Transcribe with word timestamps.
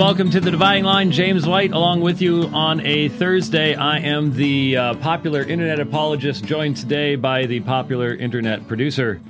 Welcome 0.00 0.30
to 0.30 0.40
the 0.40 0.50
Dividing 0.50 0.84
Line. 0.84 1.10
James 1.10 1.46
White, 1.46 1.72
along 1.72 2.00
with 2.00 2.22
you 2.22 2.44
on 2.54 2.80
a 2.80 3.10
Thursday. 3.10 3.74
I 3.74 3.98
am 3.98 4.32
the 4.32 4.74
uh, 4.74 4.94
popular 4.94 5.42
internet 5.42 5.78
apologist, 5.78 6.42
joined 6.42 6.78
today 6.78 7.16
by 7.16 7.44
the 7.44 7.60
popular 7.60 8.14
internet 8.14 8.66
producer 8.66 9.20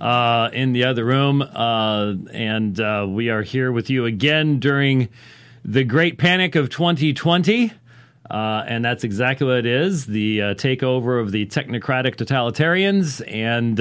uh, 0.00 0.50
in 0.52 0.72
the 0.72 0.82
other 0.82 1.04
room. 1.04 1.42
Uh, 1.42 2.14
and 2.32 2.80
uh, 2.80 3.06
we 3.08 3.30
are 3.30 3.42
here 3.42 3.70
with 3.70 3.88
you 3.88 4.04
again 4.04 4.58
during 4.58 5.10
the 5.64 5.84
great 5.84 6.18
panic 6.18 6.56
of 6.56 6.70
2020. 6.70 7.72
Uh, 8.28 8.64
and 8.66 8.84
that's 8.84 9.04
exactly 9.04 9.46
what 9.46 9.58
it 9.58 9.66
is 9.66 10.06
the 10.06 10.42
uh, 10.42 10.54
takeover 10.54 11.20
of 11.22 11.30
the 11.30 11.46
technocratic 11.46 12.16
totalitarians. 12.16 13.22
And 13.32 13.80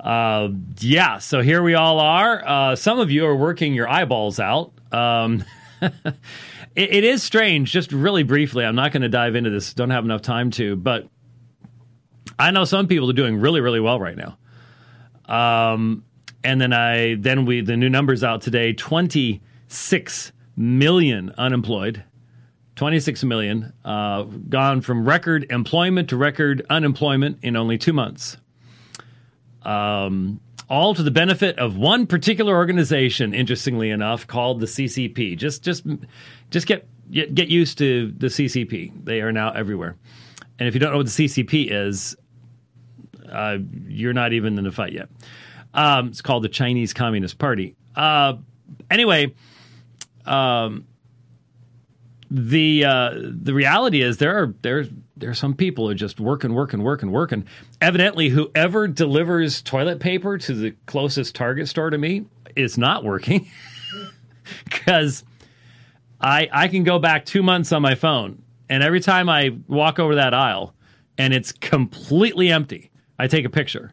uh, 0.00 0.48
yeah, 0.80 1.18
so 1.18 1.42
here 1.42 1.62
we 1.62 1.74
all 1.74 2.00
are. 2.00 2.42
Uh, 2.44 2.74
some 2.74 2.98
of 2.98 3.12
you 3.12 3.24
are 3.26 3.36
working 3.36 3.72
your 3.72 3.88
eyeballs 3.88 4.40
out. 4.40 4.72
Um, 4.92 5.44
it, 5.80 6.12
it 6.74 7.04
is 7.04 7.22
strange, 7.22 7.72
just 7.72 7.92
really 7.92 8.22
briefly. 8.22 8.64
I'm 8.64 8.74
not 8.74 8.92
going 8.92 9.02
to 9.02 9.08
dive 9.08 9.34
into 9.36 9.50
this, 9.50 9.74
don't 9.74 9.90
have 9.90 10.04
enough 10.04 10.22
time 10.22 10.50
to, 10.52 10.76
but 10.76 11.08
I 12.38 12.50
know 12.50 12.64
some 12.64 12.86
people 12.86 13.10
are 13.10 13.14
doing 13.14 13.40
really, 13.40 13.60
really 13.60 13.80
well 13.80 14.00
right 14.00 14.16
now. 14.16 14.38
Um, 15.26 16.04
and 16.42 16.60
then 16.60 16.72
I, 16.72 17.16
then 17.16 17.44
we, 17.44 17.60
the 17.60 17.76
new 17.76 17.90
numbers 17.90 18.24
out 18.24 18.42
today 18.42 18.72
26 18.72 20.32
million 20.56 21.32
unemployed. 21.36 22.04
26 22.76 23.24
million, 23.24 23.74
uh, 23.84 24.22
gone 24.22 24.80
from 24.80 25.06
record 25.06 25.44
employment 25.50 26.08
to 26.08 26.16
record 26.16 26.64
unemployment 26.70 27.38
in 27.42 27.54
only 27.54 27.76
two 27.76 27.92
months 27.92 28.38
um, 29.62 30.40
all 30.70 30.94
to 30.94 31.02
the 31.02 31.10
benefit 31.10 31.58
of 31.58 31.76
one 31.76 32.06
particular 32.06 32.54
organization. 32.56 33.34
Interestingly 33.34 33.90
enough, 33.90 34.26
called 34.26 34.60
the 34.60 34.66
CCP. 34.66 35.36
Just 35.36 35.62
just 35.62 35.84
just 36.50 36.66
get 36.66 36.88
get 37.10 37.48
used 37.48 37.76
to 37.78 38.12
the 38.16 38.28
CCP. 38.28 39.04
They 39.04 39.20
are 39.20 39.32
now 39.32 39.50
everywhere. 39.50 39.96
And 40.58 40.68
if 40.68 40.74
you 40.74 40.80
don't 40.80 40.92
know 40.92 40.98
what 40.98 41.06
the 41.06 41.26
CCP 41.26 41.70
is, 41.70 42.16
uh, 43.30 43.58
you're 43.88 44.12
not 44.12 44.32
even 44.32 44.56
in 44.56 44.64
the 44.64 44.70
fight 44.70 44.92
yet. 44.92 45.08
Um, 45.74 46.08
it's 46.08 46.22
called 46.22 46.44
the 46.44 46.48
Chinese 46.48 46.92
Communist 46.92 47.38
Party. 47.38 47.74
Uh, 47.96 48.34
anyway, 48.90 49.34
um, 50.26 50.86
the 52.30 52.84
uh, 52.84 53.10
the 53.14 53.54
reality 53.54 54.02
is 54.02 54.18
there 54.18 54.40
are 54.40 54.54
there 54.62 54.86
there 55.20 55.30
are 55.30 55.34
some 55.34 55.54
people 55.54 55.84
who 55.86 55.92
are 55.92 55.94
just 55.94 56.18
working, 56.18 56.54
working, 56.54 56.82
working, 56.82 57.12
working. 57.12 57.46
Evidently, 57.80 58.30
whoever 58.30 58.88
delivers 58.88 59.62
toilet 59.62 60.00
paper 60.00 60.38
to 60.38 60.54
the 60.54 60.74
closest 60.86 61.34
Target 61.34 61.68
store 61.68 61.90
to 61.90 61.98
me 61.98 62.24
is 62.56 62.76
not 62.76 63.04
working 63.04 63.48
because 64.64 65.24
I 66.20 66.48
I 66.52 66.68
can 66.68 66.84
go 66.84 66.98
back 66.98 67.24
two 67.24 67.42
months 67.42 67.70
on 67.72 67.82
my 67.82 67.94
phone, 67.94 68.42
and 68.68 68.82
every 68.82 69.00
time 69.00 69.28
I 69.28 69.56
walk 69.68 69.98
over 69.98 70.16
that 70.16 70.34
aisle 70.34 70.74
and 71.18 71.34
it's 71.34 71.52
completely 71.52 72.50
empty, 72.50 72.90
I 73.18 73.26
take 73.26 73.44
a 73.44 73.50
picture, 73.50 73.92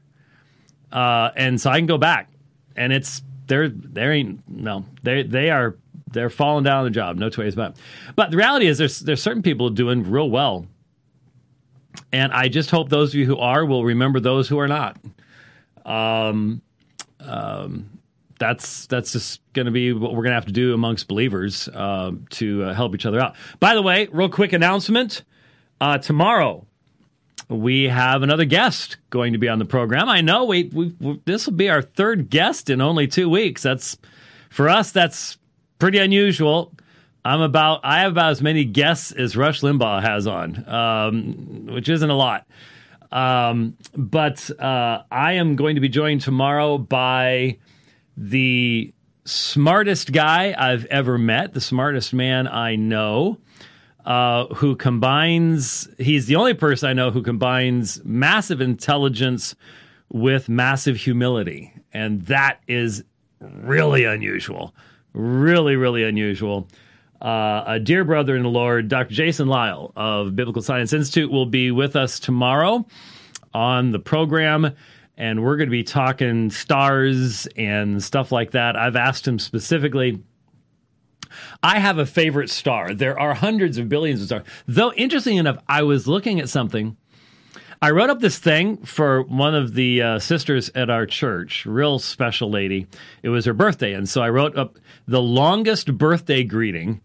uh, 0.92 1.32
and 1.36 1.60
so 1.60 1.70
I 1.70 1.78
can 1.78 1.88
go 1.88 1.98
back, 1.98 2.32
and 2.76 2.94
it's 2.94 3.22
there. 3.48 3.68
There 3.70 4.14
ain't 4.14 4.48
no 4.48 4.86
they 5.04 5.24
they 5.24 5.50
are 5.50 5.76
they're 6.12 6.30
falling 6.30 6.64
down 6.64 6.80
on 6.80 6.84
the 6.86 6.90
job. 6.90 7.18
No 7.18 7.30
two 7.30 7.42
ways 7.42 7.54
about 7.54 7.72
it. 7.72 7.78
But 8.16 8.32
the 8.32 8.38
reality 8.38 8.68
is, 8.68 8.78
there's 8.78 9.02
there's 9.02 9.22
certain 9.22 9.44
people 9.44 9.70
doing 9.70 10.10
real 10.10 10.30
well, 10.30 10.66
and 12.12 12.32
I 12.32 12.48
just 12.48 12.72
hope 12.72 12.90
those 12.90 13.10
of 13.10 13.16
you 13.16 13.26
who 13.26 13.38
are 13.38 13.66
will 13.66 13.84
remember 13.84 14.20
those 14.20 14.48
who 14.48 14.60
are 14.60 14.68
not. 14.68 14.98
Um, 15.86 16.62
um, 17.20 17.98
that's 18.40 18.86
that's 18.88 19.14
just 19.14 19.42
going 19.54 19.66
to 19.66 19.72
be 19.72 19.94
what 19.94 20.12
we're 20.12 20.24
going 20.24 20.32
to 20.32 20.36
have 20.36 20.46
to 20.46 20.52
do 20.52 20.74
amongst 20.74 21.08
believers 21.08 21.68
uh, 21.70 22.12
to 22.32 22.64
uh, 22.64 22.74
help 22.74 22.94
each 22.94 23.06
other 23.06 23.20
out. 23.20 23.36
By 23.60 23.74
the 23.74 23.82
way, 23.82 24.08
real 24.12 24.30
quick 24.30 24.54
announcement: 24.54 25.24
uh, 25.82 25.98
tomorrow 25.98 26.66
we 27.50 27.86
have 27.86 28.24
another 28.24 28.46
guest 28.46 28.98
going 29.10 29.34
to 29.34 29.40
be 29.40 29.48
on 29.48 29.60
the 29.60 29.66
program. 29.66 30.10
I 30.10 30.22
know 30.22 30.46
we, 30.46 30.66
we 30.66 31.22
this 31.26 31.46
will 31.46 31.54
be 31.54 31.70
our 31.70 31.82
third 31.82 32.30
guest 32.30 32.70
in 32.70 32.82
only 32.82 33.08
two 33.08 33.30
weeks. 33.30 33.64
That's 33.64 33.98
for 34.50 34.70
us. 34.70 34.92
That's 34.92 35.38
pretty 35.80 35.98
unusual. 35.98 36.74
I'm 37.28 37.42
about 37.42 37.82
I 37.84 38.00
have 38.00 38.14
about 38.14 38.32
as 38.32 38.42
many 38.42 38.64
guests 38.64 39.12
as 39.12 39.36
Rush 39.36 39.60
Limbaugh 39.60 40.02
has 40.02 40.28
on, 40.28 40.66
um, 40.66 41.66
which 41.66 41.90
isn't 41.90 42.10
a 42.10 42.16
lot. 42.16 42.48
Um, 43.12 43.76
but 43.94 44.50
uh, 44.58 45.04
I 45.12 45.34
am 45.34 45.58
going 45.58 45.76
to 45.76 45.82
be 45.82 45.90
joined 45.90 46.22
tomorrow 46.22 46.78
by 46.78 47.58
the 48.16 48.94
smartest 49.26 50.14
guy 50.14 50.56
I've 50.58 50.86
ever 50.86 51.18
met, 51.18 51.54
the 51.54 51.60
smartest 51.60 52.14
man 52.14 52.48
I 52.48 52.78
know, 52.78 53.40
uh, 54.06 54.46
who 54.56 54.78
combines. 54.78 55.90
He's 55.98 56.28
the 56.28 56.38
only 56.38 56.54
person 56.54 56.90
I 56.90 56.94
know 56.94 57.12
who 57.12 57.22
combines 57.22 58.02
massive 58.06 58.62
intelligence 58.62 59.54
with 60.10 60.48
massive 60.48 60.96
humility, 60.96 61.74
and 61.92 62.22
that 62.28 62.62
is 62.70 63.04
really 63.42 64.06
unusual 64.06 64.74
really, 65.18 65.76
really 65.76 66.04
unusual. 66.04 66.68
Uh, 67.22 67.64
a 67.66 67.80
dear 67.80 68.04
brother 68.04 68.36
in 68.36 68.44
the 68.44 68.50
Lord, 68.50 68.90
Dr. 68.90 69.14
Jason 69.14 69.48
Lisle 69.48 69.92
of 69.96 70.36
Biblical 70.36 70.62
Science 70.62 70.94
Institute, 70.94 71.32
will 71.32 71.46
be 71.46 71.72
with 71.72 71.96
us 71.96 72.20
tomorrow 72.20 72.86
on 73.54 73.92
the 73.92 74.00
program, 74.00 74.76
and 75.18 75.44
we're 75.44 75.58
going 75.58 75.68
to 75.68 75.72
be 75.72 75.84
talking 75.84 76.52
stars 76.52 77.48
and 77.58 78.04
stuff 78.04 78.32
like 78.32 78.52
that. 78.52 78.76
I've 78.76 78.96
asked 78.96 79.28
him 79.28 79.40
specifically. 79.40 80.22
I 81.64 81.80
have 81.80 81.98
a 81.98 82.06
favorite 82.06 82.50
star. 82.50 82.94
There 82.94 83.20
are 83.20 83.34
hundreds 83.34 83.78
of 83.78 83.90
billions 83.90 84.22
of 84.22 84.28
stars. 84.28 84.44
Though, 84.68 84.94
interesting 84.94 85.38
enough, 85.38 85.58
I 85.68 85.84
was 85.84 86.08
looking 86.08 86.40
at 86.40 86.50
something 86.50 86.98
I 87.80 87.92
wrote 87.92 88.10
up 88.10 88.20
this 88.20 88.40
thing 88.40 88.78
for 88.78 89.22
one 89.22 89.54
of 89.54 89.76
the 89.76 90.02
uh, 90.02 90.20
sisters 90.20 90.72
at 90.74 90.90
our 90.90 91.06
church, 91.06 91.64
real 91.68 92.00
special 92.00 92.50
lady. 92.50 92.88
It 93.22 93.30
was 93.30 93.46
her 93.46 93.54
birthday, 93.54 93.94
and 93.94 94.10
so 94.10 94.22
I 94.22 94.30
wrote 94.30 94.58
up 94.58 94.80
the 95.08 95.22
longest 95.22 95.96
birthday 95.96 96.44
greeting 96.44 97.02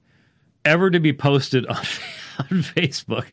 ever 0.65 0.91
to 0.91 1.01
be 1.01 1.13
posted 1.13 1.67
on, 1.67 1.77
on 2.39 2.63
Facebook. 2.63 3.27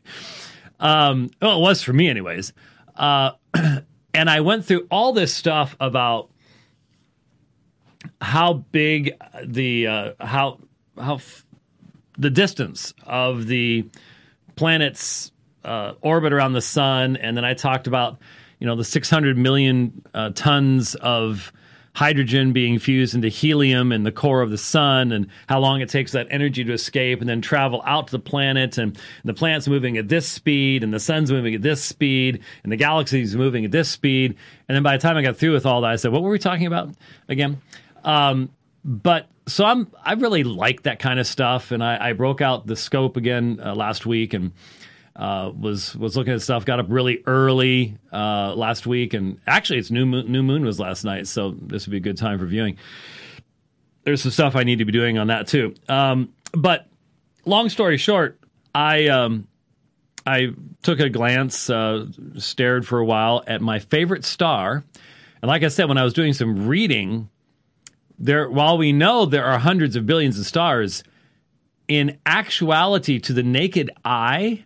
Um, 0.79 1.29
well, 1.41 1.57
it 1.57 1.61
was 1.61 1.83
for 1.83 1.93
me, 1.93 2.09
anyways. 2.09 2.53
Uh, 2.95 3.31
and 4.13 4.29
I 4.29 4.41
went 4.41 4.65
through 4.65 4.87
all 4.89 5.13
this 5.13 5.33
stuff 5.33 5.75
about 5.79 6.29
how 8.21 8.53
big 8.53 9.13
the 9.45 9.87
uh, 9.87 10.11
how 10.19 10.59
how 10.97 11.15
f- 11.15 11.45
the 12.17 12.29
distance 12.29 12.93
of 13.05 13.47
the 13.47 13.87
planet's 14.55 15.31
uh, 15.63 15.93
orbit 16.01 16.33
around 16.33 16.53
the 16.53 16.61
sun, 16.61 17.17
and 17.17 17.35
then 17.35 17.45
I 17.45 17.53
talked 17.53 17.87
about 17.87 18.19
you 18.59 18.67
know 18.67 18.75
the 18.75 18.83
600 18.83 19.37
million 19.37 20.01
uh, 20.13 20.31
tons 20.33 20.95
of 20.95 21.51
hydrogen 21.99 22.53
being 22.53 22.79
fused 22.79 23.13
into 23.13 23.27
helium 23.27 23.91
in 23.91 24.03
the 24.03 24.11
core 24.11 24.41
of 24.41 24.49
the 24.49 24.57
sun 24.57 25.11
and 25.11 25.27
how 25.49 25.59
long 25.59 25.81
it 25.81 25.89
takes 25.89 26.13
that 26.13 26.25
energy 26.29 26.63
to 26.63 26.71
escape 26.71 27.19
and 27.19 27.27
then 27.27 27.41
travel 27.41 27.83
out 27.85 28.07
to 28.07 28.11
the 28.11 28.19
planet. 28.19 28.77
And, 28.77 28.97
the 29.25 29.33
planet's 29.33 29.67
moving 29.67 29.97
at 29.97 30.07
this 30.07 30.25
speed 30.25 30.81
and 30.81 30.93
the 30.93 30.99
sun's 30.99 31.29
moving 31.29 31.53
at 31.55 31.61
this 31.61 31.83
speed 31.83 32.41
and 32.63 32.71
the 32.71 32.77
galaxy's 32.77 33.35
moving 33.35 33.65
at 33.65 33.71
this 33.71 33.89
speed. 33.89 34.37
And 34.69 34.75
then 34.77 34.81
by 34.81 34.95
the 34.95 35.01
time 35.01 35.17
i 35.17 35.21
got 35.21 35.35
through 35.35 35.51
with 35.51 35.65
all 35.65 35.81
that 35.81 35.91
i 35.91 35.97
said 35.97 36.13
what 36.13 36.23
were 36.23 36.29
we 36.29 36.39
talking 36.39 36.67
about 36.67 36.95
again? 37.27 37.61
Um, 38.05 38.49
but 38.85 39.27
so 39.45 39.65
i'm 39.65 39.91
i 40.05 40.13
really 40.13 40.45
like 40.45 40.83
that 40.83 40.99
kind 40.99 41.19
of 41.19 41.27
stuff. 41.27 41.71
And 41.71 41.83
i, 41.83 42.11
I 42.11 42.13
broke 42.13 42.39
out 42.39 42.65
the 42.65 42.77
scope 42.77 43.17
again 43.17 43.59
uh, 43.61 43.75
last 43.75 44.05
week 44.05 44.33
and 44.33 44.53
uh, 45.19 45.51
was 45.51 45.95
was 45.97 46.15
looking 46.15 46.33
at 46.33 46.41
stuff. 46.41 46.63
Got 46.63 46.79
up 46.79 46.85
really 46.89 47.21
early 47.27 47.97
uh, 48.11 48.55
last 48.55 48.87
week, 48.87 49.13
and 49.13 49.39
actually, 49.45 49.79
it's 49.79 49.91
new 49.91 50.05
moon, 50.05 50.31
new 50.31 50.41
moon 50.41 50.63
was 50.63 50.79
last 50.79 51.03
night, 51.03 51.27
so 51.27 51.51
this 51.51 51.85
would 51.85 51.91
be 51.91 51.97
a 51.97 51.99
good 51.99 52.17
time 52.17 52.39
for 52.39 52.45
viewing. 52.45 52.77
There's 54.03 54.21
some 54.21 54.31
stuff 54.31 54.55
I 54.55 54.63
need 54.63 54.77
to 54.77 54.85
be 54.85 54.93
doing 54.93 55.17
on 55.17 55.27
that 55.27 55.47
too. 55.47 55.75
Um, 55.89 56.33
but 56.53 56.87
long 57.45 57.67
story 57.67 57.97
short, 57.97 58.39
I 58.73 59.07
um, 59.07 59.45
I 60.25 60.53
took 60.83 61.01
a 61.01 61.09
glance, 61.09 61.69
uh, 61.69 62.05
stared 62.37 62.87
for 62.87 62.99
a 62.99 63.05
while 63.05 63.43
at 63.45 63.61
my 63.61 63.79
favorite 63.79 64.23
star, 64.23 64.85
and 65.41 65.49
like 65.49 65.63
I 65.63 65.67
said, 65.67 65.89
when 65.89 65.97
I 65.97 66.05
was 66.05 66.13
doing 66.13 66.31
some 66.31 66.65
reading, 66.65 67.29
there 68.17 68.49
while 68.49 68.77
we 68.77 68.93
know 68.93 69.25
there 69.25 69.43
are 69.43 69.59
hundreds 69.59 69.97
of 69.97 70.05
billions 70.05 70.39
of 70.39 70.45
stars, 70.45 71.03
in 71.89 72.19
actuality, 72.25 73.19
to 73.19 73.33
the 73.33 73.43
naked 73.43 73.91
eye 74.05 74.63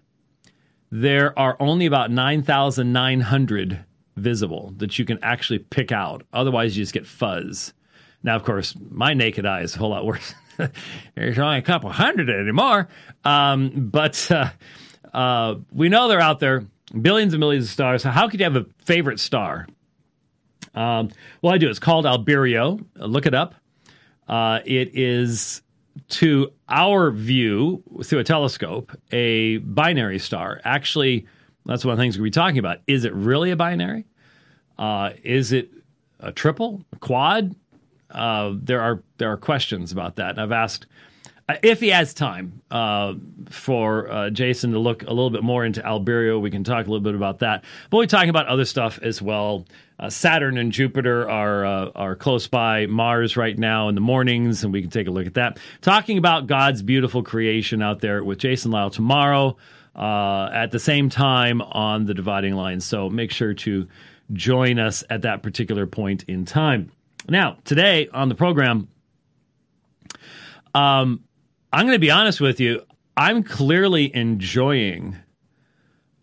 there 0.93 1.37
are 1.39 1.57
only 1.59 1.87
about 1.87 2.11
9,900 2.11 3.83
visible 4.15 4.75
that 4.77 4.99
you 4.99 5.05
can 5.05 5.17
actually 5.23 5.57
pick 5.57 5.91
out. 5.91 6.21
Otherwise, 6.31 6.77
you 6.77 6.83
just 6.83 6.93
get 6.93 7.07
fuzz. 7.07 7.73
Now, 8.21 8.35
of 8.35 8.43
course, 8.43 8.75
my 8.91 9.15
naked 9.15 9.43
eye 9.43 9.61
is 9.61 9.75
a 9.75 9.79
whole 9.79 9.89
lot 9.89 10.05
worse. 10.05 10.35
There's 11.15 11.39
only 11.39 11.57
a 11.57 11.63
couple 11.63 11.91
hundred 11.91 12.29
anymore. 12.29 12.89
Um, 13.25 13.89
but 13.91 14.31
uh, 14.31 14.51
uh, 15.11 15.55
we 15.71 15.89
know 15.89 16.07
they're 16.07 16.21
out 16.21 16.39
there, 16.39 16.63
billions 17.01 17.33
and 17.33 17.39
millions 17.39 17.65
of 17.65 17.71
stars. 17.71 18.03
How 18.03 18.29
could 18.29 18.39
you 18.39 18.43
have 18.43 18.55
a 18.55 18.67
favorite 18.85 19.19
star? 19.19 19.65
Um, 20.75 21.09
well, 21.41 21.55
I 21.55 21.57
do. 21.57 21.71
It's 21.71 21.79
called 21.79 22.05
Albireo. 22.05 22.85
Look 22.97 23.25
it 23.25 23.33
up. 23.33 23.55
Uh, 24.27 24.59
it 24.63 24.91
is 24.93 25.63
to 26.09 26.51
our 26.69 27.11
view 27.11 27.83
through 28.03 28.19
a 28.19 28.23
telescope 28.23 28.97
a 29.11 29.57
binary 29.57 30.19
star. 30.19 30.61
Actually, 30.63 31.25
that's 31.65 31.85
one 31.85 31.93
of 31.93 31.97
the 31.97 32.03
things 32.03 32.17
we'll 32.17 32.25
be 32.25 32.31
talking 32.31 32.59
about. 32.59 32.79
Is 32.87 33.05
it 33.05 33.13
really 33.13 33.51
a 33.51 33.55
binary? 33.55 34.05
Uh, 34.77 35.11
is 35.23 35.51
it 35.51 35.71
a 36.19 36.31
triple, 36.31 36.83
a 36.91 36.97
quad? 36.97 37.55
Uh, 38.09 38.53
there 38.55 38.81
are 38.81 39.01
there 39.17 39.31
are 39.31 39.37
questions 39.37 39.91
about 39.91 40.17
that. 40.17 40.31
And 40.31 40.41
I've 40.41 40.51
asked 40.51 40.85
uh, 41.49 41.55
if 41.63 41.79
he 41.79 41.89
has 41.89 42.13
time 42.13 42.61
uh, 42.71 43.13
for 43.49 44.09
uh, 44.11 44.29
Jason 44.29 44.71
to 44.71 44.79
look 44.79 45.03
a 45.03 45.09
little 45.09 45.29
bit 45.29 45.43
more 45.43 45.65
into 45.65 45.81
Albireo. 45.81 46.39
we 46.39 46.51
can 46.51 46.63
talk 46.63 46.85
a 46.87 46.89
little 46.89 47.03
bit 47.03 47.15
about 47.15 47.39
that. 47.39 47.63
But 47.89 47.97
we're 47.97 48.05
talking 48.05 48.29
about 48.29 48.47
other 48.47 48.65
stuff 48.65 48.99
as 49.01 49.21
well. 49.21 49.65
Uh, 49.99 50.09
Saturn 50.09 50.57
and 50.57 50.71
Jupiter 50.71 51.29
are 51.29 51.65
uh, 51.65 51.91
are 51.95 52.15
close 52.15 52.47
by 52.47 52.87
Mars 52.87 53.37
right 53.37 53.57
now 53.57 53.89
in 53.89 53.95
the 53.95 54.01
mornings, 54.01 54.63
and 54.63 54.73
we 54.73 54.81
can 54.81 54.89
take 54.89 55.07
a 55.07 55.11
look 55.11 55.27
at 55.27 55.35
that. 55.35 55.59
Talking 55.81 56.17
about 56.17 56.47
God's 56.47 56.81
beautiful 56.81 57.23
creation 57.23 57.81
out 57.81 57.99
there 57.99 58.23
with 58.23 58.39
Jason 58.39 58.71
Lisle 58.71 58.89
tomorrow 58.89 59.57
uh, 59.95 60.49
at 60.53 60.71
the 60.71 60.79
same 60.79 61.09
time 61.09 61.61
on 61.61 62.05
the 62.05 62.13
dividing 62.13 62.55
line. 62.55 62.79
So 62.79 63.09
make 63.09 63.31
sure 63.31 63.53
to 63.53 63.87
join 64.31 64.79
us 64.79 65.03
at 65.09 65.21
that 65.21 65.43
particular 65.43 65.85
point 65.85 66.23
in 66.27 66.45
time. 66.45 66.91
Now, 67.29 67.57
today 67.63 68.09
on 68.13 68.29
the 68.29 68.35
program, 68.35 68.87
um, 70.73 71.23
I'm 71.71 71.85
going 71.85 71.95
to 71.95 71.99
be 71.99 72.11
honest 72.11 72.41
with 72.41 72.59
you. 72.59 72.81
I'm 73.15 73.43
clearly 73.43 74.13
enjoying 74.15 75.17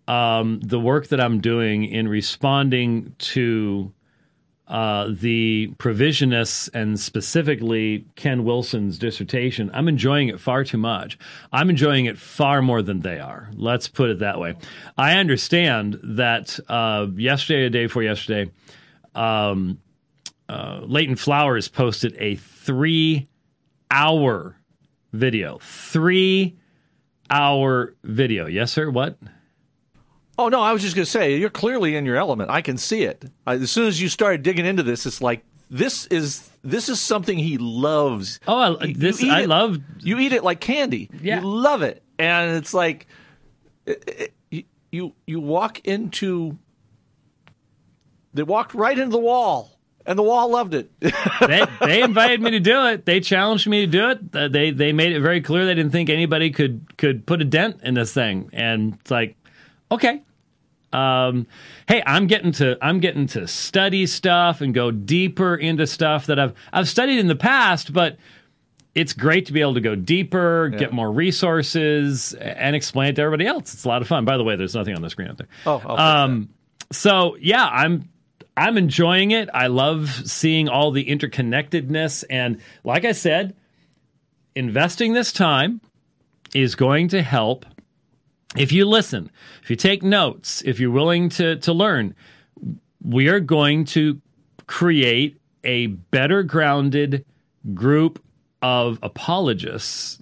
um, 0.08 0.61
the 0.61 0.81
work 0.81 1.08
that 1.08 1.20
I'm 1.20 1.41
doing 1.41 1.85
in 1.85 2.08
responding 2.08 3.14
to 3.19 3.93
uh, 4.70 5.08
the 5.11 5.75
provisionists 5.79 6.70
and 6.73 6.99
specifically 6.99 8.06
Ken 8.14 8.44
Wilson's 8.44 8.99
dissertation. 8.99 9.69
I'm 9.75 9.88
enjoying 9.88 10.29
it 10.29 10.38
far 10.38 10.62
too 10.62 10.79
much. 10.79 11.19
I'm 11.52 11.70
enjoying 11.70 12.06
it 12.06 12.17
far 12.17 12.62
more 12.62 12.81
than 12.81 13.00
they 13.00 13.19
are. 13.19 13.50
Let's 13.55 13.88
put 13.88 14.11
it 14.11 14.20
that 14.20 14.38
way. 14.38 14.55
I 14.97 15.19
understand 15.19 15.99
that 16.05 16.61
uh, 16.69 17.08
yesterday, 17.17 17.67
a 17.67 17.70
day 17.70 17.87
before 17.87 18.05
yesterday, 18.05 18.52
um, 19.17 19.81
uh, 20.49 20.82
Leighton 20.85 21.17
Flowers 21.17 21.67
posted 21.67 22.14
a 22.19 22.37
three 22.37 23.29
hour 23.91 24.56
video. 25.12 25.58
Three 25.61 26.58
hour 27.29 27.94
video. 28.05 28.47
Yes, 28.47 28.70
sir. 28.70 28.88
What? 28.88 29.19
Oh 30.41 30.49
no, 30.49 30.63
I 30.63 30.73
was 30.73 30.81
just 30.81 30.97
going 30.97 31.05
to 31.05 31.11
say 31.11 31.37
you're 31.37 31.51
clearly 31.51 31.97
in 31.97 32.07
your 32.07 32.17
element. 32.17 32.49
I 32.51 32.63
can 32.63 32.79
see 32.79 33.03
it. 33.03 33.27
As 33.47 33.71
soon 33.71 33.89
as 33.89 34.01
you 34.01 34.09
started 34.09 34.43
digging 34.43 34.65
into 34.65 34.83
this, 34.83 35.05
it's 35.05 35.21
like 35.21 35.45
this 35.69 36.07
is 36.07 36.49
this 36.65 36.89
is 36.89 36.99
something 36.99 37.37
he 37.37 37.59
loves. 37.59 38.41
Oh, 38.49 38.79
I, 38.81 38.95
this 38.95 39.23
I 39.23 39.43
it, 39.43 39.49
love. 39.51 39.77
You 39.99 40.19
eat 40.19 40.33
it 40.33 40.43
like 40.43 40.59
candy. 40.59 41.11
Yeah. 41.21 41.41
you 41.41 41.47
love 41.47 41.83
it, 41.83 42.03
and 42.19 42.57
it's 42.57 42.73
like 42.73 43.07
it, 43.85 44.33
it, 44.51 44.65
you 44.91 45.13
you 45.27 45.41
walk 45.41 45.81
into. 45.81 46.57
They 48.33 48.43
walked 48.43 48.73
right 48.73 48.99
into 48.99 49.11
the 49.11 49.19
wall 49.19 49.79
and 50.07 50.19
the 50.19 50.23
wall 50.23 50.51
loved 50.51 50.73
it. 50.73 50.91
they, 51.01 51.67
they 51.83 52.03
invited 52.03 52.41
me 52.41 52.53
to 52.53 52.61
do 52.61 52.87
it. 52.87 53.05
They 53.05 53.21
challenged 53.21 53.67
me 53.67 53.85
to 53.85 53.87
do 53.87 54.09
it. 54.09 54.21
Uh, 54.33 54.49
they 54.49 54.71
they 54.71 54.93
made 54.93 55.13
it 55.13 55.21
very 55.21 55.43
clear 55.43 55.67
they 55.67 55.75
didn't 55.75 55.93
think 55.93 56.09
anybody 56.09 56.51
could 56.51 56.97
could 56.97 57.27
put 57.27 57.43
a 57.43 57.45
dent 57.45 57.81
in 57.83 57.93
this 57.93 58.15
thing. 58.15 58.49
And 58.55 58.95
it's 58.95 59.11
like, 59.11 59.37
okay, 59.93 60.23
um, 60.93 61.47
hey, 61.89 62.03
I'm 62.05 62.27
getting 62.27 62.53
to 62.53 62.77
I'm 62.83 63.01
getting 63.01 63.27
to 63.29 63.47
study 63.47 64.07
stuff 64.07 64.61
and 64.61 64.75
go 64.75 64.91
deeper 64.91 65.55
into 65.55 65.87
stuff 65.87 66.27
that 66.27 66.39
I've 66.39 66.55
I've 66.73 66.89
studied 66.89 67.19
in 67.19 67.29
the 67.29 67.37
past, 67.37 67.93
but 67.93 68.19
it's 68.95 69.13
great 69.13 69.47
to 69.47 69.53
be 69.53 69.61
able 69.61 69.75
to 69.75 69.81
go 69.81 69.95
deeper, 69.95 70.69
yeah. 70.73 70.79
get 70.79 70.93
more 70.93 71.11
resources, 71.11 72.35
and 72.35 72.75
explain 72.75 73.11
it 73.11 73.17
to 73.17 73.23
everybody 73.23 73.47
else. 73.47 73.73
It's 73.73 73.85
a 73.85 73.89
lot 73.89 74.03
of 74.03 74.09
fun. 74.09 74.25
By 74.25 74.37
the 74.37 74.45
way, 74.45 74.57
there's 74.57 74.75
nothing 74.75 74.97
on 74.97 75.03
the 75.03 75.11
screen 75.11 75.29
up 75.29 75.37
there. 75.37 75.49
Oh, 75.65 75.81
um, 75.97 76.49
so 76.91 77.37
yeah, 77.41 77.67
I'm 77.67 78.09
I'm 78.57 78.77
enjoying 78.77 79.31
it. 79.31 79.49
I 79.55 79.69
love 79.69 80.11
seeing 80.27 80.69
all 80.69 80.91
the 80.91 81.05
interconnectedness. 81.05 82.25
And 82.29 82.61
like 82.85 83.05
I 83.05 83.13
said, 83.13 83.55
investing 84.55 85.15
this 85.15 85.33
time 85.33 85.81
is 86.55 86.75
going 86.75 87.09
to 87.09 87.23
help. 87.23 87.65
If 88.56 88.73
you 88.73 88.85
listen, 88.85 89.31
if 89.62 89.70
you 89.70 89.76
take 89.76 90.02
notes, 90.02 90.62
if 90.64 90.81
you're 90.81 90.91
willing 90.91 91.29
to, 91.31 91.56
to 91.56 91.73
learn, 91.73 92.14
we 93.02 93.29
are 93.29 93.41
going 93.41 93.85
to 93.87 94.20
create 94.67 95.41
a 95.62 95.87
better 95.87 96.43
grounded 96.43 97.25
group 97.75 98.23
of 98.62 98.99
apologists 99.02 100.20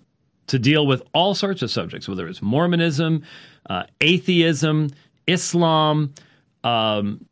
to 0.49 0.59
deal 0.59 0.87
with 0.87 1.03
all 1.13 1.35
sorts 1.35 1.63
of 1.63 1.71
subjects, 1.71 2.09
whether 2.09 2.27
it's 2.27 2.43
Mormonism, 2.43 3.23
uh, 3.69 3.85
atheism, 4.01 4.91
Islam, 5.27 6.15
um, 6.65 7.27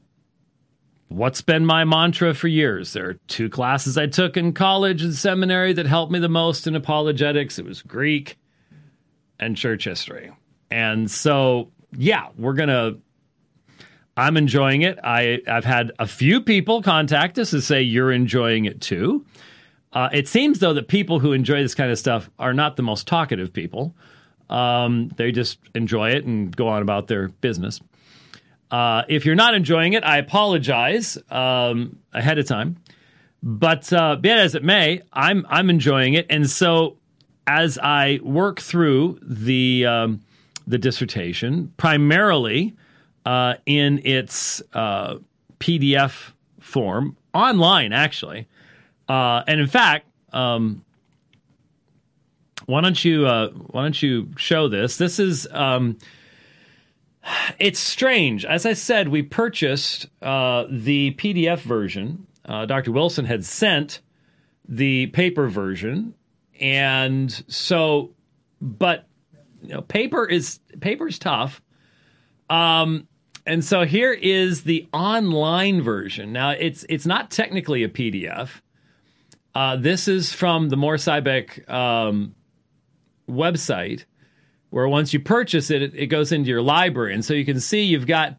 What's 1.09 1.41
been 1.41 1.65
my 1.65 1.85
mantra 1.85 2.35
for 2.35 2.49
years? 2.49 2.93
There 2.93 3.11
are 3.11 3.15
two 3.29 3.49
classes 3.49 3.97
I 3.97 4.07
took 4.07 4.37
in 4.37 4.53
college 4.53 5.03
and 5.03 5.15
seminary 5.15 5.73
that 5.73 5.87
helped 5.87 6.11
me 6.11 6.19
the 6.19 6.29
most 6.29 6.67
in 6.67 6.75
apologetics. 6.75 7.61
It 7.61 7.65
was 7.65 7.81
Greek 7.81 8.37
and 9.39 9.57
church 9.57 9.85
history. 9.85 10.33
And 10.71 11.11
so, 11.11 11.71
yeah, 11.97 12.29
we're 12.37 12.55
going 12.55 12.69
to 12.69 12.99
I'm 14.17 14.37
enjoying 14.37 14.83
it. 14.83 14.99
I, 15.05 15.41
I've 15.47 15.65
had 15.65 15.93
a 15.99 16.07
few 16.07 16.41
people 16.41 16.83
contact 16.83 17.39
us 17.39 17.53
and 17.53 17.63
say 17.63 17.83
you're 17.83 18.13
enjoying 18.13 18.65
it 18.65 18.81
too. 18.81 19.27
Uh, 19.93 20.09
it 20.13 20.27
seems 20.27 20.59
though 20.59 20.73
that 20.73 20.89
people 20.89 21.21
who 21.21 21.33
enjoy 21.33 21.63
this 21.63 21.75
kind 21.75 21.91
of 21.91 21.99
stuff 21.99 22.31
are 22.39 22.55
not 22.55 22.77
the 22.77 22.83
most 22.83 23.07
talkative 23.07 23.53
people. 23.53 23.95
Um, 24.49 25.11
they 25.17 25.33
just 25.33 25.59
enjoy 25.75 26.11
it 26.11 26.25
and 26.25 26.55
go 26.55 26.69
on 26.69 26.83
about 26.83 27.09
their 27.09 27.29
business. 27.29 27.81
Uh, 28.71 29.03
if 29.09 29.25
you're 29.25 29.35
not 29.35 29.55
enjoying 29.55 29.93
it, 29.93 30.03
I 30.03 30.19
apologize 30.19 31.19
um, 31.31 31.99
ahead 32.13 32.39
of 32.39 32.47
time. 32.47 32.77
But 33.43 33.93
uh, 33.93 34.17
be 34.17 34.31
it 34.31 34.39
as 34.39 34.55
it 34.55 34.65
may, 34.65 35.03
I'm 35.13 35.47
I'm 35.49 35.71
enjoying 35.71 36.15
it, 36.15 36.27
and 36.31 36.49
so 36.51 36.97
as 37.47 37.79
I 37.79 38.19
work 38.25 38.61
through 38.61 39.21
the 39.23 39.87
um, 39.87 40.21
the 40.67 40.79
dissertation, 40.79 41.73
primarily 41.77 42.75
uh, 43.25 43.55
in 43.67 44.01
its 44.05 44.63
uh, 44.73 45.17
PDF 45.61 46.33
form, 46.61 47.17
online 47.33 47.93
actually, 47.93 48.49
uh, 49.09 49.43
and 49.47 49.61
in 49.61 49.67
fact, 49.67 50.07
um, 50.33 50.85
why 52.67 52.81
don't 52.81 53.05
you 53.05 53.27
uh, 53.27 53.51
why 53.51 53.83
don't 53.83 54.03
you 54.03 54.31
show 54.37 54.69
this? 54.69 54.97
This 54.97 55.19
is 55.19 55.47
um, 55.53 55.99
it's 57.59 57.79
strange. 57.79 58.45
As 58.45 58.67
I 58.67 58.73
said, 58.73 59.09
we 59.09 59.23
purchased 59.23 60.07
uh, 60.23 60.65
the 60.69 61.15
PDF 61.15 61.61
version. 61.61 62.27
Uh, 62.45 62.67
Dr. 62.67 62.93
Wilson 62.93 63.25
had 63.25 63.45
sent 63.45 64.01
the 64.69 65.07
paper 65.09 65.49
version, 65.49 66.15
and 66.61 67.31
so, 67.49 68.11
but 68.61 69.07
you 69.67 69.75
know, 69.75 69.83
paper 69.83 70.25
is 70.25 70.61
paper's 70.81 71.19
tough. 71.19 71.61
Um, 72.49 73.09
and 73.45 73.65
so 73.65 73.85
here 73.85 74.13
is 74.13 74.63
the 74.63 74.89
online 74.93 75.83
version. 75.83 76.33
Now 76.33 76.51
it's 76.51 76.85
it's 76.89 77.07
not 77.07 77.31
technically 77.31 77.83
a 77.83 77.89
PDF. 77.89 78.61
Uh, 79.55 79.77
this 79.77 80.07
is 80.07 80.33
from 80.33 80.69
the 80.69 80.77
Mohr 80.77 80.97
Siebeck 80.97 81.69
um, 81.71 82.35
website 83.29 84.05
where 84.71 84.89
once 84.89 85.13
you 85.13 85.21
purchase 85.21 85.71
it, 85.71 85.81
it, 85.81 85.95
it 85.95 86.07
goes 86.09 86.33
into 86.33 86.51
your 86.51 86.63
library, 86.63 87.15
and 87.15 87.25
so 87.25 87.33
you 87.33 87.45
can 87.45 87.61
see 87.61 87.83
you've 87.83 88.07
got 88.07 88.37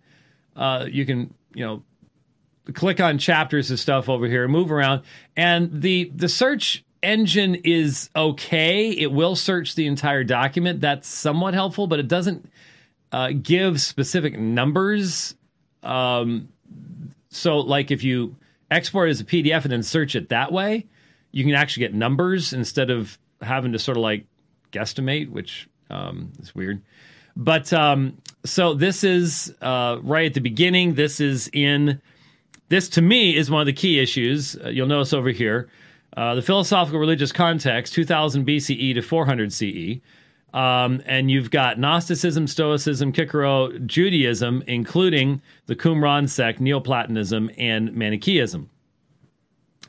uh, 0.56 0.86
you 0.90 1.06
can 1.06 1.34
you 1.54 1.66
know 1.66 1.84
click 2.74 3.00
on 3.00 3.18
chapters 3.18 3.70
and 3.70 3.80
stuff 3.80 4.10
over 4.10 4.28
here, 4.28 4.48
move 4.48 4.72
around, 4.72 5.04
and 5.36 5.82
the 5.82 6.12
the 6.16 6.30
search 6.30 6.84
engine 7.02 7.56
is 7.56 8.10
okay. 8.16 8.90
It 8.90 9.12
will 9.12 9.36
search 9.36 9.76
the 9.76 9.88
entire 9.88 10.24
document. 10.24 10.82
That's 10.82 11.08
somewhat 11.08 11.54
helpful, 11.54 11.88
but 11.88 12.00
it 12.00 12.08
doesn't 12.08 12.50
uh, 13.12 13.32
give 13.42 13.80
specific 13.82 14.38
numbers. 14.38 15.36
Um, 15.84 16.50
so, 17.30 17.58
like 17.58 17.92
if 17.92 18.04
you 18.04 18.36
export 18.70 19.10
it 19.10 19.12
as 19.12 19.22
a 19.22 19.26
PDF 19.26 19.64
and 19.64 19.72
then 19.72 19.84
search 19.84 20.16
it 20.16 20.30
that 20.30 20.52
way, 20.52 20.86
you 21.32 21.44
can 21.44 21.54
actually 21.54 21.82
get 21.82 21.94
numbers 21.94 22.54
instead 22.54 22.90
of 22.90 23.18
having 23.42 23.72
to 23.74 23.80
sort 23.80 23.98
of 23.98 24.04
like 24.04 24.26
guesstimate, 24.72 25.30
which 25.30 25.70
um, 25.90 26.32
it's 26.40 26.54
weird. 26.56 26.82
But 27.36 27.72
um, 27.72 28.18
so 28.46 28.74
this 28.74 29.04
is 29.04 29.54
uh, 29.62 30.00
right 30.02 30.26
at 30.26 30.34
the 30.34 30.42
beginning. 30.42 30.96
This 30.96 31.20
is 31.20 31.50
in, 31.54 32.02
this 32.70 32.90
to 32.90 33.02
me 33.02 33.36
is 33.36 33.52
one 33.52 33.62
of 33.62 33.68
the 33.68 33.74
key 33.74 34.00
issues. 34.00 34.58
Uh, 34.58 34.70
you'll 34.70 34.88
notice 34.88 35.14
over 35.14 35.30
here 35.30 35.70
uh, 36.18 36.34
the 36.34 36.42
philosophical 36.42 37.00
religious 37.00 37.32
context, 37.32 37.94
2000 37.94 38.46
BCE 38.46 38.96
to 38.96 39.02
400 39.04 39.54
CE. 39.54 40.02
Um, 40.52 41.04
and 41.06 41.30
you've 41.30 41.52
got 41.52 41.78
Gnosticism, 41.78 42.48
Stoicism, 42.48 43.14
Kikero, 43.14 43.86
Judaism, 43.86 44.64
including 44.66 45.44
the 45.68 45.76
Qumran 45.76 46.28
sect, 46.28 46.60
Neoplatonism, 46.60 47.52
and 47.60 47.94
Manichaeism. 47.94 48.68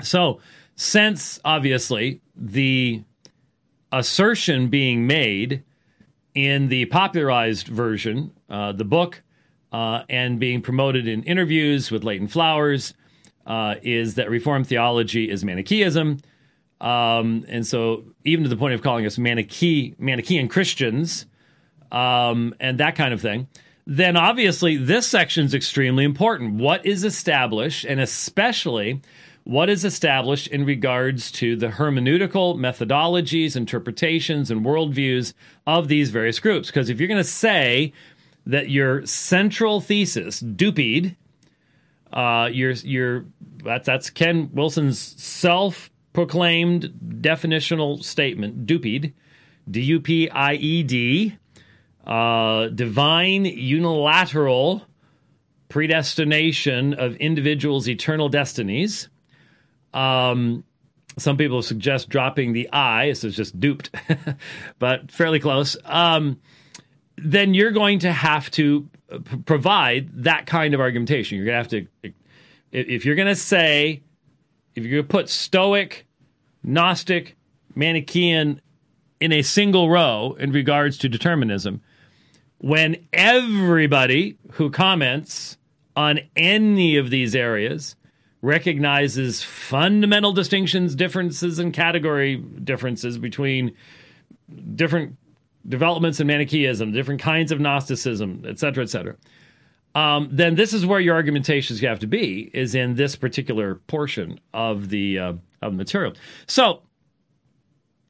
So 0.02 0.40
since 0.76 1.40
obviously 1.46 2.20
the 2.36 3.02
assertion 3.90 4.68
being 4.68 5.06
made 5.06 5.62
in 6.34 6.68
the 6.68 6.84
popularized 6.86 7.68
version, 7.68 8.32
uh, 8.50 8.72
the 8.72 8.84
book, 8.84 9.22
uh, 9.72 10.02
and 10.10 10.38
being 10.38 10.60
promoted 10.60 11.08
in 11.08 11.22
interviews 11.22 11.90
with 11.90 12.04
Leighton 12.04 12.28
Flowers, 12.28 12.92
uh, 13.48 13.76
is 13.82 14.14
that 14.14 14.30
Reformed 14.30 14.68
theology 14.68 15.28
is 15.28 15.44
Manichaeism. 15.44 16.18
Um, 16.80 17.44
and 17.48 17.66
so, 17.66 18.04
even 18.24 18.44
to 18.44 18.48
the 18.48 18.56
point 18.56 18.74
of 18.74 18.82
calling 18.82 19.04
us 19.04 19.18
Manichae, 19.18 19.94
Manichaean 19.98 20.46
Christians 20.46 21.26
um, 21.90 22.54
and 22.60 22.78
that 22.78 22.94
kind 22.94 23.12
of 23.12 23.20
thing, 23.20 23.48
then 23.86 24.16
obviously 24.16 24.76
this 24.76 25.06
section 25.06 25.46
is 25.46 25.54
extremely 25.54 26.04
important. 26.04 26.54
What 26.54 26.86
is 26.86 27.02
established, 27.02 27.84
and 27.84 27.98
especially 27.98 29.00
what 29.44 29.70
is 29.70 29.82
established 29.82 30.46
in 30.48 30.66
regards 30.66 31.32
to 31.32 31.56
the 31.56 31.68
hermeneutical 31.68 32.56
methodologies, 32.56 33.56
interpretations, 33.56 34.50
and 34.50 34.64
worldviews 34.64 35.32
of 35.66 35.88
these 35.88 36.10
various 36.10 36.38
groups. 36.38 36.68
Because 36.68 36.90
if 36.90 37.00
you're 37.00 37.08
going 37.08 37.16
to 37.16 37.24
say 37.24 37.94
that 38.44 38.68
your 38.68 39.06
central 39.06 39.80
thesis, 39.80 40.42
dupied, 40.42 41.16
uh, 42.12 42.48
your 42.52 42.72
your 42.72 43.26
that's 43.64 43.86
that's 43.86 44.10
Ken 44.10 44.50
Wilson's 44.52 44.98
self-proclaimed 44.98 46.92
definitional 47.20 48.02
statement, 48.02 48.66
dupied, 48.66 49.12
D-U-P-I-E-D, 49.70 51.36
uh, 52.06 52.68
divine 52.68 53.44
unilateral 53.44 54.82
predestination 55.68 56.94
of 56.94 57.16
individuals' 57.16 57.88
eternal 57.88 58.28
destinies. 58.28 59.08
Um, 59.92 60.64
some 61.18 61.36
people 61.36 61.62
suggest 61.62 62.08
dropping 62.08 62.52
the 62.52 62.68
I, 62.72 63.12
so 63.12 63.26
it's 63.28 63.36
just 63.36 63.58
duped, 63.58 63.90
but 64.78 65.10
fairly 65.10 65.40
close. 65.40 65.76
Um, 65.84 66.40
then 67.16 67.54
you're 67.54 67.72
going 67.72 67.98
to 68.00 68.12
have 68.12 68.50
to 68.52 68.82
p- 68.82 68.88
provide 69.46 70.24
that 70.24 70.46
kind 70.46 70.74
of 70.74 70.80
argumentation. 70.80 71.36
You're 71.36 71.46
going 71.46 71.64
to 71.64 71.76
have 71.76 71.88
to, 72.02 72.12
if 72.72 73.04
you're 73.04 73.14
going 73.14 73.28
to 73.28 73.36
say, 73.36 74.02
if 74.74 74.84
you're 74.84 75.02
going 75.02 75.04
to 75.04 75.08
put 75.08 75.28
Stoic, 75.28 76.06
Gnostic, 76.62 77.36
Manichaean 77.74 78.60
in 79.20 79.32
a 79.32 79.42
single 79.42 79.90
row 79.90 80.36
in 80.38 80.52
regards 80.52 80.98
to 80.98 81.08
determinism, 81.08 81.80
when 82.58 83.06
everybody 83.12 84.36
who 84.52 84.70
comments 84.70 85.56
on 85.96 86.20
any 86.36 86.96
of 86.96 87.10
these 87.10 87.34
areas 87.34 87.96
recognizes 88.42 89.42
fundamental 89.42 90.32
distinctions, 90.32 90.94
differences, 90.94 91.58
and 91.58 91.72
category 91.72 92.36
differences 92.36 93.18
between 93.18 93.74
different 94.74 95.16
developments 95.68 96.20
in 96.20 96.26
Manichaeism, 96.26 96.92
different 96.92 97.20
kinds 97.20 97.52
of 97.52 97.60
Gnosticism, 97.60 98.44
et 98.46 98.58
cetera, 98.58 98.82
et 98.82 98.90
cetera. 98.90 99.16
Um, 99.94 100.28
then 100.30 100.54
this 100.54 100.72
is 100.72 100.86
where 100.86 101.00
your 101.00 101.14
argumentations 101.14 101.80
have 101.80 101.98
to 102.00 102.06
be 102.06 102.50
is 102.54 102.74
in 102.74 102.94
this 102.94 103.16
particular 103.16 103.76
portion 103.86 104.38
of 104.52 104.90
the 104.90 105.18
uh, 105.18 105.32
of 105.60 105.72
the 105.72 105.78
material. 105.78 106.14
So 106.46 106.82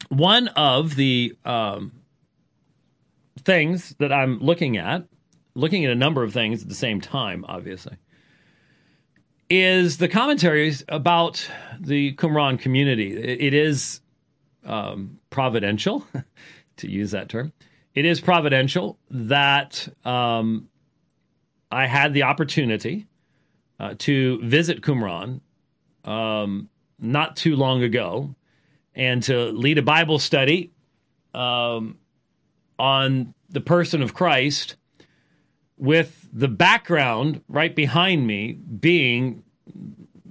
one 0.09 0.49
of 0.49 0.97
the 0.97 1.37
um, 1.45 1.93
things 3.45 3.95
that 3.99 4.13
I'm 4.13 4.39
looking 4.41 4.77
at, 4.77 5.05
looking 5.55 5.85
at 5.85 5.91
a 5.91 5.95
number 5.95 6.23
of 6.23 6.33
things 6.33 6.63
at 6.63 6.69
the 6.69 6.75
same 6.75 7.01
time, 7.01 7.45
obviously, 7.49 7.97
is 9.49 9.99
the 9.99 10.09
commentaries 10.09 10.85
about 10.89 11.49
the 11.81 12.15
Qumran 12.15 12.59
community. 12.59 13.17
It 13.17 13.55
is 13.55 14.01
um, 14.65 15.19
providential, 15.31 16.07
to 16.79 16.91
use 16.91 17.11
that 17.13 17.29
term. 17.29 17.53
It 17.95 18.05
is 18.05 18.21
providential 18.21 18.99
that 19.11 19.89
um, 20.05 20.69
I 21.71 21.87
had 21.87 22.15
the 22.15 22.23
opportunity 22.25 23.07
uh, 23.81 23.95
to 23.99 24.41
visit 24.43 24.81
Qumran 24.83 25.41
um, 26.05 26.69
not 26.99 27.37
too 27.37 27.57
long 27.57 27.83
ago 27.83 28.35
and 28.95 29.23
to 29.25 29.51
lead 29.53 29.79
a 29.79 29.83
Bible 29.83 30.19
study 30.19 30.73
um, 31.35 31.99
on 32.79 33.35
the 33.49 33.61
person 33.61 34.03
of 34.03 34.15
Christ 34.15 34.77
with 35.77 36.29
the 36.33 36.49
background 36.49 37.43
right 37.49 37.75
behind 37.75 38.27
me 38.27 38.53
being 38.53 39.43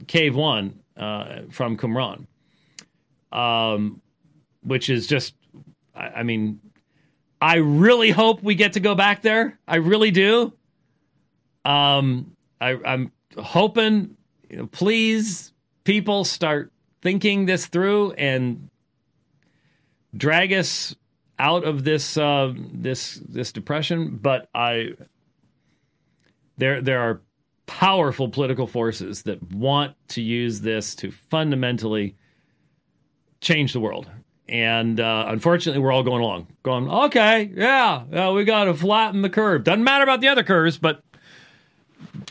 Cave 0.07 0.35
One 0.35 0.79
uh, 0.97 1.41
from 1.49 1.77
Qumran, 1.77 2.27
um, 3.31 4.01
which 4.61 4.89
is 4.89 5.07
just, 5.07 5.35
I, 5.97 6.23
mean, 6.23 6.59
I 7.41 7.55
really 7.57 8.11
hope 8.11 8.43
we 8.43 8.55
get 8.55 8.73
to 8.73 8.79
go 8.79 8.95
back 8.95 9.21
there. 9.21 9.59
I 9.67 9.77
really 9.77 10.11
do. 10.11 10.53
Um, 11.65 12.35
I, 12.61 12.77
am 12.85 13.11
hoping, 13.37 14.17
you 14.49 14.57
know, 14.57 14.67
please, 14.67 15.53
people 15.83 16.23
start 16.23 16.71
thinking 17.01 17.45
this 17.45 17.67
through 17.67 18.11
and 18.13 18.69
drag 20.15 20.53
us 20.53 20.95
out 21.39 21.63
of 21.63 21.83
this 21.83 22.17
uh, 22.17 22.53
this 22.73 23.21
this 23.27 23.51
depression. 23.51 24.17
But 24.17 24.49
I 24.53 24.93
there 26.57 26.81
there 26.81 26.99
are 26.99 27.21
powerful 27.65 28.29
political 28.29 28.65
forces 28.65 29.23
that 29.23 29.43
want 29.51 29.95
to 30.09 30.21
use 30.21 30.61
this 30.61 30.95
to 30.95 31.11
fundamentally 31.11 32.15
change 33.41 33.73
the 33.73 33.79
world. 33.79 34.09
And 34.49 34.99
uh, 34.99 35.25
unfortunately, 35.27 35.81
we're 35.81 35.91
all 35.91 36.03
going 36.03 36.21
along, 36.21 36.47
going, 36.63 36.89
okay, 36.89 37.51
yeah, 37.53 38.03
yeah 38.11 38.31
we 38.31 38.45
got 38.45 38.65
to 38.65 38.73
flatten 38.73 39.21
the 39.21 39.29
curve. 39.29 39.63
Doesn't 39.63 39.83
matter 39.83 40.03
about 40.03 40.21
the 40.21 40.29
other 40.29 40.43
curves, 40.43 40.77
but 40.77 41.03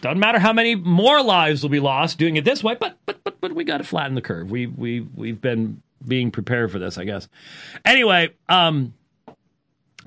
doesn't 0.00 0.18
matter 0.18 0.38
how 0.38 0.52
many 0.52 0.75
more 0.75 1.23
lives 1.23 1.62
will 1.62 1.70
be 1.70 1.80
lost 1.80 2.18
doing 2.18 2.37
it 2.37 2.44
this 2.44 2.64
way. 2.64 2.76
But 2.78 2.99
but 3.04 3.23
but 3.23 3.40
but 3.40 3.52
we 3.52 3.64
got 3.64 3.78
to 3.78 3.85
flatten 3.85 4.14
the 4.14 4.23
curve. 4.23 4.50
We 4.50 4.66
we 4.66 5.00
we've 5.00 5.40
been 5.40 5.82
being 6.06 6.30
prepared 6.30 6.73
for 6.73 6.78
this, 6.78 6.96
I 6.96 7.04
guess. 7.04 7.28
Anyway, 7.85 8.30
um, 8.49 8.94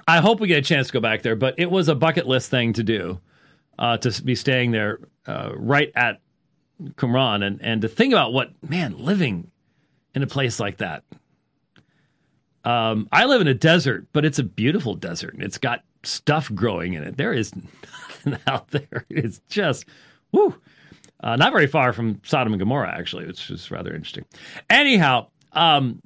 I 0.08 0.18
hope 0.18 0.39
we 0.39 0.48
get 0.48 0.58
a 0.58 0.62
chance 0.62 0.88
to 0.88 0.94
go 0.94 1.00
back 1.00 1.22
there. 1.22 1.36
But 1.36 1.56
it 1.58 1.70
was 1.70 1.89
a 1.89 1.96
bucket 1.96 2.28
list 2.28 2.50
thing 2.50 2.74
to 2.74 2.84
do 2.84 3.20
uh, 3.78 3.98
to 3.98 4.24
be 4.24 4.36
staying 4.36 4.72
there 4.72 5.00
uh, 5.25 5.51
right 5.56 5.92
at 5.96 6.20
Qumran 6.96 7.46
and, 7.46 7.62
and 7.62 7.82
to 7.82 7.88
think 7.88 8.13
about 8.13 8.34
what, 8.34 8.51
man, 8.68 8.98
living 8.98 9.51
in 10.13 10.24
a 10.24 10.28
place 10.28 10.60
like 10.60 10.78
that. 10.78 11.04
Um, 12.63 13.08
I 13.12 13.25
live 13.25 13.42
in 13.42 13.48
a 13.48 13.54
desert, 13.54 14.08
but 14.12 14.25
it's 14.25 14.39
a 14.39 14.44
beautiful 14.44 14.96
desert. 14.96 15.36
It's 15.39 15.58
got 15.58 15.84
stuff 16.04 16.54
growing 16.54 16.94
in 16.94 17.04
it. 17.04 17.18
There 17.18 17.34
is 17.34 17.54
nothing 18.25 18.39
out 18.48 18.70
there. 18.72 19.06
It's 19.10 19.39
just, 19.50 19.86
whoo, 20.32 20.56
uh, 21.22 21.36
not 21.36 21.51
very 21.51 21.68
far 21.68 21.94
from 21.94 22.22
Sodom 22.24 22.54
and 22.54 22.60
Gomorrah, 22.60 22.96
actually, 22.98 23.25
which 23.25 23.50
is 23.50 23.72
rather 23.72 23.94
interesting. 23.94 24.25
Anyhow, 24.70 25.28
um, 25.54 26.01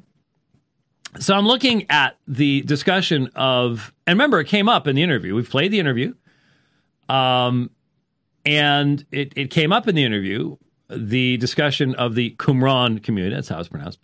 so 1.19 1.35
I'm 1.35 1.45
looking 1.45 1.85
at 1.89 2.17
the 2.27 2.61
discussion 2.61 3.29
of, 3.35 3.93
and 4.07 4.15
remember, 4.15 4.39
it 4.39 4.47
came 4.47 4.67
up 4.67 4.87
in 4.87 4.95
the 4.95 5.03
interview. 5.03 5.35
We've 5.35 5.49
played 5.49 5.71
the 5.71 5.79
interview. 5.79 6.13
Um, 7.09 7.69
and 8.45 9.05
it, 9.11 9.33
it 9.35 9.51
came 9.51 9.71
up 9.71 9.87
in 9.87 9.95
the 9.95 10.03
interview, 10.03 10.57
the 10.89 11.37
discussion 11.37 11.95
of 11.95 12.15
the 12.15 12.35
Qumran 12.37 13.01
community, 13.03 13.35
that's 13.35 13.49
how 13.49 13.59
it's 13.59 13.69
pronounced, 13.69 13.99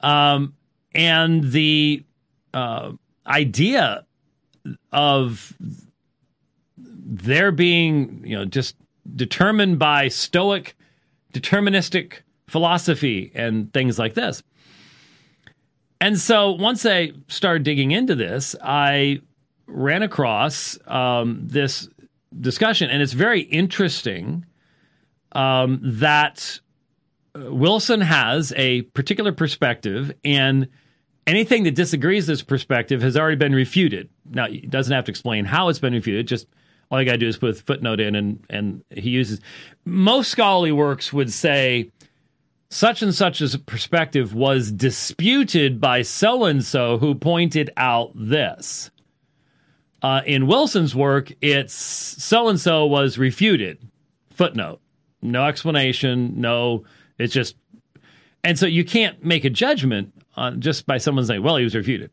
um, 0.00 0.54
and 0.94 1.44
the 1.44 2.04
uh, 2.52 2.92
idea 3.26 4.04
of 4.92 5.56
there 7.06 7.52
being, 7.52 8.22
you 8.24 8.36
know, 8.36 8.44
just 8.44 8.76
determined 9.14 9.78
by 9.78 10.08
Stoic 10.08 10.76
deterministic 11.32 12.20
philosophy 12.46 13.32
and 13.34 13.72
things 13.72 13.98
like 13.98 14.14
this. 14.14 14.42
And 16.00 16.18
so 16.18 16.52
once 16.52 16.86
I 16.86 17.12
started 17.28 17.62
digging 17.62 17.90
into 17.90 18.14
this, 18.14 18.54
I 18.62 19.20
ran 19.66 20.02
across 20.02 20.78
um, 20.86 21.40
this 21.42 21.88
discussion, 22.38 22.90
and 22.90 23.02
it's 23.02 23.12
very 23.12 23.40
interesting 23.40 24.44
um, 25.32 25.80
that 25.82 26.60
uh, 27.34 27.52
Wilson 27.52 28.00
has 28.00 28.52
a 28.56 28.82
particular 28.82 29.32
perspective, 29.32 30.12
and 30.24 30.68
anything 31.26 31.64
that 31.64 31.74
disagrees 31.74 32.26
this 32.26 32.42
perspective 32.42 33.02
has 33.02 33.16
already 33.16 33.36
been 33.36 33.54
refuted. 33.54 34.08
Now, 34.30 34.46
he 34.46 34.60
doesn't 34.60 34.92
have 34.92 35.04
to 35.04 35.10
explain 35.10 35.44
how 35.44 35.68
it's 35.68 35.78
been 35.78 35.94
refuted; 35.94 36.26
just 36.26 36.46
all 36.90 37.00
you 37.00 37.06
got 37.06 37.12
to 37.12 37.18
do 37.18 37.28
is 37.28 37.36
put 37.36 37.50
a 37.50 37.62
footnote 37.62 38.00
in, 38.00 38.14
and 38.14 38.44
and 38.50 38.84
he 38.90 39.10
uses 39.10 39.40
most 39.84 40.30
scholarly 40.30 40.72
works 40.72 41.12
would 41.12 41.32
say 41.32 41.90
such 42.70 43.02
and 43.02 43.14
such 43.14 43.40
as 43.40 43.54
a 43.54 43.58
perspective 43.58 44.34
was 44.34 44.72
disputed 44.72 45.80
by 45.80 46.02
so 46.02 46.44
and 46.44 46.64
so 46.64 46.98
who 46.98 47.14
pointed 47.14 47.70
out 47.76 48.10
this. 48.14 48.90
Uh, 50.02 50.20
in 50.26 50.46
Wilson's 50.46 50.94
work, 50.94 51.32
it's 51.40 51.72
so 51.72 52.48
and 52.48 52.60
so 52.60 52.84
was 52.84 53.16
refuted. 53.16 53.78
Footnote. 54.30 54.80
No 55.22 55.46
explanation. 55.46 56.40
No, 56.40 56.84
it's 57.18 57.32
just. 57.32 57.56
And 58.42 58.58
so 58.58 58.66
you 58.66 58.84
can't 58.84 59.24
make 59.24 59.44
a 59.44 59.50
judgment 59.50 60.12
on 60.36 60.60
just 60.60 60.86
by 60.86 60.98
someone 60.98 61.24
saying, 61.24 61.42
well, 61.42 61.56
he 61.56 61.64
was 61.64 61.74
refuted. 61.74 62.10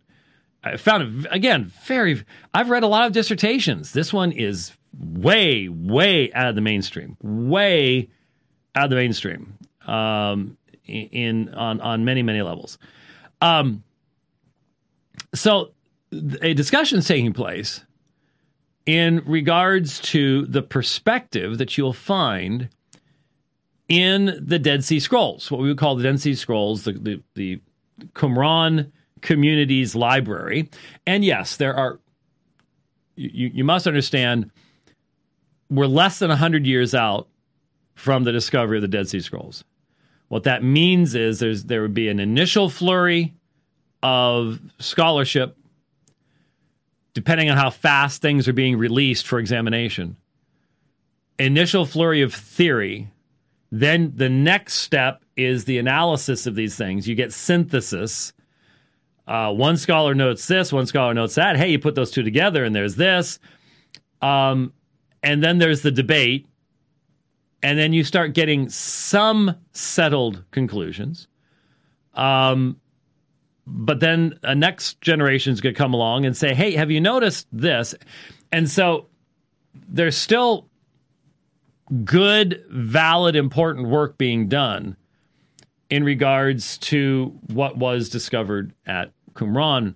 I 0.63 0.77
found 0.77 1.25
it, 1.25 1.27
again, 1.31 1.71
very, 1.85 2.23
I've 2.53 2.69
read 2.69 2.83
a 2.83 2.87
lot 2.87 3.07
of 3.07 3.13
dissertations. 3.13 3.93
This 3.93 4.13
one 4.13 4.31
is 4.31 4.71
way, 4.93 5.67
way 5.69 6.31
out 6.33 6.47
of 6.47 6.55
the 6.55 6.61
mainstream, 6.61 7.17
way 7.21 8.09
out 8.75 8.85
of 8.85 8.89
the 8.91 8.95
mainstream 8.95 9.57
um, 9.87 10.57
in 10.85 11.53
on, 11.53 11.81
on 11.81 12.05
many, 12.05 12.21
many 12.21 12.41
levels. 12.41 12.77
Um, 13.41 13.83
so 15.33 15.71
a 16.41 16.53
discussion 16.53 16.99
is 16.99 17.07
taking 17.07 17.33
place 17.33 17.83
in 18.85 19.23
regards 19.25 19.99
to 19.99 20.45
the 20.45 20.61
perspective 20.61 21.57
that 21.57 21.77
you'll 21.77 21.93
find 21.93 22.69
in 23.87 24.39
the 24.41 24.59
Dead 24.59 24.83
Sea 24.83 24.99
Scrolls, 24.99 25.51
what 25.51 25.59
we 25.59 25.67
would 25.67 25.77
call 25.77 25.95
the 25.95 26.03
Dead 26.03 26.19
Sea 26.19 26.35
Scrolls, 26.35 26.83
the, 26.83 26.93
the, 26.93 27.21
the 27.35 27.61
Qumran 28.13 28.91
Communities 29.21 29.95
Library. 29.95 30.69
And 31.05 31.23
yes, 31.23 31.57
there 31.57 31.75
are, 31.75 31.99
you, 33.15 33.51
you 33.53 33.63
must 33.63 33.87
understand, 33.87 34.51
we're 35.69 35.85
less 35.85 36.19
than 36.19 36.29
100 36.29 36.65
years 36.65 36.95
out 36.95 37.27
from 37.95 38.23
the 38.23 38.31
discovery 38.31 38.77
of 38.77 38.81
the 38.81 38.87
Dead 38.87 39.07
Sea 39.09 39.19
Scrolls. 39.19 39.63
What 40.27 40.43
that 40.43 40.63
means 40.63 41.13
is 41.13 41.39
there's, 41.39 41.65
there 41.65 41.81
would 41.81 41.93
be 41.93 42.09
an 42.09 42.19
initial 42.19 42.69
flurry 42.69 43.33
of 44.01 44.59
scholarship, 44.79 45.57
depending 47.13 47.49
on 47.49 47.57
how 47.57 47.69
fast 47.69 48.21
things 48.21 48.47
are 48.47 48.53
being 48.53 48.77
released 48.77 49.27
for 49.27 49.39
examination. 49.39 50.15
Initial 51.37 51.85
flurry 51.85 52.21
of 52.21 52.33
theory 52.33 53.11
then 53.71 54.11
the 54.15 54.29
next 54.29 54.75
step 54.75 55.23
is 55.43 55.65
the 55.65 55.77
analysis 55.77 56.47
of 56.47 56.55
these 56.55 56.75
things. 56.75 57.07
You 57.07 57.15
get 57.15 57.33
synthesis. 57.33 58.33
Uh, 59.27 59.53
one 59.53 59.77
scholar 59.77 60.13
notes 60.13 60.47
this, 60.47 60.73
one 60.73 60.85
scholar 60.85 61.13
notes 61.13 61.35
that. 61.35 61.55
Hey, 61.55 61.69
you 61.69 61.79
put 61.79 61.95
those 61.95 62.11
two 62.11 62.23
together, 62.23 62.63
and 62.63 62.75
there's 62.75 62.95
this. 62.95 63.39
Um, 64.21 64.73
and 65.23 65.43
then 65.43 65.57
there's 65.57 65.81
the 65.81 65.91
debate. 65.91 66.47
And 67.63 67.77
then 67.77 67.93
you 67.93 68.03
start 68.03 68.33
getting 68.33 68.69
some 68.69 69.55
settled 69.71 70.43
conclusions. 70.51 71.27
Um, 72.15 72.79
but 73.67 73.99
then 73.99 74.39
a 74.43 74.55
next 74.55 74.99
generation 75.01 75.53
is 75.53 75.61
going 75.61 75.75
to 75.75 75.77
come 75.77 75.93
along 75.93 76.25
and 76.25 76.35
say, 76.35 76.53
hey, 76.55 76.71
have 76.71 76.89
you 76.89 76.99
noticed 76.99 77.47
this? 77.51 77.93
And 78.51 78.69
so 78.69 79.07
there's 79.87 80.17
still 80.17 80.67
good, 82.03 82.65
valid, 82.69 83.35
important 83.35 83.87
work 83.87 84.17
being 84.17 84.47
done 84.47 84.97
in 85.91 86.05
regards 86.05 86.77
to 86.77 87.37
what 87.47 87.77
was 87.77 88.09
discovered 88.09 88.73
at 88.87 89.11
Qumran 89.33 89.93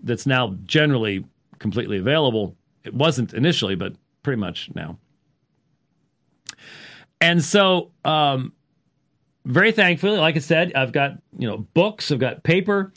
that's 0.00 0.26
now 0.26 0.56
generally 0.64 1.24
completely 1.58 1.98
available. 1.98 2.56
It 2.82 2.94
wasn't 2.94 3.34
initially, 3.34 3.74
but 3.74 3.94
pretty 4.22 4.40
much 4.40 4.70
now. 4.74 4.98
And 7.20 7.44
so, 7.44 7.92
um, 8.04 8.52
very 9.44 9.70
thankfully, 9.70 10.18
like 10.18 10.36
I 10.36 10.40
said, 10.40 10.72
I've 10.74 10.92
got 10.92 11.12
you 11.38 11.46
know 11.46 11.58
books, 11.58 12.10
I've 12.10 12.18
got 12.18 12.42
paper. 12.42 12.92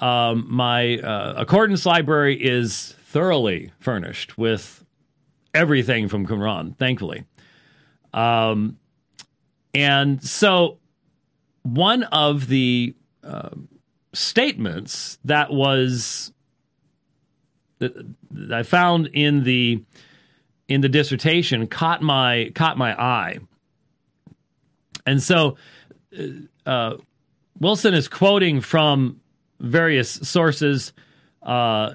Um, 0.00 0.46
my 0.48 0.98
uh, 0.98 1.34
accordance 1.36 1.86
library 1.86 2.34
is 2.34 2.96
thoroughly 3.04 3.70
furnished 3.78 4.36
with 4.36 4.84
everything 5.54 6.08
from 6.08 6.26
Qumran, 6.26 6.76
thankfully. 6.76 7.24
Um, 8.12 8.78
and 9.74 10.22
so, 10.22 10.78
one 11.62 12.04
of 12.04 12.48
the 12.48 12.94
uh, 13.22 13.50
statements 14.12 15.18
that 15.24 15.52
was 15.52 16.32
that, 17.78 17.92
I 18.52 18.62
found 18.62 19.08
in 19.08 19.44
the 19.44 19.82
in 20.68 20.80
the 20.80 20.88
dissertation 20.88 21.66
caught 21.66 22.02
my 22.02 22.50
caught 22.54 22.78
my 22.78 23.00
eye, 23.00 23.38
and 25.06 25.22
so 25.22 25.56
uh, 26.18 26.68
uh 26.68 26.96
Wilson 27.60 27.94
is 27.94 28.08
quoting 28.08 28.60
from 28.60 29.20
various 29.60 30.10
sources, 30.10 30.92
uh, 31.42 31.94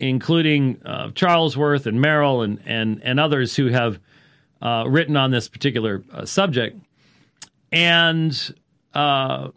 including 0.00 0.80
uh, 0.84 1.08
Charlesworth 1.08 1.86
and 1.86 2.00
Merrill 2.00 2.42
and 2.42 2.60
and 2.66 3.02
and 3.02 3.20
others 3.20 3.54
who 3.54 3.68
have 3.68 4.00
uh, 4.62 4.84
written 4.86 5.16
on 5.16 5.30
this 5.30 5.48
particular 5.48 6.02
uh, 6.12 6.24
subject. 6.24 6.80
And 7.72 8.54
uh, 8.94 9.48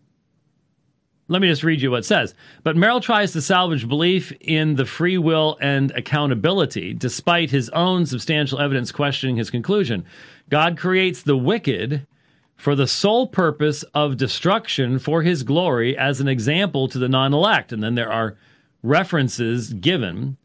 let 1.30 1.42
me 1.42 1.48
just 1.48 1.64
read 1.64 1.82
you 1.82 1.92
what 1.92 2.00
it 2.00 2.06
says. 2.06 2.34
But 2.64 2.76
Merrill 2.76 3.02
tries 3.02 3.32
to 3.34 3.42
salvage 3.42 3.88
belief 3.88 4.34
in 4.42 4.76
the 4.76 4.86
free 4.86 5.18
will 5.18 5.58
and 5.62 5.92
accountability, 5.92 6.94
despite 6.94 7.52
his 7.52 7.70
own 7.70 8.06
substantial 8.08 8.60
evidence 8.60 8.92
questioning 8.92 9.38
his 9.38 9.52
conclusion. 9.52 10.06
God 10.50 10.78
creates 10.78 11.22
the 11.22 11.38
wicked 11.38 12.08
for 12.56 12.76
the 12.76 12.88
sole 12.88 13.28
purpose 13.28 13.84
of 13.94 14.18
destruction 14.18 15.00
for 15.00 15.22
his 15.22 15.44
glory 15.44 15.96
as 15.98 16.20
an 16.20 16.28
example 16.28 16.88
to 16.90 16.98
the 16.98 17.08
non 17.08 17.34
elect. 17.34 17.72
And 17.72 17.84
then 17.84 17.96
there 17.96 18.12
are 18.12 18.36
references 18.84 19.72
given. 19.74 20.36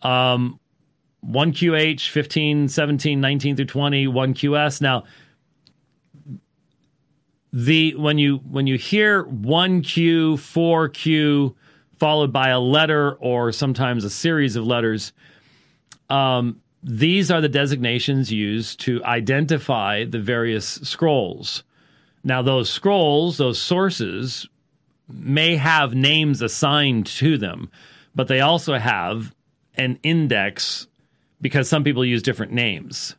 Um, 0.00 0.60
1QH, 1.28 2.08
15, 2.08 2.68
17, 2.68 3.20
19 3.20 3.56
through 3.56 3.64
20, 3.64 4.06
1QS. 4.06 4.80
Now, 4.80 5.04
the 7.54 7.94
when 7.94 8.18
you 8.18 8.38
when 8.38 8.66
you 8.66 8.76
hear 8.76 9.22
1Q, 9.26 10.34
4Q 10.34 11.54
followed 12.00 12.32
by 12.32 12.48
a 12.48 12.58
letter 12.58 13.12
or 13.20 13.52
sometimes 13.52 14.04
a 14.04 14.10
series 14.10 14.56
of 14.56 14.66
letters, 14.66 15.12
um, 16.10 16.60
these 16.82 17.30
are 17.30 17.40
the 17.40 17.48
designations 17.48 18.32
used 18.32 18.80
to 18.80 19.02
identify 19.04 20.04
the 20.04 20.18
various 20.18 20.66
scrolls. 20.66 21.62
Now, 22.24 22.42
those 22.42 22.68
scrolls, 22.68 23.36
those 23.36 23.60
sources, 23.60 24.48
may 25.08 25.54
have 25.54 25.94
names 25.94 26.42
assigned 26.42 27.06
to 27.06 27.38
them, 27.38 27.70
but 28.16 28.26
they 28.26 28.40
also 28.40 28.78
have 28.78 29.32
an 29.76 30.00
index 30.02 30.88
because 31.40 31.68
some 31.68 31.84
people 31.84 32.04
use 32.04 32.22
different 32.22 32.50
names. 32.50 33.14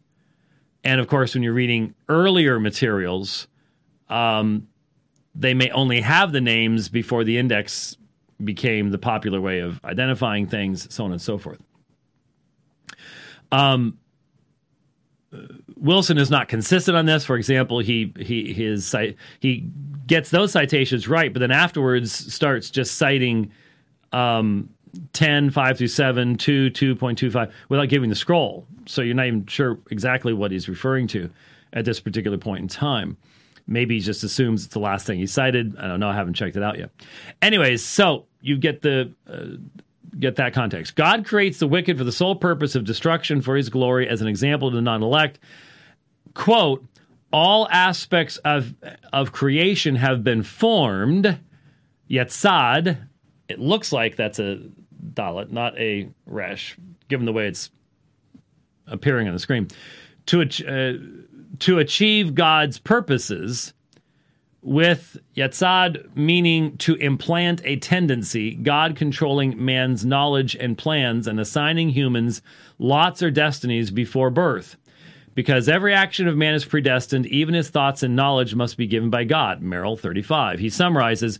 And 0.83 0.99
of 0.99 1.07
course, 1.07 1.33
when 1.33 1.41
you're 1.41 1.53
reading 1.53 1.95
earlier 2.09 2.59
materials, 2.59 3.47
um, 4.09 4.67
they 5.33 5.53
may 5.53 5.69
only 5.71 6.01
have 6.01 6.31
the 6.31 6.41
names 6.41 6.89
before 6.89 7.23
the 7.23 7.37
index 7.37 7.97
became 8.43 8.91
the 8.91 8.97
popular 8.97 9.39
way 9.39 9.59
of 9.59 9.79
identifying 9.83 10.47
things, 10.47 10.93
so 10.93 11.05
on 11.05 11.11
and 11.11 11.21
so 11.21 11.37
forth. 11.37 11.61
Um, 13.51 13.97
Wilson 15.77 16.17
is 16.17 16.29
not 16.29 16.47
consistent 16.47 16.97
on 16.97 17.05
this. 17.05 17.25
For 17.25 17.35
example, 17.35 17.79
he 17.79 18.13
he 18.17 18.53
his 18.53 18.95
he 19.39 19.69
gets 20.07 20.29
those 20.29 20.51
citations 20.51 21.07
right, 21.07 21.33
but 21.33 21.39
then 21.39 21.51
afterwards 21.51 22.33
starts 22.33 22.69
just 22.69 22.95
citing 22.95 23.51
um, 24.11 24.69
10, 25.13 25.49
5 25.49 25.77
through 25.77 25.87
7, 25.87 26.37
2, 26.37 26.71
2.25 26.71 27.51
without 27.69 27.89
giving 27.89 28.09
the 28.09 28.15
scroll. 28.15 28.65
So 28.85 29.01
you're 29.01 29.15
not 29.15 29.25
even 29.25 29.45
sure 29.47 29.79
exactly 29.91 30.33
what 30.33 30.51
he's 30.51 30.69
referring 30.69 31.07
to 31.07 31.29
at 31.73 31.85
this 31.85 31.99
particular 31.99 32.37
point 32.37 32.61
in 32.61 32.67
time. 32.67 33.17
Maybe 33.67 33.95
he 33.95 34.01
just 34.01 34.23
assumes 34.23 34.65
it's 34.65 34.73
the 34.73 34.79
last 34.79 35.07
thing 35.07 35.17
he 35.17 35.27
cited. 35.27 35.75
I 35.77 35.87
don't 35.87 35.99
know. 35.99 36.09
I 36.09 36.15
haven't 36.15 36.35
checked 36.35 36.55
it 36.55 36.63
out 36.63 36.77
yet. 36.77 36.91
Anyways, 37.41 37.83
so 37.83 38.25
you 38.41 38.57
get 38.57 38.81
the 38.81 39.11
uh, 39.27 39.57
get 40.19 40.35
that 40.35 40.53
context. 40.53 40.95
God 40.95 41.25
creates 41.25 41.59
the 41.59 41.67
wicked 41.67 41.97
for 41.97 42.03
the 42.03 42.11
sole 42.11 42.35
purpose 42.35 42.75
of 42.75 42.85
destruction 42.85 43.41
for 43.41 43.55
his 43.55 43.69
glory 43.69 44.07
as 44.07 44.21
an 44.21 44.27
example 44.27 44.69
to 44.69 44.75
the 44.75 44.81
non-elect. 44.81 45.39
Quote, 46.33 46.85
all 47.33 47.67
aspects 47.69 48.37
of 48.37 48.75
of 49.11 49.31
creation 49.31 49.95
have 49.95 50.23
been 50.23 50.43
formed, 50.43 51.39
yet 52.07 52.31
sad. 52.31 53.07
It 53.47 53.59
looks 53.59 53.91
like 53.91 54.15
that's 54.15 54.39
a 54.39 54.59
Dalet, 55.13 55.51
not 55.51 55.77
a 55.77 56.09
Resh, 56.25 56.77
given 57.09 57.25
the 57.25 57.33
way 57.33 57.47
it's 57.47 57.69
appearing 58.87 59.27
on 59.27 59.33
the 59.33 59.39
screen, 59.39 59.67
to, 60.27 60.41
uh, 60.41 61.24
to 61.59 61.79
achieve 61.79 62.35
God's 62.35 62.79
purposes 62.79 63.73
with 64.61 65.17
Yatsad 65.35 66.15
meaning 66.15 66.75
to 66.77 66.95
implant 66.95 67.61
a 67.65 67.75
tendency, 67.75 68.55
God 68.55 68.95
controlling 68.95 69.63
man's 69.63 70.03
knowledge 70.03 70.55
and 70.55 70.75
plans 70.75 71.27
and 71.27 71.39
assigning 71.39 71.89
humans 71.89 72.41
lots 72.79 73.21
or 73.21 73.29
destinies 73.29 73.91
before 73.91 74.31
birth. 74.31 74.75
Because 75.35 75.69
every 75.69 75.93
action 75.93 76.27
of 76.27 76.37
man 76.37 76.55
is 76.55 76.65
predestined, 76.65 77.27
even 77.27 77.53
his 77.53 77.69
thoughts 77.69 78.01
and 78.01 78.15
knowledge 78.15 78.55
must 78.55 78.77
be 78.77 78.87
given 78.87 79.09
by 79.09 79.25
God. 79.25 79.61
Merrill 79.61 79.97
35. 79.97 80.59
He 80.59 80.69
summarizes 80.69 81.39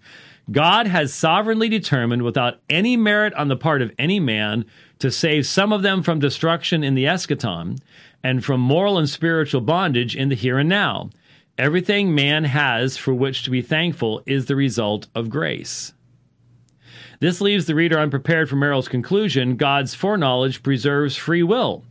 God 0.52 0.86
has 0.86 1.12
sovereignly 1.12 1.70
determined, 1.70 2.22
without 2.22 2.60
any 2.70 2.96
merit 2.96 3.34
on 3.34 3.48
the 3.48 3.56
part 3.56 3.82
of 3.82 3.92
any 3.98 4.20
man, 4.20 4.66
to 5.00 5.10
save 5.10 5.48
some 5.48 5.74
of 5.74 5.82
them 5.82 6.04
from 6.04 6.20
destruction 6.20 6.84
in 6.84 6.94
the 6.94 7.06
eschaton 7.06 7.80
and 8.26 8.44
from 8.44 8.60
moral 8.60 8.98
and 8.98 9.08
spiritual 9.08 9.62
bondage 9.62 10.16
in 10.16 10.30
the 10.30 10.36
here 10.36 10.58
and 10.58 10.68
now. 10.68 11.12
Everything 11.60 12.16
man 12.16 12.44
has 12.44 12.98
for 12.98 13.14
which 13.14 13.44
to 13.44 13.52
be 13.52 13.62
thankful 13.62 14.24
is 14.26 14.48
the 14.48 14.56
result 14.56 15.06
of 15.14 15.30
grace. 15.30 15.94
This 17.20 17.40
leaves 17.40 17.68
the 17.68 17.76
reader 17.76 18.00
unprepared 18.00 18.50
for 18.50 18.56
Merrill's 18.56 18.88
conclusion 18.88 19.58
God's 19.58 19.94
foreknowledge 19.94 20.64
preserves 20.64 21.16
free 21.16 21.44
will. 21.44 21.84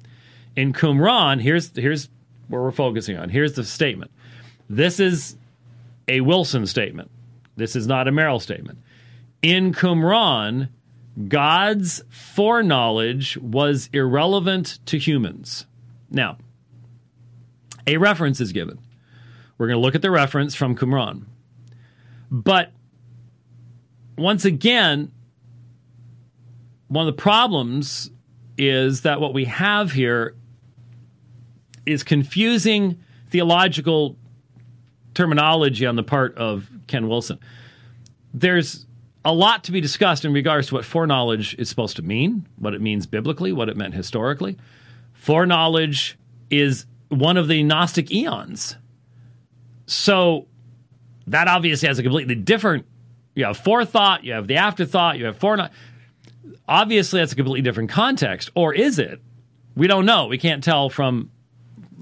In 0.57 0.73
Qumran, 0.73 1.41
here's, 1.41 1.71
here's 1.77 2.09
where 2.49 2.63
we're 2.63 2.73
focusing 2.73 3.17
on. 3.17 3.29
Here's 3.29 3.53
the 3.53 3.63
statement. 3.63 4.11
This 4.69 4.99
is 4.99 5.37
a 6.09 6.21
Wilson 6.21 6.67
statement. 6.67 7.13
This 7.55 7.77
is 7.77 7.87
not 7.87 8.09
a 8.09 8.13
Merrill 8.13 8.41
statement. 8.41 8.81
In 9.41 9.73
Qumran, 9.73 10.71
God's 11.29 12.03
foreknowledge 12.11 13.37
was 13.37 13.89
irrelevant 13.93 14.81
to 14.87 14.99
humans. 14.99 15.67
Now, 16.15 16.39
a 17.87 17.97
reference 17.99 18.41
is 18.41 18.53
given. 18.53 18.79
We're 19.59 19.67
going 19.67 19.79
to 19.79 19.83
look 19.83 19.95
at 19.95 20.03
the 20.03 20.11
reference 20.11 20.55
from 20.55 20.77
Qumran. 20.77 21.25
But 22.31 22.73
once 24.17 24.45
again, 24.45 25.13
one 26.89 27.07
of 27.07 27.15
the 27.15 27.21
problems 27.21 28.11
is 28.57 29.03
that 29.03 29.21
what 29.21 29.35
we 29.35 29.45
have 29.47 29.93
here 29.93 30.35
is 31.87 32.03
confusing 32.03 32.99
theological 33.31 34.17
terminology 35.15 35.87
on 35.87 35.97
the 35.97 36.03
part 36.03 36.37
of 36.37 36.71
Ken 36.87 37.09
Wilson. 37.09 37.39
There's 38.33 38.87
a 39.25 39.33
lot 39.33 39.65
to 39.65 39.73
be 39.73 39.81
discussed 39.81 40.25
in 40.25 40.33
regards 40.33 40.69
to 40.69 40.75
what 40.75 40.85
foreknowledge 40.85 41.55
is 41.59 41.69
supposed 41.69 41.97
to 41.97 42.03
mean, 42.03 42.47
what 42.59 42.75
it 42.75 42.81
means 42.81 43.07
biblically, 43.07 43.53
what 43.53 43.69
it 43.69 43.77
meant 43.77 43.95
historically. 43.95 44.57
Foreknowledge 45.25 46.19
is 46.51 46.85
one 47.09 47.39
of 47.39 47.49
the 47.49 47.63
Gnostic 47.63 48.13
eons. 48.13 48.77
So 49.87 50.49
that 51.27 51.49
obviously 51.49 51.89
has 51.89 51.99
a 51.99 52.03
completely 52.03 52.35
different. 52.35 52.85
You 53.35 53.47
have 53.47 53.57
forethought, 53.57 54.25
you 54.25 54.35
have 54.35 54.49
the 54.49 54.57
afterthought, 54.57 55.19
you 55.19 55.25
have 55.25 55.39
foreknowledge. 55.39 55.73
Obviously, 56.69 57.21
that's 57.21 57.33
a 57.33 57.37
completely 57.37 57.63
different 57.63 57.89
context, 57.89 58.51
or 58.55 58.75
is 58.75 58.99
it? 58.99 59.23
We 59.75 59.87
don't 59.87 60.05
know. 60.05 60.27
We 60.27 60.37
can't 60.37 60.63
tell 60.63 60.91
from 60.91 61.31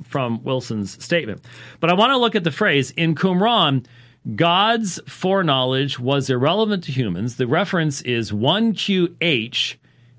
from 0.02 0.42
Wilson's 0.42 1.00
statement. 1.02 1.44
But 1.78 1.90
I 1.90 1.94
want 1.94 2.11
to 2.11 2.18
look 2.18 2.35
at 2.35 2.42
the 2.42 2.50
phrase 2.50 2.90
in 2.90 3.14
Qumran. 3.14 3.87
God's 4.35 4.98
foreknowledge 5.06 6.00
was 6.00 6.28
irrelevant 6.28 6.82
to 6.85 6.92
humans. 6.92 7.37
The 7.37 7.46
reference 7.46 8.02
is 8.02 8.32
1QH 8.32 9.76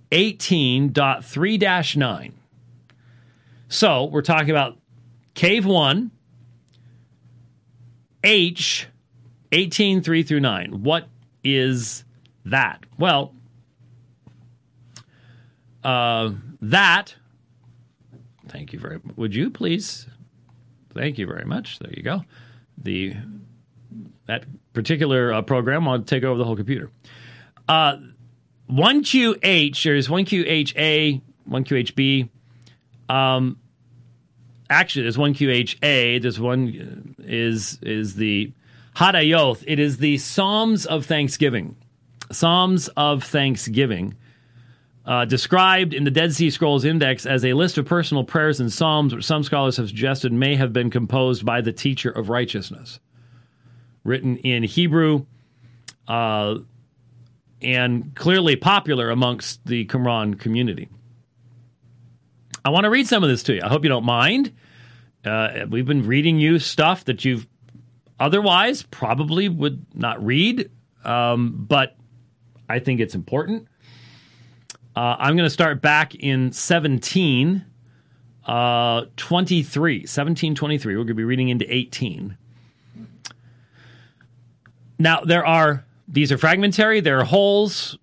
18.3 0.10 1.98
9. 1.98 2.34
So 3.74 4.04
we're 4.04 4.22
talking 4.22 4.52
about 4.52 4.78
Cave 5.34 5.66
1, 5.66 6.12
H 8.24 8.88
18, 9.52 10.04
3 10.04 10.24
through 10.24 10.40
9. 10.42 10.84
What 10.84 11.08
is 11.44 12.04
that? 12.46 12.86
Well, 13.00 13.34
uh, 15.84 16.34
that, 16.62 17.16
thank 18.48 18.74
you 18.74 18.80
very 18.80 19.00
much. 19.04 19.18
Would 19.18 19.34
you 19.34 19.50
please? 19.50 20.06
Thank 20.94 21.18
you 21.18 21.26
very 21.26 21.46
much. 21.46 21.80
There 21.80 21.92
you 21.98 22.04
go. 22.04 22.24
The 22.78 23.16
that 24.28 24.46
particular 24.74 25.34
uh, 25.34 25.42
program 25.42 25.86
will 25.86 26.04
take 26.04 26.24
over 26.24 26.38
the 26.38 26.46
whole 26.46 26.56
computer. 26.56 26.92
Uh, 27.68 27.98
1QH, 28.70 29.84
there's 29.84 30.08
1QHA, 30.10 31.22
1QHB. 31.50 32.30
Um, 33.10 33.58
actually, 34.70 35.04
there's 35.04 35.18
1QHA. 35.18 36.22
There's 36.22 36.40
one 36.40 37.16
is 37.20 37.80
is 37.82 38.16
the 38.16 38.52
Hodayoth. 38.96 39.64
It 39.68 39.80
is 39.80 39.98
the 39.98 40.18
Psalms 40.18 40.86
of 40.86 41.06
Thanksgiving. 41.06 41.76
Psalms 42.32 42.88
of 42.90 43.24
Thanksgiving. 43.24 44.16
Uh, 45.06 45.26
described 45.26 45.94
in 45.94 46.06
the 46.06 46.12
Dead 46.12 46.34
Sea 46.34 46.50
Scrolls 46.50 46.86
Index 46.86 47.26
as 47.26 47.44
a 47.44 47.52
list 47.52 47.78
of 47.78 47.86
personal 47.86 48.24
prayers 48.24 48.62
and 48.62 48.72
psalms, 48.72 49.14
which 49.14 49.26
some 49.26 49.44
scholars 49.44 49.76
have 49.76 49.90
suggested 49.90 50.32
may 50.32 50.56
have 50.56 50.72
been 50.72 50.90
composed 50.90 51.46
by 51.46 51.60
the 51.60 51.74
teacher 51.74 52.10
of 52.10 52.30
righteousness 52.30 53.02
written 54.04 54.38
in 54.38 54.64
Hebrew, 54.64 55.26
uh, 56.08 56.58
and 57.62 58.14
clearly 58.16 58.56
popular 58.56 59.10
amongst 59.10 59.66
the 59.66 59.86
Qumran 59.86 60.38
community. 60.40 60.90
I 62.66 62.70
want 62.70 62.86
to 62.86 62.90
read 62.90 63.08
some 63.08 63.24
of 63.24 63.30
this 63.30 63.44
to 63.44 63.56
you. 63.56 63.62
I 63.64 63.68
hope 63.68 63.84
you 63.84 63.90
don't 63.90 64.06
mind. 64.06 64.54
Uh, 65.26 65.66
we've 65.70 65.86
been 65.86 66.06
reading 66.06 66.40
you 66.40 66.60
stuff 66.60 67.06
that 67.06 67.26
you've 67.26 67.48
otherwise 68.20 68.84
probably 68.84 69.50
would 69.50 69.86
not 69.94 70.24
read, 70.24 70.70
um, 71.04 71.66
but 71.68 71.96
I 72.70 72.80
think 72.80 73.00
it's 73.00 73.16
important. 73.16 73.68
Uh, 74.96 75.16
I'm 75.20 75.36
going 75.36 75.46
to 75.46 75.54
start 75.54 75.82
back 75.82 76.16
in 76.16 76.52
17, 76.52 77.66
uh, 78.46 79.06
23, 79.18 79.96
1723. 80.00 80.94
We're 80.94 80.98
going 81.00 81.08
to 81.08 81.14
be 81.14 81.24
reading 81.24 81.50
into 81.50 81.74
18. 81.74 82.38
Now 85.00 85.22
there 85.22 85.46
are 85.46 85.84
these 86.08 86.32
are 86.32 86.38
fragmentary. 86.38 87.00
There 87.00 87.20
are 87.20 87.26
holes. 87.26 87.98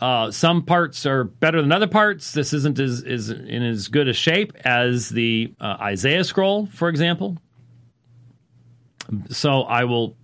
Uh, 0.00 0.30
some 0.30 0.62
parts 0.62 1.06
are 1.06 1.24
better 1.24 1.62
than 1.62 1.72
other 1.72 1.86
parts. 1.86 2.32
This 2.32 2.52
isn't 2.52 2.78
as 2.78 3.02
is 3.02 3.30
in 3.30 3.62
as 3.62 3.88
good 3.88 4.08
a 4.08 4.12
shape 4.12 4.52
as 4.64 5.08
the 5.08 5.54
uh, 5.58 5.76
Isaiah 5.80 6.24
scroll, 6.24 6.66
for 6.66 6.88
example. 6.88 7.38
So 9.30 9.62
I 9.62 9.84
will. 9.84 10.16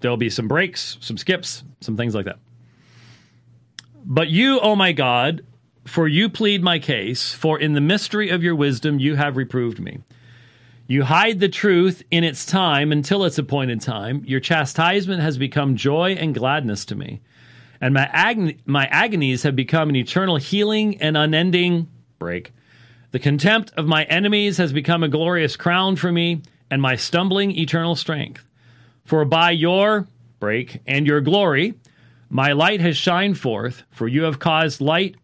There'll 0.00 0.16
be 0.16 0.30
some 0.30 0.48
breaks, 0.48 0.96
some 1.00 1.18
skips, 1.18 1.64
some 1.80 1.96
things 1.96 2.14
like 2.14 2.26
that. 2.26 2.38
But 4.04 4.28
you, 4.28 4.60
oh 4.60 4.76
my 4.76 4.92
God, 4.92 5.44
for 5.84 6.06
you 6.06 6.30
plead 6.30 6.62
my 6.62 6.78
case, 6.78 7.32
for 7.32 7.58
in 7.58 7.72
the 7.72 7.80
mystery 7.80 8.30
of 8.30 8.42
your 8.42 8.54
wisdom 8.54 9.00
you 9.00 9.16
have 9.16 9.36
reproved 9.36 9.80
me. 9.80 9.98
You 10.86 11.02
hide 11.02 11.40
the 11.40 11.50
truth 11.50 12.02
in 12.10 12.24
its 12.24 12.46
time 12.46 12.92
until 12.92 13.24
its 13.24 13.36
appointed 13.36 13.82
time. 13.82 14.22
Your 14.24 14.40
chastisement 14.40 15.20
has 15.20 15.36
become 15.36 15.76
joy 15.76 16.12
and 16.12 16.34
gladness 16.34 16.86
to 16.86 16.94
me. 16.94 17.20
And 17.80 17.94
my, 17.94 18.08
ag- 18.12 18.60
my 18.66 18.86
agonies 18.86 19.42
have 19.44 19.56
become 19.56 19.88
an 19.88 19.96
eternal 19.96 20.36
healing 20.36 21.00
and 21.00 21.16
unending 21.16 21.88
break. 22.18 22.52
The 23.12 23.18
contempt 23.18 23.72
of 23.76 23.86
my 23.86 24.04
enemies 24.04 24.58
has 24.58 24.72
become 24.72 25.02
a 25.02 25.08
glorious 25.08 25.56
crown 25.56 25.96
for 25.96 26.12
me, 26.12 26.42
and 26.70 26.82
my 26.82 26.96
stumbling 26.96 27.56
eternal 27.56 27.96
strength. 27.96 28.44
For 29.04 29.24
by 29.24 29.52
your 29.52 30.06
break 30.40 30.80
and 30.86 31.06
your 31.06 31.20
glory, 31.20 31.74
my 32.28 32.52
light 32.52 32.80
has 32.80 32.96
shined 32.96 33.38
forth, 33.38 33.84
for 33.90 34.06
you 34.06 34.24
have 34.24 34.38
caused 34.38 34.80
light 34.80 35.16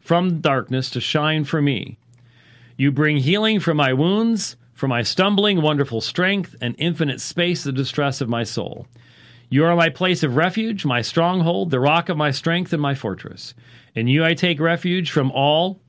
from 0.00 0.40
darkness 0.40 0.88
to 0.90 1.00
shine 1.00 1.44
for 1.44 1.60
me. 1.60 1.98
You 2.78 2.92
bring 2.92 3.18
healing 3.18 3.60
for 3.60 3.74
my 3.74 3.92
wounds 3.92 4.56
for 4.76 4.86
my 4.86 5.02
stumbling, 5.02 5.62
wonderful 5.62 6.02
strength, 6.02 6.54
and 6.60 6.74
infinite 6.78 7.20
space, 7.22 7.64
the 7.64 7.72
distress 7.72 8.20
of 8.20 8.28
my 8.28 8.44
soul. 8.44 8.86
You 9.48 9.64
are 9.64 9.76
my 9.76 9.90
place 9.90 10.22
of 10.22 10.36
refuge, 10.36 10.84
my 10.84 11.02
stronghold, 11.02 11.70
the 11.70 11.80
rock 11.80 12.08
of 12.08 12.16
my 12.16 12.30
strength, 12.30 12.72
and 12.72 12.82
my 12.82 12.94
fortress. 12.94 13.54
In 13.94 14.08
you 14.08 14.24
I 14.24 14.34
take 14.34 14.58
refuge 14.58 15.10
from 15.10 15.30
all 15.30 15.80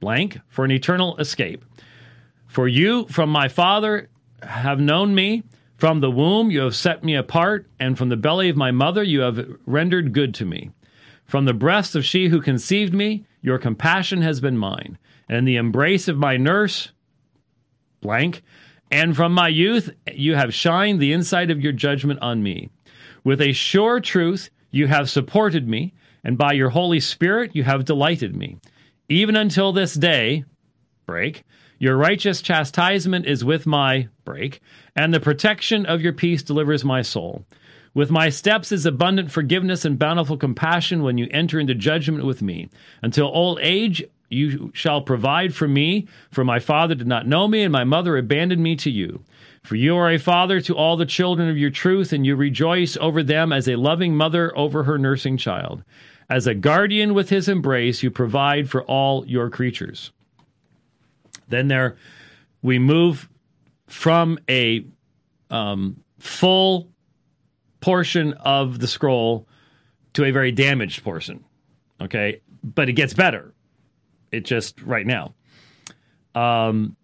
blank 0.00 0.38
for 0.48 0.64
an 0.64 0.70
eternal 0.70 1.16
escape. 1.16 1.64
For 2.46 2.68
you, 2.68 3.06
from 3.06 3.30
my 3.30 3.48
father, 3.48 4.08
have 4.42 4.80
known 4.80 5.14
me. 5.14 5.44
From 5.76 6.00
the 6.00 6.10
womb 6.10 6.50
you 6.50 6.60
have 6.60 6.76
set 6.76 7.04
me 7.04 7.14
apart, 7.14 7.66
and 7.78 7.98
from 7.98 8.08
the 8.08 8.16
belly 8.16 8.48
of 8.48 8.56
my 8.56 8.70
mother 8.70 9.02
you 9.02 9.20
have 9.20 9.46
rendered 9.66 10.12
good 10.12 10.34
to 10.34 10.44
me. 10.44 10.70
From 11.24 11.44
the 11.44 11.54
breast 11.54 11.94
of 11.96 12.04
she 12.04 12.28
who 12.28 12.40
conceived 12.40 12.94
me, 12.94 13.26
your 13.42 13.58
compassion 13.58 14.22
has 14.22 14.40
been 14.40 14.56
mine. 14.56 14.96
And 15.28 15.38
in 15.38 15.44
the 15.44 15.56
embrace 15.56 16.08
of 16.08 16.16
my 16.16 16.36
nurse, 16.36 16.92
blank. 18.00 18.42
And 18.90 19.16
from 19.16 19.32
my 19.32 19.48
youth 19.48 19.92
you 20.12 20.36
have 20.36 20.54
shined 20.54 21.00
the 21.00 21.12
insight 21.12 21.50
of 21.50 21.60
your 21.60 21.72
judgment 21.72 22.20
on 22.22 22.42
me. 22.42 22.70
With 23.26 23.40
a 23.40 23.52
sure 23.52 23.98
truth 23.98 24.50
you 24.70 24.86
have 24.86 25.10
supported 25.10 25.66
me, 25.66 25.94
and 26.22 26.38
by 26.38 26.52
your 26.52 26.70
Holy 26.70 27.00
Spirit 27.00 27.56
you 27.56 27.64
have 27.64 27.84
delighted 27.84 28.36
me. 28.36 28.58
Even 29.08 29.34
until 29.34 29.72
this 29.72 29.94
day, 29.94 30.44
break, 31.06 31.42
your 31.80 31.96
righteous 31.96 32.40
chastisement 32.40 33.26
is 33.26 33.44
with 33.44 33.66
my 33.66 34.06
break, 34.24 34.60
and 34.94 35.12
the 35.12 35.18
protection 35.18 35.86
of 35.86 36.00
your 36.00 36.12
peace 36.12 36.44
delivers 36.44 36.84
my 36.84 37.02
soul. 37.02 37.44
With 37.94 38.12
my 38.12 38.28
steps 38.28 38.70
is 38.70 38.86
abundant 38.86 39.32
forgiveness 39.32 39.84
and 39.84 39.98
bountiful 39.98 40.36
compassion 40.36 41.02
when 41.02 41.18
you 41.18 41.26
enter 41.32 41.58
into 41.58 41.74
judgment 41.74 42.24
with 42.24 42.42
me. 42.42 42.68
Until 43.02 43.26
old 43.26 43.58
age, 43.60 44.04
you 44.28 44.70
shall 44.72 45.00
provide 45.00 45.52
for 45.52 45.66
me, 45.66 46.06
for 46.30 46.44
my 46.44 46.60
father 46.60 46.94
did 46.94 47.08
not 47.08 47.26
know 47.26 47.48
me, 47.48 47.64
and 47.64 47.72
my 47.72 47.82
mother 47.82 48.16
abandoned 48.16 48.62
me 48.62 48.76
to 48.76 48.90
you. 48.90 49.24
For 49.66 49.74
you 49.74 49.96
are 49.96 50.12
a 50.12 50.18
father 50.18 50.60
to 50.60 50.76
all 50.76 50.96
the 50.96 51.04
children 51.04 51.48
of 51.48 51.58
your 51.58 51.70
truth, 51.70 52.12
and 52.12 52.24
you 52.24 52.36
rejoice 52.36 52.96
over 52.98 53.24
them 53.24 53.52
as 53.52 53.68
a 53.68 53.74
loving 53.74 54.16
mother 54.16 54.56
over 54.56 54.84
her 54.84 54.96
nursing 54.96 55.36
child. 55.36 55.82
As 56.30 56.46
a 56.46 56.54
guardian 56.54 57.14
with 57.14 57.30
his 57.30 57.48
embrace, 57.48 58.00
you 58.00 58.12
provide 58.12 58.70
for 58.70 58.84
all 58.84 59.26
your 59.26 59.50
creatures. 59.50 60.12
Then 61.48 61.66
there 61.66 61.96
we 62.62 62.78
move 62.78 63.28
from 63.88 64.38
a 64.48 64.86
um, 65.50 66.00
full 66.20 66.88
portion 67.80 68.34
of 68.34 68.78
the 68.78 68.86
scroll 68.86 69.48
to 70.12 70.24
a 70.24 70.30
very 70.30 70.52
damaged 70.52 71.02
portion. 71.02 71.44
Okay, 72.00 72.40
but 72.62 72.88
it 72.88 72.92
gets 72.92 73.14
better. 73.14 73.52
It 74.30 74.44
just 74.44 74.80
right 74.82 75.06
now. 75.06 75.34
Um, 76.36 76.96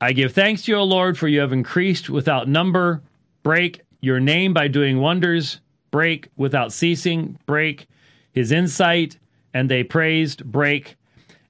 I 0.00 0.12
give 0.12 0.32
thanks 0.32 0.62
to 0.62 0.72
you, 0.72 0.78
O 0.78 0.84
Lord, 0.84 1.18
for 1.18 1.28
you 1.28 1.40
have 1.40 1.52
increased 1.52 2.08
without 2.08 2.48
number. 2.48 3.02
Break 3.42 3.82
your 4.00 4.18
name 4.18 4.54
by 4.54 4.68
doing 4.68 5.00
wonders. 5.00 5.60
Break 5.90 6.28
without 6.36 6.72
ceasing. 6.72 7.38
Break 7.46 7.86
his 8.32 8.50
insight, 8.52 9.18
and 9.52 9.70
they 9.70 9.84
praised. 9.84 10.44
Break. 10.44 10.96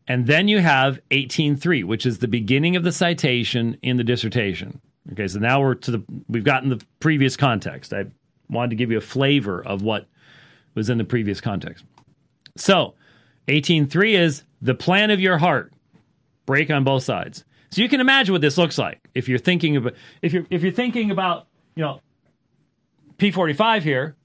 And 0.09 0.27
then 0.27 0.49
you 0.49 0.59
have 0.59 0.99
18.3, 1.11 1.85
which 1.85 2.05
is 2.05 2.19
the 2.19 2.27
beginning 2.27 2.75
of 2.75 2.83
the 2.83 2.91
citation 2.91 3.77
in 3.83 3.97
the 3.97 4.05
dissertation. 4.05 4.81
Okay, 5.13 5.29
so 5.29 5.39
now 5.39 5.61
we're 5.61 5.75
to 5.75 5.91
the 5.93 6.05
we've 6.29 6.45
gotten 6.45 6.71
the 6.71 6.85
previous 6.99 7.37
context. 7.37 7.93
I 7.93 8.07
wanted 8.49 8.71
to 8.71 8.77
give 8.77 8.91
you 8.91 8.99
a 8.99 9.03
flavor 9.03 9.65
of 9.65 9.83
what 9.83 10.07
was 10.75 10.91
in 10.91 10.99
the 10.99 11.05
previous 11.05 11.41
context. 11.41 11.85
So, 12.57 12.95
18.3 13.49 14.19
is 14.19 14.43
the 14.61 14.75
plan 14.75 15.11
of 15.11 15.21
your 15.21 15.39
heart. 15.39 15.73
Break 16.47 16.71
on 16.71 16.85
both 16.85 17.05
sides. 17.05 17.45
So 17.71 17.83
you 17.83 17.89
can 17.89 18.01
imagine 18.01 18.33
what 18.33 18.41
this 18.41 18.59
looks 18.59 18.79
like 18.79 19.09
if 19.15 19.29
you're 19.29 19.39
thinking 19.39 19.77
about 19.77 19.95
if 20.23 20.33
you're 20.33 20.47
if 20.51 20.63
you're 20.63 20.73
thinking 20.73 21.11
about, 21.11 21.47
you 21.77 21.83
know, 21.83 22.01
P45 23.19 23.83
here, 23.83 24.17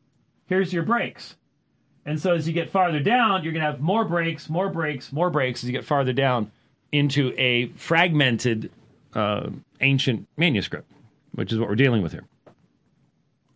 here's 0.48 0.74
your 0.74 0.84
breaks. 0.84 1.36
And 2.06 2.20
so 2.20 2.34
as 2.34 2.48
you 2.48 2.54
get 2.54 2.70
farther 2.70 3.00
down, 3.00 3.44
you're 3.44 3.54
to 3.54 3.60
have 3.60 3.82
more 3.82 4.06
breaks, 4.06 4.50
more 4.50 4.70
breaks, 4.70 5.12
more 5.12 5.30
breaks 5.30 5.64
as 5.64 5.70
you 5.70 5.74
get 5.74 5.86
farther 5.86 6.14
down 6.14 6.52
into 6.92 7.34
a 7.38 7.68
fragmented 7.70 8.72
uh, 9.14 9.50
ancient 9.82 10.28
manuscript, 10.38 10.90
which 11.34 11.52
is 11.52 11.60
what 11.60 11.68
we're 11.68 11.76
dealing 11.76 12.04
with 12.04 12.12
here. 12.12 12.26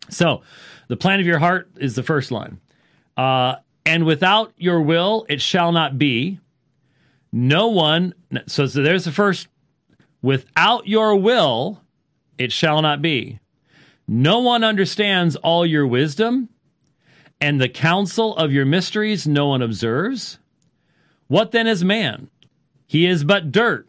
So, 0.08 0.42
the 0.88 0.96
plan 0.96 1.20
of 1.20 1.26
your 1.26 1.38
heart 1.38 1.68
is 1.76 1.94
the 1.94 2.02
first 2.02 2.32
line. 2.32 2.58
Uh, 3.16 3.56
and 3.86 4.04
without 4.04 4.52
your 4.56 4.80
will, 4.80 5.26
it 5.28 5.40
shall 5.40 5.70
not 5.70 5.98
be. 5.98 6.40
No 7.32 7.68
one, 7.68 8.14
so, 8.46 8.66
so 8.66 8.82
there's 8.82 9.04
the 9.04 9.12
first. 9.12 9.46
Without 10.22 10.86
your 10.86 11.16
will, 11.16 11.80
it 12.38 12.52
shall 12.52 12.82
not 12.82 13.00
be. 13.00 13.38
No 14.06 14.40
one 14.40 14.64
understands 14.64 15.36
all 15.36 15.64
your 15.64 15.86
wisdom, 15.86 16.48
and 17.40 17.60
the 17.60 17.68
counsel 17.68 18.36
of 18.36 18.52
your 18.52 18.66
mysteries 18.66 19.26
no 19.26 19.46
one 19.46 19.62
observes. 19.62 20.38
What 21.28 21.52
then 21.52 21.66
is 21.66 21.84
man? 21.84 22.28
He 22.86 23.06
is 23.06 23.24
but 23.24 23.52
dirt. 23.52 23.88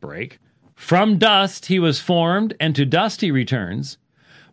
Break. 0.00 0.38
From 0.74 1.18
dust 1.18 1.66
he 1.66 1.78
was 1.78 2.00
formed, 2.00 2.54
and 2.60 2.74
to 2.76 2.84
dust 2.84 3.20
he 3.20 3.30
returns. 3.30 3.98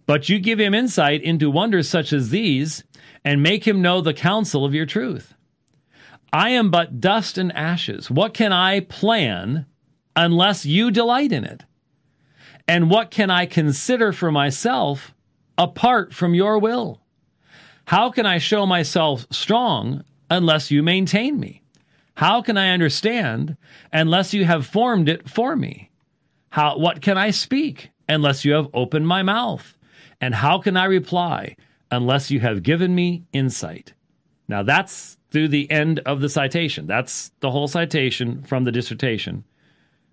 But 0.05 0.27
you 0.27 0.39
give 0.39 0.59
him 0.59 0.73
insight 0.73 1.21
into 1.21 1.51
wonders 1.51 1.87
such 1.87 2.11
as 2.11 2.29
these, 2.29 2.83
and 3.23 3.43
make 3.43 3.67
him 3.67 3.81
know 3.81 4.01
the 4.01 4.13
counsel 4.13 4.65
of 4.65 4.73
your 4.73 4.85
truth. 4.85 5.33
I 6.33 6.49
am 6.49 6.71
but 6.71 6.99
dust 6.99 7.37
and 7.37 7.51
ashes. 7.55 8.09
What 8.09 8.33
can 8.33 8.51
I 8.51 8.81
plan 8.81 9.65
unless 10.19 10.65
you 10.65 10.91
delight 10.91 11.31
in 11.31 11.45
it? 11.45 11.63
And 12.67 12.89
what 12.89 13.09
can 13.09 13.29
I 13.29 13.45
consider 13.45 14.11
for 14.11 14.31
myself 14.31 15.13
apart 15.57 16.13
from 16.13 16.35
your 16.35 16.59
will? 16.59 17.01
How 17.85 18.11
can 18.11 18.25
I 18.25 18.37
show 18.37 18.65
myself 18.65 19.25
strong 19.31 20.03
unless 20.29 20.69
you 20.69 20.83
maintain 20.83 21.39
me? 21.39 21.63
How 22.15 22.41
can 22.41 22.57
I 22.57 22.71
understand 22.71 23.55
unless 23.93 24.33
you 24.33 24.43
have 24.43 24.67
formed 24.67 25.07
it 25.07 25.29
for 25.29 25.55
me? 25.55 25.89
How, 26.49 26.77
what 26.77 27.01
can 27.01 27.17
I 27.17 27.31
speak 27.31 27.89
unless 28.09 28.43
you 28.43 28.53
have 28.53 28.67
opened 28.73 29.07
my 29.07 29.23
mouth? 29.23 29.77
And 30.19 30.35
how 30.35 30.59
can 30.59 30.75
I 30.75 30.83
reply 30.83 31.55
unless 31.89 32.29
you 32.29 32.41
have 32.41 32.61
given 32.61 32.93
me 32.93 33.23
insight? 33.31 33.93
Now 34.49 34.63
that's 34.63 35.17
through 35.31 35.47
the 35.47 35.71
end 35.71 35.99
of 35.99 36.19
the 36.19 36.29
citation. 36.29 36.87
That's 36.87 37.31
the 37.39 37.51
whole 37.51 37.69
citation 37.69 38.43
from 38.43 38.65
the 38.65 38.71
dissertation, 38.71 39.45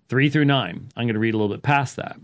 three 0.09 0.29
through 0.29 0.45
nine. 0.45 0.89
I'm 0.95 1.05
going 1.05 1.13
to 1.13 1.19
read 1.19 1.33
a 1.33 1.37
little 1.37 1.55
bit 1.55 1.63
past 1.63 1.95
that. 1.97 2.17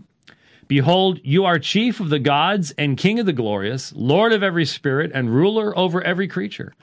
Behold, 0.66 1.20
you 1.22 1.44
are 1.44 1.58
chief 1.58 2.00
of 2.00 2.08
the 2.08 2.18
gods 2.18 2.72
and 2.78 2.96
king 2.96 3.18
of 3.18 3.26
the 3.26 3.32
glorious, 3.32 3.92
Lord 3.94 4.32
of 4.32 4.42
every 4.42 4.64
spirit, 4.64 5.10
and 5.14 5.34
ruler 5.34 5.76
over 5.76 6.02
every 6.02 6.26
creature. 6.26 6.74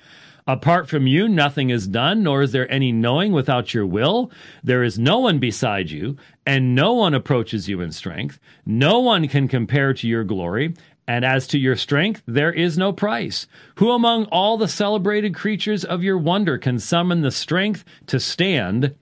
Apart 0.47 0.89
from 0.89 1.07
you, 1.07 1.27
nothing 1.27 1.69
is 1.69 1.87
done, 1.87 2.23
nor 2.23 2.41
is 2.41 2.51
there 2.51 2.71
any 2.71 2.91
knowing 2.91 3.31
without 3.31 3.73
your 3.73 3.85
will. 3.85 4.31
There 4.63 4.83
is 4.83 4.97
no 4.97 5.19
one 5.19 5.39
beside 5.39 5.91
you, 5.91 6.17
and 6.45 6.75
no 6.75 6.93
one 6.93 7.13
approaches 7.13 7.69
you 7.69 7.81
in 7.81 7.91
strength. 7.91 8.39
No 8.65 8.99
one 8.99 9.27
can 9.27 9.47
compare 9.47 9.93
to 9.93 10.07
your 10.07 10.23
glory. 10.23 10.73
And 11.07 11.25
as 11.25 11.47
to 11.47 11.59
your 11.59 11.75
strength, 11.75 12.21
there 12.25 12.53
is 12.53 12.77
no 12.77 12.93
price. 12.93 13.47
Who 13.75 13.91
among 13.91 14.25
all 14.25 14.57
the 14.57 14.67
celebrated 14.67 15.35
creatures 15.35 15.83
of 15.83 16.03
your 16.03 16.17
wonder 16.17 16.57
can 16.57 16.79
summon 16.79 17.21
the 17.21 17.31
strength 17.31 17.83
to 18.07 18.19
stand? 18.19 18.95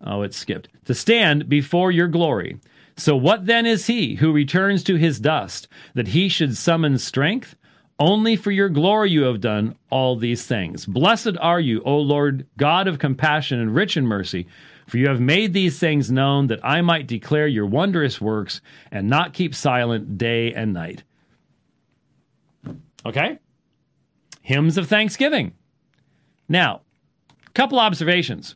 Oh, 0.00 0.22
it 0.22 0.34
skipped. 0.34 0.68
To 0.84 0.94
stand 0.94 1.48
before 1.48 1.90
your 1.90 2.08
glory. 2.08 2.58
So 2.96 3.16
what 3.16 3.46
then 3.46 3.66
is 3.66 3.86
he 3.86 4.16
who 4.16 4.32
returns 4.32 4.82
to 4.84 4.96
his 4.96 5.20
dust, 5.20 5.68
that 5.94 6.08
he 6.08 6.28
should 6.28 6.56
summon 6.56 6.98
strength? 6.98 7.54
Only 8.00 8.36
for 8.36 8.52
your 8.52 8.68
glory 8.68 9.10
you 9.10 9.22
have 9.22 9.40
done 9.40 9.76
all 9.90 10.16
these 10.16 10.46
things. 10.46 10.86
Blessed 10.86 11.36
are 11.40 11.58
you, 11.58 11.82
O 11.84 11.98
Lord, 11.98 12.46
God 12.56 12.86
of 12.86 13.00
compassion 13.00 13.60
and 13.60 13.74
rich 13.74 13.96
in 13.96 14.06
mercy, 14.06 14.46
for 14.86 14.98
you 14.98 15.08
have 15.08 15.20
made 15.20 15.52
these 15.52 15.78
things 15.78 16.10
known 16.10 16.46
that 16.46 16.64
I 16.64 16.80
might 16.80 17.08
declare 17.08 17.48
your 17.48 17.66
wondrous 17.66 18.20
works 18.20 18.60
and 18.90 19.08
not 19.08 19.32
keep 19.32 19.54
silent 19.54 20.16
day 20.16 20.54
and 20.54 20.72
night. 20.72 21.02
Okay? 23.04 23.38
Hymns 24.42 24.78
of 24.78 24.88
thanksgiving. 24.88 25.54
Now, 26.48 26.82
couple 27.52 27.80
observations. 27.80 28.54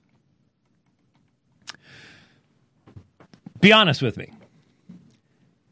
Be 3.63 3.73
honest 3.73 4.03
with 4.03 4.17
me. 4.17 4.33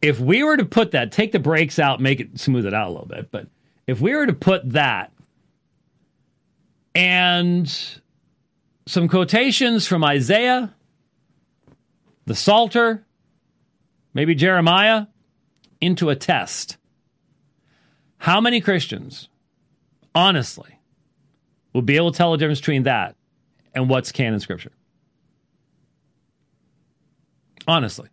If 0.00 0.20
we 0.20 0.42
were 0.44 0.56
to 0.56 0.64
put 0.64 0.92
that, 0.92 1.12
take 1.12 1.32
the 1.32 1.40
breaks 1.40 1.78
out, 1.78 2.00
make 2.00 2.20
it 2.20 2.38
smooth 2.38 2.64
it 2.64 2.72
out 2.72 2.86
a 2.86 2.90
little 2.90 3.06
bit, 3.06 3.30
but 3.30 3.48
if 3.86 4.00
we 4.00 4.14
were 4.14 4.26
to 4.26 4.32
put 4.32 4.70
that 4.70 5.12
and 6.94 8.00
some 8.86 9.08
quotations 9.08 9.86
from 9.86 10.04
Isaiah, 10.04 10.72
the 12.26 12.34
Psalter, 12.34 13.04
maybe 14.14 14.36
Jeremiah, 14.36 15.06
into 15.80 16.10
a 16.10 16.16
test, 16.16 16.76
how 18.18 18.40
many 18.40 18.60
Christians, 18.60 19.28
honestly, 20.14 20.78
will 21.72 21.82
be 21.82 21.96
able 21.96 22.12
to 22.12 22.16
tell 22.16 22.30
the 22.30 22.38
difference 22.38 22.60
between 22.60 22.84
that 22.84 23.16
and 23.74 23.90
what's 23.90 24.12
canon 24.12 24.38
scripture? 24.38 24.72
Honestly. 27.70 28.08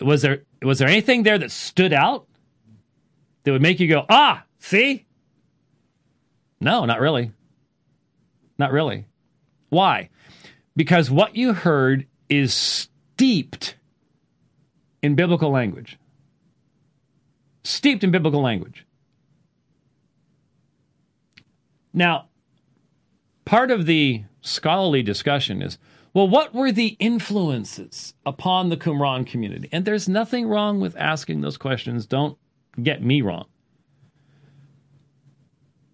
Was 0.00 0.22
there 0.22 0.42
was 0.62 0.80
there 0.80 0.88
anything 0.88 1.22
there 1.22 1.38
that 1.38 1.52
stood 1.52 1.92
out 1.92 2.26
that 3.44 3.52
would 3.52 3.62
make 3.62 3.78
you 3.78 3.86
go, 3.86 4.04
ah, 4.08 4.42
see? 4.58 5.06
No, 6.60 6.84
not 6.86 6.98
really. 6.98 7.30
Not 8.58 8.72
really. 8.72 9.06
Why? 9.68 10.08
Because 10.74 11.08
what 11.08 11.36
you 11.36 11.52
heard 11.52 12.08
is 12.28 12.52
steeped 12.52 13.76
in 15.00 15.14
biblical 15.14 15.52
language. 15.52 15.98
Steeped 17.62 18.02
in 18.02 18.10
biblical 18.10 18.42
language. 18.42 18.84
Now, 21.94 22.26
part 23.44 23.70
of 23.70 23.86
the 23.86 24.24
scholarly 24.40 25.04
discussion 25.04 25.62
is 25.62 25.78
well, 26.14 26.28
what 26.28 26.54
were 26.54 26.72
the 26.72 26.88
influences 26.98 28.14
upon 28.26 28.68
the 28.68 28.76
Qumran 28.76 29.26
community? 29.26 29.68
And 29.72 29.84
there's 29.84 30.08
nothing 30.08 30.46
wrong 30.46 30.78
with 30.78 30.96
asking 30.96 31.40
those 31.40 31.56
questions. 31.56 32.04
Don't 32.06 32.36
get 32.82 33.02
me 33.02 33.22
wrong. 33.22 33.46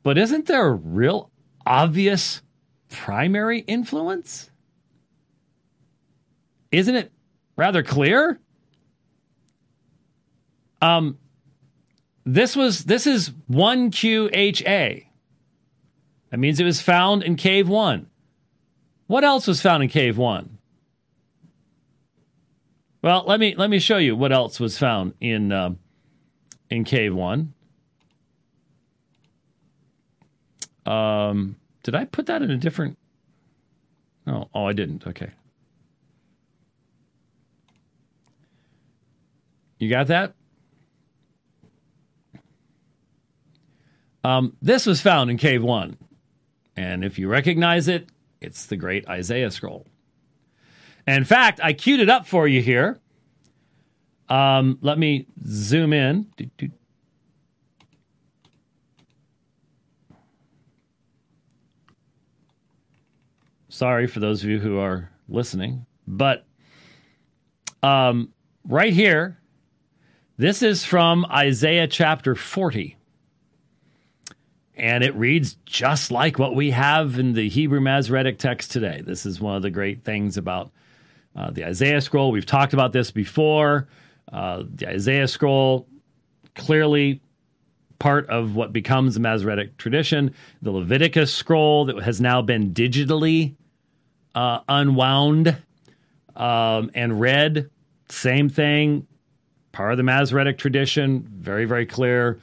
But 0.03 0.19
isn't 0.19 0.47
there 0.47 0.67
a 0.67 0.73
real 0.73 1.31
obvious 1.67 2.43
primary 2.89 3.61
influence? 3.61 4.51
Isn't 6.73 6.97
it 6.97 7.13
rather 7.57 7.83
clear? 7.83 8.41
Um, 10.81 11.19
this 12.25 12.57
was 12.57 12.85
this 12.85 13.07
is 13.07 13.31
1QHA. 13.51 15.07
That 16.31 16.39
means 16.39 16.61
it 16.61 16.65
was 16.65 16.81
found 16.81 17.23
in 17.23 17.37
cave 17.37 17.69
1. 17.69 18.07
What 19.09 19.25
else 19.25 19.47
was 19.49 19.61
found 19.61 19.83
in 19.83 19.89
cave 19.89 20.17
1? 20.17 20.59
Well, 23.03 23.25
let 23.27 23.41
me 23.41 23.55
let 23.57 23.71
me 23.71 23.79
show 23.79 23.97
you 23.97 24.15
what 24.15 24.33
else 24.33 24.61
was 24.61 24.79
found 24.79 25.15
in 25.21 25.51
uh, 25.51 25.75
in 26.71 26.85
cave 26.85 27.15
1. 27.15 27.53
Um, 30.87 31.57
did 31.83 31.95
I 31.95 32.05
put 32.05 32.27
that 32.27 32.43
in 32.43 32.51
a 32.51 32.57
different 32.57 32.99
Oh, 34.29 34.49
oh 34.55 34.67
I 34.67 34.73
didn't. 34.73 35.07
Okay. 35.07 35.31
You 39.79 39.89
got 39.89 40.09
that? 40.09 40.35
Um, 44.25 44.57
this 44.61 44.85
was 44.85 45.01
found 45.01 45.31
in 45.31 45.39
Cave 45.39 45.63
1. 45.63 45.97
And 46.77 47.05
if 47.05 47.19
you 47.19 47.29
recognize 47.29 47.89
it, 47.89 48.09
it's 48.41 48.67
the 48.67 48.77
great 48.77 49.09
Isaiah 49.09 49.51
scroll. 49.51 49.87
In 51.07 51.25
fact, 51.25 51.61
I 51.63 51.73
queued 51.73 52.01
it 52.01 52.11
up 52.11 52.27
for 52.27 52.47
you 52.47 52.61
here. 52.61 52.99
Um, 54.29 54.79
let 54.83 54.99
me 54.99 55.27
zoom 55.47 55.93
in. 55.93 56.27
Sorry 63.71 64.07
for 64.07 64.21
those 64.21 64.43
of 64.43 64.51
you 64.51 64.59
who 64.59 64.79
are 64.79 65.11
listening, 65.29 65.87
but 66.07 66.45
um, 67.83 68.33
right 68.65 68.93
here, 68.93 69.39
this 70.37 70.63
is 70.63 70.85
from 70.85 71.25
Isaiah 71.31 71.87
chapter 71.87 72.35
40. 72.35 72.98
And 74.79 75.03
it 75.03 75.15
reads 75.17 75.57
just 75.67 76.11
like 76.13 76.39
what 76.39 76.55
we 76.55 76.71
have 76.71 77.19
in 77.19 77.33
the 77.33 77.49
Hebrew 77.49 77.81
Masoretic 77.81 78.39
text 78.39 78.71
today. 78.71 79.03
This 79.05 79.27
is 79.27 79.41
one 79.41 79.57
of 79.57 79.63
the 79.63 79.71
great 79.71 80.05
things 80.05 80.37
about 80.37 80.71
uh, 81.35 81.51
the 81.51 81.65
Isaiah 81.65 82.01
scroll. 82.01 82.31
We've 82.31 82.47
talked 82.47 82.75
about 82.75 82.93
this 82.93 83.11
before. 83.11 83.89
Uh, 84.33 84.63
the 84.73 84.89
Isaiah 84.89 85.27
scroll, 85.27 85.89
clearly 86.55 87.21
part 87.99 88.29
of 88.29 88.55
what 88.55 88.73
becomes 88.73 89.15
the 89.15 89.21
Masoretic 89.21 89.77
tradition. 89.79 90.35
The 90.63 90.71
Leviticus 90.71 91.35
scroll 91.35 91.87
that 91.87 92.01
has 92.03 92.21
now 92.21 92.43
been 92.43 92.73
digitally 92.73 93.57
uh, 94.35 94.61
unwound 94.69 95.57
um, 96.37 96.91
and 96.95 97.21
read, 97.21 97.69
same 98.09 98.49
thing. 98.49 99.07
Part 99.73 99.93
of 99.93 99.97
the 99.97 100.05
Masoretic 100.05 100.59
tradition, 100.59 101.27
very, 101.29 101.65
very 101.65 101.87
clear. 101.87 102.39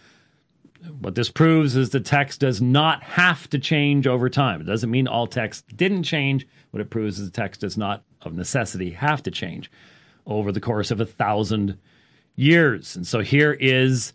What 1.00 1.16
this 1.16 1.30
proves 1.30 1.76
is 1.76 1.90
the 1.90 2.00
text 2.00 2.40
does 2.40 2.62
not 2.62 3.04
have 3.04 3.50
to 3.50 3.60
change 3.60 4.08
over 4.08 4.30
time. 4.30 4.62
It 4.62 4.66
doesn't 4.66 4.92
mean 4.92 5.08
all 5.08 5.28
text 5.28 5.76
didn't 5.76 6.04
change. 6.04 6.48
What 6.72 6.82
it 6.82 6.90
proves 6.90 7.20
is 7.20 7.30
the 7.30 7.36
text 7.36 7.62
does 7.62 7.78
not, 7.78 8.04
of 8.22 8.34
necessity, 8.34 8.92
have 8.92 9.24
to 9.24 9.32
change 9.32 9.72
over 10.26 10.52
the 10.52 10.60
course 10.60 10.92
of 10.92 11.00
a 11.00 11.06
thousand 11.06 11.78
years. 12.36 12.96
And 12.96 13.06
so 13.06 13.20
here 13.20 13.54
is 13.54 14.14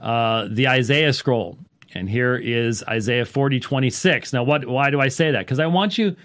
uh, 0.00 0.48
the 0.50 0.68
Isaiah 0.68 1.12
scroll, 1.12 1.58
and 1.94 2.08
here 2.08 2.36
is 2.36 2.82
Isaiah 2.88 3.26
40, 3.26 3.60
26. 3.60 4.32
Now, 4.32 4.42
what, 4.42 4.66
why 4.66 4.90
do 4.90 5.00
I 5.00 5.08
say 5.08 5.30
that? 5.30 5.40
Because 5.40 5.58
I 5.58 5.66
want 5.66 5.98
you 5.98 6.16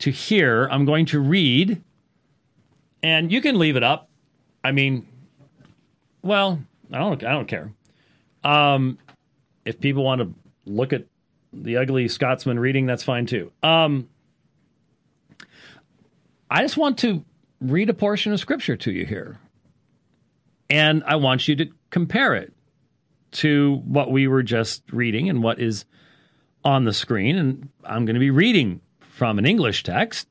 to 0.00 0.10
hear, 0.10 0.68
I'm 0.70 0.84
going 0.84 1.06
to 1.06 1.20
read, 1.20 1.82
and 3.02 3.32
you 3.32 3.40
can 3.40 3.58
leave 3.58 3.76
it 3.76 3.82
up. 3.82 4.08
I 4.62 4.72
mean, 4.72 5.06
well, 6.22 6.60
I 6.92 6.98
don't, 6.98 7.24
I 7.24 7.32
don't 7.32 7.48
care. 7.48 7.72
Um, 8.44 8.98
if 9.64 9.80
people 9.80 10.04
want 10.04 10.20
to 10.20 10.34
look 10.66 10.92
at 10.92 11.06
the 11.52 11.76
ugly 11.76 12.08
Scotsman 12.08 12.58
reading, 12.58 12.86
that's 12.86 13.02
fine 13.02 13.26
too. 13.26 13.52
Um, 13.62 14.08
I 16.50 16.62
just 16.62 16.76
want 16.76 16.98
to 16.98 17.24
read 17.60 17.90
a 17.90 17.94
portion 17.94 18.32
of 18.32 18.40
scripture 18.40 18.76
to 18.76 18.92
you 18.92 19.06
here. 19.06 19.38
And 20.70 21.02
I 21.06 21.16
want 21.16 21.46
you 21.46 21.56
to 21.56 21.66
compare 21.90 22.34
it 22.34 22.52
to 23.32 23.82
what 23.84 24.10
we 24.10 24.26
were 24.26 24.42
just 24.42 24.82
reading 24.90 25.28
and 25.28 25.42
what 25.42 25.60
is 25.60 25.84
on 26.64 26.84
the 26.84 26.92
screen. 26.92 27.36
And 27.36 27.68
I'm 27.84 28.04
going 28.04 28.14
to 28.14 28.20
be 28.20 28.30
reading 28.30 28.80
from 29.00 29.38
an 29.38 29.46
English 29.46 29.82
text, 29.82 30.28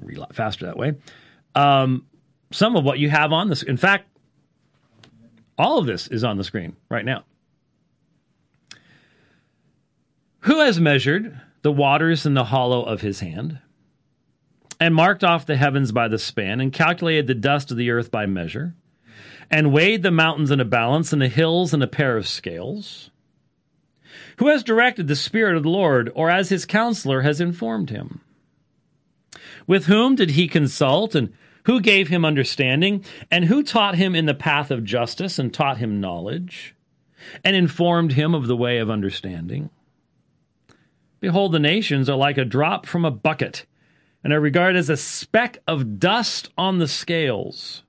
read 0.00 0.18
a 0.18 0.20
lot 0.20 0.34
faster 0.34 0.66
that 0.66 0.76
way, 0.76 0.94
um, 1.54 2.06
some 2.52 2.76
of 2.76 2.84
what 2.84 2.98
you 2.98 3.10
have 3.10 3.32
on 3.32 3.48
this. 3.48 3.62
In 3.62 3.76
fact, 3.76 4.06
all 5.58 5.78
of 5.78 5.86
this 5.86 6.08
is 6.08 6.24
on 6.24 6.36
the 6.36 6.44
screen 6.44 6.76
right 6.88 7.04
now. 7.04 7.24
Who 10.44 10.60
has 10.60 10.80
measured 10.80 11.38
the 11.60 11.72
waters 11.72 12.24
in 12.24 12.32
the 12.32 12.44
hollow 12.44 12.82
of 12.82 13.02
his 13.02 13.20
hand, 13.20 13.58
and 14.80 14.94
marked 14.94 15.22
off 15.22 15.44
the 15.44 15.56
heavens 15.56 15.92
by 15.92 16.08
the 16.08 16.18
span, 16.18 16.60
and 16.60 16.72
calculated 16.72 17.26
the 17.26 17.34
dust 17.34 17.70
of 17.70 17.76
the 17.76 17.90
earth 17.90 18.10
by 18.10 18.24
measure, 18.24 18.74
and 19.50 19.72
weighed 19.72 20.02
the 20.02 20.10
mountains 20.10 20.50
in 20.50 20.58
a 20.58 20.64
balance, 20.64 21.12
and 21.12 21.20
the 21.20 21.28
hills 21.28 21.74
in 21.74 21.82
a 21.82 21.86
pair 21.86 22.16
of 22.16 22.26
scales? 22.26 23.10
Who 24.38 24.48
has 24.48 24.62
directed 24.62 25.08
the 25.08 25.16
Spirit 25.16 25.56
of 25.56 25.62
the 25.62 25.68
Lord, 25.68 26.10
or 26.14 26.30
as 26.30 26.48
his 26.48 26.64
counselor 26.64 27.20
has 27.20 27.42
informed 27.42 27.90
him? 27.90 28.22
With 29.66 29.86
whom 29.86 30.14
did 30.14 30.30
he 30.30 30.48
consult, 30.48 31.14
and 31.14 31.34
who 31.64 31.82
gave 31.82 32.08
him 32.08 32.24
understanding, 32.24 33.04
and 33.30 33.44
who 33.44 33.62
taught 33.62 33.96
him 33.96 34.14
in 34.14 34.24
the 34.24 34.32
path 34.32 34.70
of 34.70 34.84
justice, 34.84 35.38
and 35.38 35.52
taught 35.52 35.76
him 35.76 36.00
knowledge, 36.00 36.74
and 37.44 37.54
informed 37.54 38.12
him 38.12 38.34
of 38.34 38.46
the 38.46 38.56
way 38.56 38.78
of 38.78 38.88
understanding? 38.88 39.68
Behold, 41.20 41.52
the 41.52 41.58
nations 41.58 42.08
are 42.08 42.16
like 42.16 42.38
a 42.38 42.44
drop 42.44 42.86
from 42.86 43.04
a 43.04 43.10
bucket, 43.10 43.66
and 44.24 44.32
are 44.32 44.40
regarded 44.40 44.78
as 44.78 44.90
a 44.90 44.96
speck 44.96 45.58
of 45.66 45.98
dust 45.98 46.48
on 46.56 46.78
the 46.78 46.88
scales. 46.88 47.82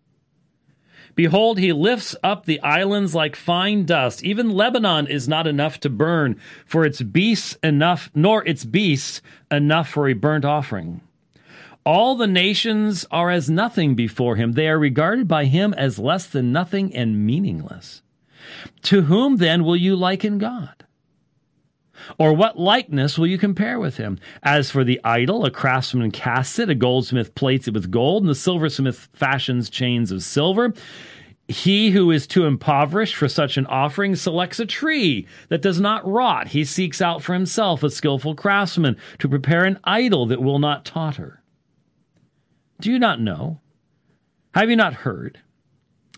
Behold, 1.15 1.60
he 1.60 1.74
lifts 1.74 2.15
up 2.24 2.46
the 2.46 2.62
islands 2.62 3.13
like 3.13 3.36
fine 3.36 3.86
dust. 3.86 4.24
Even 4.24 4.50
Lebanon 4.50 5.08
is 5.08 5.28
not 5.28 5.48
enough 5.48 5.80
to 5.82 5.89
burn, 5.89 6.39
for 6.65 6.86
its 6.86 7.02
beasts 7.02 7.58
enough, 7.62 8.10
nor 8.15 8.48
its 8.48 8.63
beasts 8.63 9.22
enough 9.50 9.89
for 9.89 10.08
a 10.08 10.13
burnt 10.13 10.46
offering. 10.46 11.02
All 11.86 12.15
the 12.15 12.28
nations 12.28 13.06
are 13.12 13.30
as 13.30 13.50
nothing 13.50 13.96
before 13.96 14.36
him. 14.36 14.54
They 14.54 14.67
are 14.67 14.80
regarded 14.80 15.28
by 15.28 15.46
him 15.46 15.74
as 15.74 16.00
less 16.00 16.28
than 16.28 16.52
nothing 16.52 16.96
and 16.96 17.26
meaningless. 17.26 18.04
To 18.84 19.04
whom 19.04 19.38
then 19.38 19.63
will 19.63 19.76
you 19.76 19.96
liken 19.96 20.38
God? 20.38 20.81
Or 22.18 22.34
what 22.34 22.60
likeness 22.60 23.18
will 23.18 23.28
you 23.28 23.38
compare 23.38 23.80
with 23.80 23.98
him? 23.98 24.20
As 24.44 24.72
for 24.72 24.84
the 24.84 25.00
idol, 25.04 25.46
a 25.46 25.52
craftsman 25.52 26.12
casts 26.12 26.60
it, 26.60 26.70
a 26.70 26.76
goldsmith 26.76 27.36
plates 27.36 27.68
it 27.68 27.74
with 27.74 27.92
gold, 27.92 28.24
and 28.24 28.30
the 28.30 28.36
silversmith 28.36 29.10
fashions 29.14 29.70
chains 29.70 30.12
of 30.12 30.24
silver. 30.24 30.74
He 31.48 31.92
who 31.92 32.12
is 32.12 32.28
too 32.28 32.46
impoverished 32.46 33.16
for 33.16 33.28
such 33.28 33.58
an 33.58 33.66
offering 33.66 34.16
selects 34.16 34.60
a 34.60 34.66
tree 34.66 35.28
that 35.50 35.62
does 35.62 35.82
not 35.82 36.08
rot. 36.08 36.48
He 36.50 36.64
seeks 36.64 37.02
out 37.02 37.22
for 37.22 37.34
himself 37.34 37.84
a 37.84 37.90
skillful 37.90 38.36
craftsman 38.36 38.96
to 39.20 39.28
prepare 39.28 39.66
an 39.66 39.80
idol 39.84 40.26
that 40.28 40.42
will 40.42 40.60
not 40.60 40.86
totter. 40.86 41.44
Do 42.80 42.92
you 42.92 43.00
not 43.00 43.20
know? 43.20 43.60
Have 44.54 44.70
you 44.70 44.76
not 44.76 44.94
heard? 44.94 45.40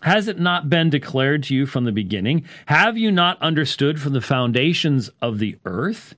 Has 0.04 0.28
it 0.28 0.38
not 0.38 0.68
been 0.68 0.90
declared 0.90 1.44
to 1.44 1.54
you 1.54 1.64
from 1.64 1.84
the 1.84 1.90
beginning? 1.92 2.44
Have 2.66 2.98
you 2.98 3.10
not 3.10 3.40
understood 3.40 3.98
from 3.98 4.12
the 4.12 4.20
foundations 4.20 5.08
of 5.22 5.38
the 5.38 5.56
earth? 5.64 6.14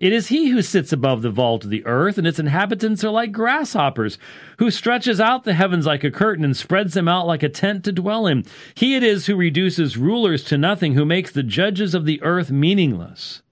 It 0.00 0.12
is 0.12 0.26
he 0.26 0.48
who 0.48 0.60
sits 0.60 0.92
above 0.92 1.22
the 1.22 1.30
vault 1.30 1.62
of 1.62 1.70
the 1.70 1.86
earth, 1.86 2.18
and 2.18 2.26
its 2.26 2.40
inhabitants 2.40 3.04
are 3.04 3.12
like 3.12 3.30
grasshoppers, 3.30 4.18
who 4.58 4.72
stretches 4.72 5.20
out 5.20 5.44
the 5.44 5.54
heavens 5.54 5.86
like 5.86 6.02
a 6.02 6.10
curtain 6.10 6.44
and 6.44 6.56
spreads 6.56 6.94
them 6.94 7.06
out 7.06 7.28
like 7.28 7.44
a 7.44 7.48
tent 7.48 7.84
to 7.84 7.92
dwell 7.92 8.26
in. 8.26 8.44
He 8.74 8.96
it 8.96 9.04
is 9.04 9.26
who 9.26 9.36
reduces 9.36 9.96
rulers 9.96 10.42
to 10.44 10.58
nothing, 10.58 10.94
who 10.94 11.04
makes 11.04 11.30
the 11.30 11.44
judges 11.44 11.94
of 11.94 12.06
the 12.06 12.20
earth 12.22 12.50
meaningless. 12.50 13.42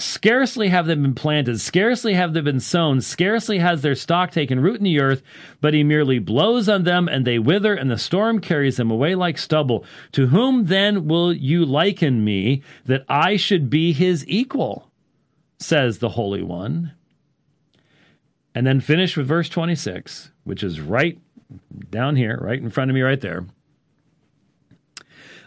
Scarcely 0.00 0.68
have 0.68 0.86
they 0.86 0.94
been 0.94 1.14
planted, 1.14 1.60
scarcely 1.60 2.14
have 2.14 2.32
they 2.32 2.40
been 2.40 2.58
sown, 2.58 3.02
scarcely 3.02 3.58
has 3.58 3.82
their 3.82 3.94
stock 3.94 4.30
taken 4.30 4.58
root 4.58 4.78
in 4.78 4.84
the 4.84 4.98
earth, 4.98 5.22
but 5.60 5.74
he 5.74 5.84
merely 5.84 6.18
blows 6.18 6.70
on 6.70 6.84
them 6.84 7.06
and 7.06 7.26
they 7.26 7.38
wither, 7.38 7.74
and 7.74 7.90
the 7.90 7.98
storm 7.98 8.40
carries 8.40 8.78
them 8.78 8.90
away 8.90 9.14
like 9.14 9.36
stubble. 9.36 9.84
To 10.12 10.28
whom 10.28 10.66
then 10.66 11.06
will 11.06 11.34
you 11.34 11.66
liken 11.66 12.24
me 12.24 12.62
that 12.86 13.04
I 13.10 13.36
should 13.36 13.68
be 13.68 13.92
his 13.92 14.26
equal? 14.26 14.90
says 15.58 15.98
the 15.98 16.08
Holy 16.08 16.42
One. 16.42 16.92
And 18.54 18.66
then 18.66 18.80
finish 18.80 19.18
with 19.18 19.26
verse 19.28 19.50
26, 19.50 20.30
which 20.44 20.62
is 20.62 20.80
right 20.80 21.18
down 21.90 22.16
here, 22.16 22.38
right 22.40 22.58
in 22.58 22.70
front 22.70 22.90
of 22.90 22.94
me, 22.94 23.02
right 23.02 23.20
there. 23.20 23.44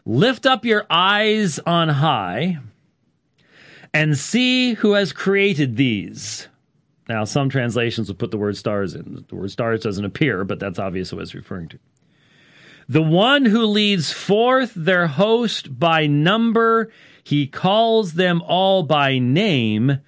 Lift 0.05 0.45
up 0.45 0.63
your 0.63 0.85
eyes 0.91 1.57
on 1.65 1.89
high 1.89 2.59
and 3.93 4.17
see 4.17 4.73
who 4.73 4.93
has 4.93 5.13
created 5.13 5.77
these. 5.77 6.47
Now, 7.07 7.25
some 7.25 7.49
translations 7.49 8.07
will 8.07 8.15
put 8.15 8.31
the 8.31 8.37
word 8.37 8.57
stars 8.57 8.95
in. 8.95 9.25
The 9.27 9.35
word 9.35 9.51
stars 9.51 9.81
doesn't 9.81 10.05
appear, 10.05 10.43
but 10.45 10.59
that's 10.59 10.79
obvious 10.79 11.11
what 11.11 11.21
it's 11.21 11.35
referring 11.35 11.69
to. 11.69 11.79
The 12.87 13.01
one 13.01 13.45
who 13.45 13.65
leads 13.65 14.11
forth 14.11 14.73
their 14.73 15.07
host 15.07 15.79
by 15.79 16.07
number, 16.07 16.91
he 17.23 17.47
calls 17.47 18.13
them 18.13 18.41
all 18.41 18.83
by 18.83 19.19
name 19.19 19.99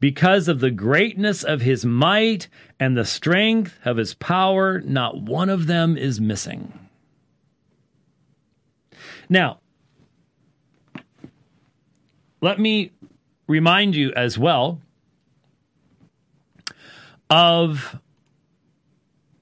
because 0.00 0.48
of 0.48 0.60
the 0.60 0.70
greatness 0.70 1.42
of 1.42 1.60
his 1.60 1.84
might 1.84 2.48
and 2.80 2.96
the 2.96 3.04
strength 3.04 3.78
of 3.84 3.96
his 3.96 4.14
power. 4.14 4.80
Not 4.80 5.20
one 5.22 5.48
of 5.48 5.66
them 5.66 5.96
is 5.96 6.20
missing. 6.20 6.78
Now, 9.28 9.60
let 12.40 12.58
me 12.58 12.92
remind 13.46 13.94
you 13.94 14.12
as 14.14 14.38
well 14.38 14.80
of 17.30 17.98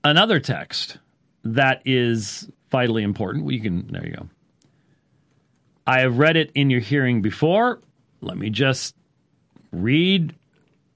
another 0.05 0.41
text 0.41 0.99
that 1.45 1.83
is 1.85 2.49
vitally 2.71 3.03
important. 3.03 3.51
You 3.51 3.61
can 3.61 3.87
there 3.89 4.07
you 4.07 4.13
go. 4.13 4.29
I 5.87 6.01
have 6.01 6.19
read 6.19 6.37
it 6.37 6.51
in 6.55 6.71
your 6.71 6.81
hearing 6.81 7.23
before. 7.23 7.81
Let 8.21 8.37
me 8.37 8.51
just 8.51 8.95
read 9.73 10.35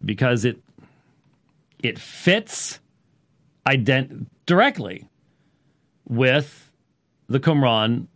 because 0.04 0.44
it 0.44 0.60
it 1.82 1.98
fits 1.98 2.80
ident- 3.66 4.26
directly 4.46 5.08
with 6.08 6.70
the 7.28 7.40
Qumran 7.40 8.06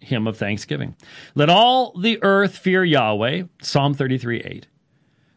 hymn 0.00 0.26
of 0.26 0.36
thanksgiving. 0.36 0.94
Let 1.34 1.50
all 1.50 1.98
the 1.98 2.18
earth 2.22 2.56
fear 2.58 2.84
Yahweh, 2.84 3.44
Psalm 3.62 3.94
33 3.94 4.40
8. 4.40 4.66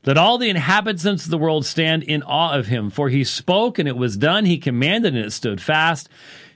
Let 0.05 0.17
all 0.17 0.37
the 0.37 0.49
inhabitants 0.49 1.25
of 1.25 1.31
the 1.31 1.37
world 1.37 1.65
stand 1.65 2.03
in 2.03 2.23
awe 2.23 2.53
of 2.53 2.67
him, 2.67 2.89
for 2.89 3.09
he 3.09 3.23
spoke 3.23 3.77
and 3.79 3.87
it 3.87 3.97
was 3.97 4.17
done, 4.17 4.45
he 4.45 4.57
commanded 4.57 5.15
and 5.15 5.25
it 5.25 5.31
stood 5.31 5.61
fast. 5.61 6.09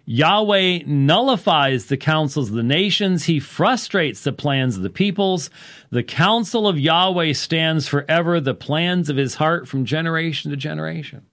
Yahweh 0.05 0.79
nullifies 0.85 1.85
the 1.85 1.97
counsels 1.97 2.49
of 2.49 2.55
the 2.55 2.63
nations. 2.63 3.25
He 3.25 3.39
frustrates 3.39 4.21
the 4.21 4.33
plans 4.33 4.75
of 4.75 4.83
the 4.83 4.89
peoples. 4.89 5.49
The 5.91 6.03
counsel 6.03 6.67
of 6.67 6.79
Yahweh 6.79 7.33
stands 7.33 7.87
forever, 7.87 8.41
the 8.41 8.53
plans 8.53 9.09
of 9.09 9.15
his 9.15 9.35
heart 9.35 9.67
from 9.67 9.85
generation 9.85 10.51
to 10.51 10.57
generation. 10.57 11.25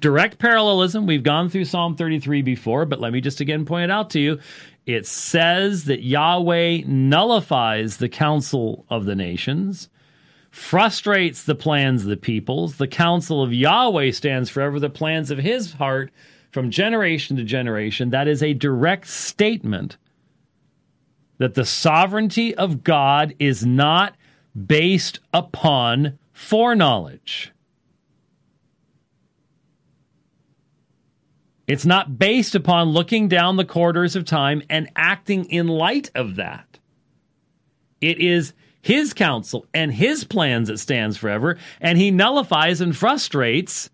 Direct 0.00 0.38
parallelism. 0.38 1.06
We've 1.06 1.22
gone 1.22 1.48
through 1.48 1.66
Psalm 1.66 1.96
33 1.96 2.42
before, 2.42 2.84
but 2.86 3.00
let 3.00 3.12
me 3.12 3.20
just 3.20 3.40
again 3.40 3.64
point 3.64 3.84
it 3.84 3.90
out 3.90 4.10
to 4.10 4.20
you. 4.20 4.38
It 4.86 5.04
says 5.06 5.84
that 5.84 6.04
Yahweh 6.04 6.82
nullifies 6.86 7.96
the 7.96 8.08
counsel 8.08 8.86
of 8.88 9.04
the 9.04 9.16
nations, 9.16 9.88
frustrates 10.50 11.42
the 11.42 11.56
plans 11.56 12.04
of 12.04 12.08
the 12.08 12.16
peoples. 12.16 12.76
The 12.76 12.86
counsel 12.86 13.42
of 13.42 13.52
Yahweh 13.52 14.12
stands 14.12 14.48
forever, 14.48 14.78
the 14.78 14.88
plans 14.88 15.32
of 15.32 15.38
his 15.38 15.74
heart 15.74 16.12
from 16.52 16.70
generation 16.70 17.36
to 17.36 17.42
generation. 17.42 18.10
That 18.10 18.28
is 18.28 18.42
a 18.42 18.54
direct 18.54 19.08
statement 19.08 19.96
that 21.38 21.54
the 21.54 21.66
sovereignty 21.66 22.54
of 22.54 22.84
God 22.84 23.34
is 23.38 23.66
not 23.66 24.14
based 24.54 25.18
upon 25.34 26.18
foreknowledge. 26.32 27.52
It's 31.66 31.86
not 31.86 32.18
based 32.18 32.54
upon 32.54 32.90
looking 32.90 33.28
down 33.28 33.56
the 33.56 33.64
corridors 33.64 34.14
of 34.14 34.24
time 34.24 34.62
and 34.70 34.88
acting 34.94 35.46
in 35.46 35.66
light 35.66 36.10
of 36.14 36.36
that. 36.36 36.78
It 38.00 38.18
is 38.20 38.52
his 38.80 39.12
counsel 39.12 39.66
and 39.74 39.92
his 39.92 40.22
plans 40.22 40.68
that 40.68 40.78
stands 40.78 41.16
forever, 41.16 41.58
and 41.80 41.98
he 41.98 42.12
nullifies 42.12 42.80
and 42.80 42.96
frustrates 42.96 43.90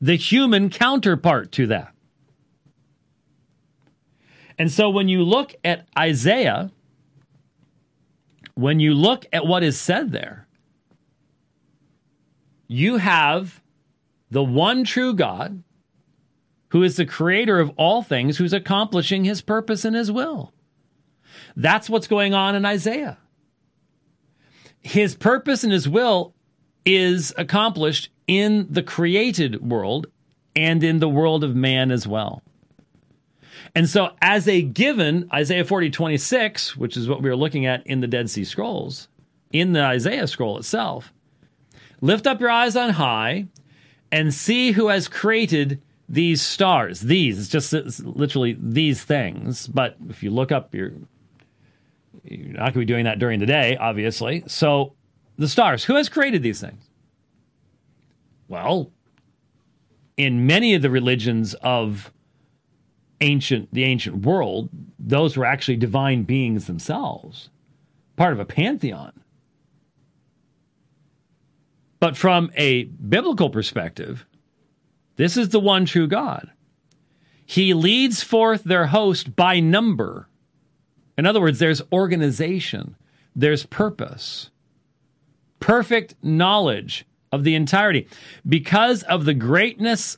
the 0.00 0.16
human 0.16 0.70
counterpart 0.70 1.52
to 1.52 1.66
that. 1.66 1.92
And 4.58 4.70
so 4.70 4.88
when 4.88 5.08
you 5.08 5.22
look 5.22 5.54
at 5.62 5.86
Isaiah, 5.98 6.70
when 8.54 8.80
you 8.80 8.94
look 8.94 9.26
at 9.32 9.46
what 9.46 9.62
is 9.62 9.78
said 9.78 10.12
there, 10.12 10.46
you 12.66 12.96
have 12.96 13.62
the 14.30 14.44
one 14.44 14.84
true 14.84 15.12
God 15.12 15.62
who 16.70 16.82
is 16.82 16.96
the 16.96 17.06
creator 17.06 17.60
of 17.60 17.70
all 17.76 18.02
things, 18.02 18.38
who's 18.38 18.52
accomplishing 18.52 19.24
his 19.24 19.42
purpose 19.42 19.84
and 19.84 19.94
his 19.94 20.10
will. 20.10 20.52
That's 21.56 21.90
what's 21.90 22.06
going 22.06 22.34
on 22.34 22.54
in 22.54 22.64
Isaiah. 22.64 23.18
His 24.80 25.14
purpose 25.14 25.62
and 25.62 25.72
his 25.72 25.88
will 25.88 26.34
is 26.84 27.34
accomplished 27.36 28.10
in 28.26 28.66
the 28.70 28.82
created 28.82 29.68
world 29.68 30.06
and 30.56 30.82
in 30.82 30.98
the 30.98 31.08
world 31.08 31.44
of 31.44 31.54
man 31.54 31.90
as 31.90 32.06
well. 32.06 32.42
And 33.74 33.88
so, 33.88 34.10
as 34.22 34.48
a 34.48 34.62
given, 34.62 35.28
Isaiah 35.32 35.64
40, 35.64 35.90
26, 35.90 36.76
which 36.76 36.96
is 36.96 37.08
what 37.08 37.22
we 37.22 37.28
were 37.28 37.36
looking 37.36 37.66
at 37.66 37.86
in 37.86 38.00
the 38.00 38.06
Dead 38.06 38.30
Sea 38.30 38.44
Scrolls, 38.44 39.08
in 39.52 39.72
the 39.72 39.82
Isaiah 39.82 40.26
scroll 40.26 40.58
itself, 40.58 41.12
lift 42.00 42.26
up 42.26 42.40
your 42.40 42.50
eyes 42.50 42.76
on 42.76 42.90
high 42.90 43.46
and 44.10 44.32
see 44.34 44.72
who 44.72 44.88
has 44.88 45.08
created 45.08 45.80
these 46.10 46.42
stars. 46.42 47.00
These, 47.00 47.38
it's 47.38 47.48
just 47.48 47.72
it's 47.72 48.00
literally 48.00 48.56
these 48.60 49.02
things. 49.02 49.68
But 49.68 49.96
if 50.08 50.22
you 50.22 50.30
look 50.30 50.50
up, 50.50 50.74
you're, 50.74 50.92
you're 52.24 52.48
not 52.48 52.58
going 52.58 52.72
to 52.72 52.78
be 52.80 52.84
doing 52.84 53.04
that 53.04 53.20
during 53.20 53.38
the 53.38 53.46
day, 53.46 53.76
obviously. 53.76 54.42
So, 54.48 54.94
the 55.38 55.48
stars, 55.48 55.84
who 55.84 55.94
has 55.94 56.08
created 56.08 56.42
these 56.42 56.60
things? 56.60 56.82
Well, 58.48 58.90
in 60.16 60.46
many 60.46 60.74
of 60.74 60.82
the 60.82 60.90
religions 60.90 61.54
of 61.62 62.12
ancient 63.20 63.72
the 63.72 63.84
ancient 63.84 64.26
world, 64.26 64.68
those 64.98 65.36
were 65.36 65.46
actually 65.46 65.76
divine 65.76 66.24
beings 66.24 66.66
themselves, 66.66 67.50
part 68.16 68.32
of 68.32 68.40
a 68.40 68.44
pantheon. 68.44 69.12
But 72.00 72.16
from 72.16 72.50
a 72.56 72.84
biblical 72.84 73.50
perspective, 73.50 74.26
this 75.20 75.36
is 75.36 75.50
the 75.50 75.60
one 75.60 75.84
true 75.84 76.08
God. 76.08 76.50
He 77.44 77.74
leads 77.74 78.22
forth 78.22 78.64
their 78.64 78.86
host 78.86 79.36
by 79.36 79.60
number. 79.60 80.28
In 81.18 81.26
other 81.26 81.42
words, 81.42 81.58
there's 81.58 81.82
organization, 81.92 82.96
there's 83.36 83.66
purpose, 83.66 84.48
perfect 85.58 86.14
knowledge 86.22 87.04
of 87.30 87.44
the 87.44 87.54
entirety. 87.54 88.08
Because 88.48 89.02
of 89.02 89.26
the 89.26 89.34
greatness 89.34 90.16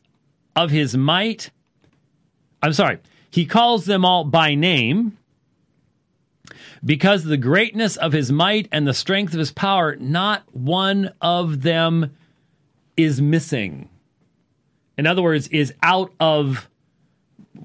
of 0.55 0.71
his 0.71 0.97
might, 0.97 1.51
I'm 2.63 2.73
sorry, 2.73 2.99
he 3.29 3.45
calls 3.45 3.87
them 3.87 4.05
all 4.05 4.23
by 4.23 4.55
name. 4.55 5.19
Because 6.85 7.25
of 7.25 7.31
the 7.31 7.37
greatness 7.37 7.97
of 7.97 8.13
his 8.13 8.31
might 8.31 8.69
and 8.71 8.87
the 8.87 8.95
strength 8.95 9.33
of 9.33 9.41
his 9.41 9.51
power, 9.51 9.97
not 9.97 10.45
one 10.53 11.13
of 11.21 11.63
them 11.63 12.15
is 12.97 13.21
missing. 13.21 13.89
In 14.99 15.07
other 15.07 15.23
words, 15.23 15.49
is 15.49 15.73
out 15.83 16.13
of, 16.21 16.69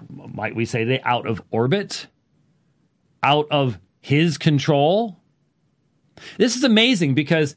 might 0.09 0.55
we 0.55 0.65
say, 0.65 0.83
they 0.83 1.01
out 1.01 1.27
of 1.27 1.41
orbit, 1.51 2.07
out 3.23 3.47
of 3.51 3.79
his 3.99 4.37
control. 4.37 5.17
This 6.37 6.55
is 6.55 6.63
amazing 6.63 7.13
because, 7.13 7.55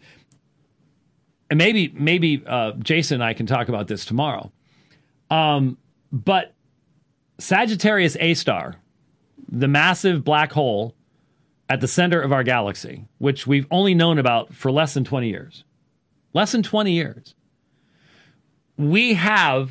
and 1.48 1.58
maybe 1.58 1.92
maybe 1.94 2.42
uh, 2.46 2.72
Jason 2.72 3.16
and 3.16 3.24
I 3.24 3.34
can 3.34 3.46
talk 3.46 3.68
about 3.68 3.86
this 3.86 4.04
tomorrow. 4.04 4.52
Um, 5.30 5.78
but 6.12 6.54
Sagittarius 7.38 8.16
A 8.20 8.34
star, 8.34 8.76
the 9.48 9.68
massive 9.68 10.24
black 10.24 10.52
hole 10.52 10.94
at 11.68 11.80
the 11.80 11.88
center 11.88 12.20
of 12.20 12.32
our 12.32 12.42
galaxy, 12.42 13.06
which 13.18 13.46
we've 13.46 13.66
only 13.70 13.94
known 13.94 14.18
about 14.18 14.52
for 14.52 14.72
less 14.72 14.92
than 14.92 15.04
20 15.04 15.28
years. 15.28 15.64
Less 16.32 16.52
than 16.52 16.62
20 16.62 16.92
years. 16.92 17.34
We 18.80 19.12
have 19.12 19.70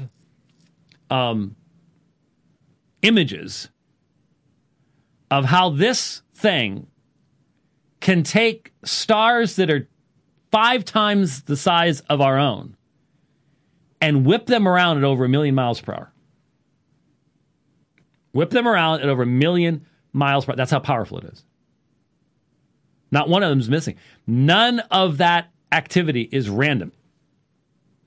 um, 1.09 1.55
images 3.01 3.69
of 5.31 5.45
how 5.45 5.71
this 5.71 6.21
thing 6.35 6.85
can 8.01 8.21
take 8.21 8.71
stars 8.83 9.55
that 9.55 9.71
are 9.71 9.87
five 10.51 10.85
times 10.85 11.41
the 11.43 11.57
size 11.57 12.01
of 12.01 12.21
our 12.21 12.37
own 12.37 12.75
and 13.99 14.27
whip 14.27 14.45
them 14.45 14.67
around 14.67 14.99
at 14.99 15.03
over 15.03 15.25
a 15.25 15.29
million 15.29 15.55
miles 15.55 15.81
per 15.81 15.93
hour. 15.93 16.13
Whip 18.31 18.51
them 18.51 18.67
around 18.67 19.01
at 19.01 19.09
over 19.09 19.23
a 19.23 19.25
million 19.25 19.87
miles 20.13 20.45
per 20.45 20.51
hour. 20.51 20.55
That's 20.55 20.71
how 20.71 20.79
powerful 20.79 21.17
it 21.17 21.25
is. 21.25 21.43
Not 23.09 23.27
one 23.27 23.41
of 23.41 23.49
them 23.49 23.59
is 23.59 23.71
missing. 23.71 23.95
None 24.27 24.81
of 24.91 25.17
that 25.17 25.49
activity 25.71 26.29
is 26.31 26.47
random. 26.47 26.91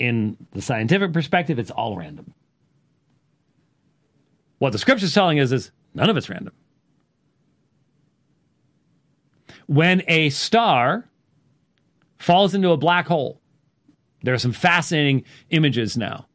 In 0.03 0.37
the 0.51 0.61
scientific 0.61 1.13
perspective, 1.13 1.61
it's 1.61 1.71
all 1.71 1.97
random. 1.97 2.35
What 4.59 4.73
the 4.73 4.79
scripture 4.79 5.05
is 5.07 5.15
telling 5.15 5.39
us 5.39 5.53
is 5.53 5.71
none 5.95 6.11
of 6.11 6.17
it's 6.17 6.29
random. 6.29 6.53
When 9.69 10.03
a 10.09 10.31
star 10.31 11.09
falls 12.19 12.53
into 12.53 12.73
a 12.73 12.77
black 12.77 13.07
hole, 13.07 13.41
there 14.25 14.35
are 14.35 14.39
some 14.39 14.51
fascinating 14.51 15.23
images 15.51 15.97
now 15.97 16.27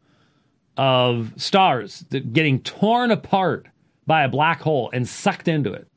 of 0.78 1.34
stars 1.36 2.06
getting 2.32 2.62
torn 2.62 3.12
apart 3.12 3.68
by 4.06 4.24
a 4.24 4.30
black 4.30 4.62
hole 4.62 4.90
and 4.94 5.06
sucked 5.06 5.50
into 5.50 5.74
it. 5.74 5.90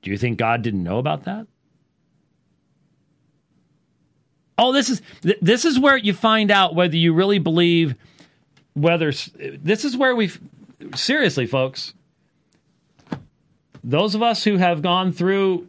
Do 0.00 0.10
you 0.10 0.16
think 0.16 0.38
God 0.38 0.62
didn't 0.62 0.82
know 0.82 0.96
about 0.96 1.24
that? 1.24 1.46
Oh, 4.58 4.72
this 4.72 4.90
is 4.90 5.02
this 5.22 5.64
is 5.64 5.78
where 5.78 5.96
you 5.96 6.12
find 6.12 6.50
out 6.50 6.74
whether 6.74 6.96
you 6.96 7.12
really 7.12 7.38
believe 7.38 7.94
whether 8.74 9.12
this 9.36 9.84
is 9.84 9.96
where 9.96 10.14
we 10.14 10.30
seriously 10.94 11.46
folks. 11.46 11.94
Those 13.84 14.14
of 14.14 14.22
us 14.22 14.44
who 14.44 14.58
have 14.58 14.82
gone 14.82 15.12
through 15.12 15.68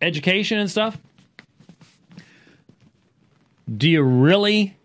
education 0.00 0.58
and 0.58 0.70
stuff 0.70 0.96
do 3.76 3.88
you 3.88 4.02
really 4.02 4.76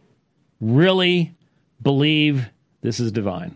really 0.60 1.34
believe 1.82 2.50
this 2.82 3.00
is 3.00 3.12
divine? 3.12 3.56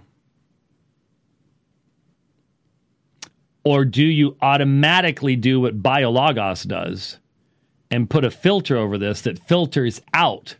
Or 3.63 3.83
do 3.83 4.03
you 4.03 4.37
automatically 4.41 5.35
do 5.35 5.59
what 5.59 5.81
BioLogos 5.81 6.65
does 6.67 7.19
and 7.89 8.09
put 8.09 8.25
a 8.25 8.31
filter 8.31 8.77
over 8.77 8.97
this 8.97 9.21
that 9.21 9.39
filters 9.39 10.01
out 10.13 10.55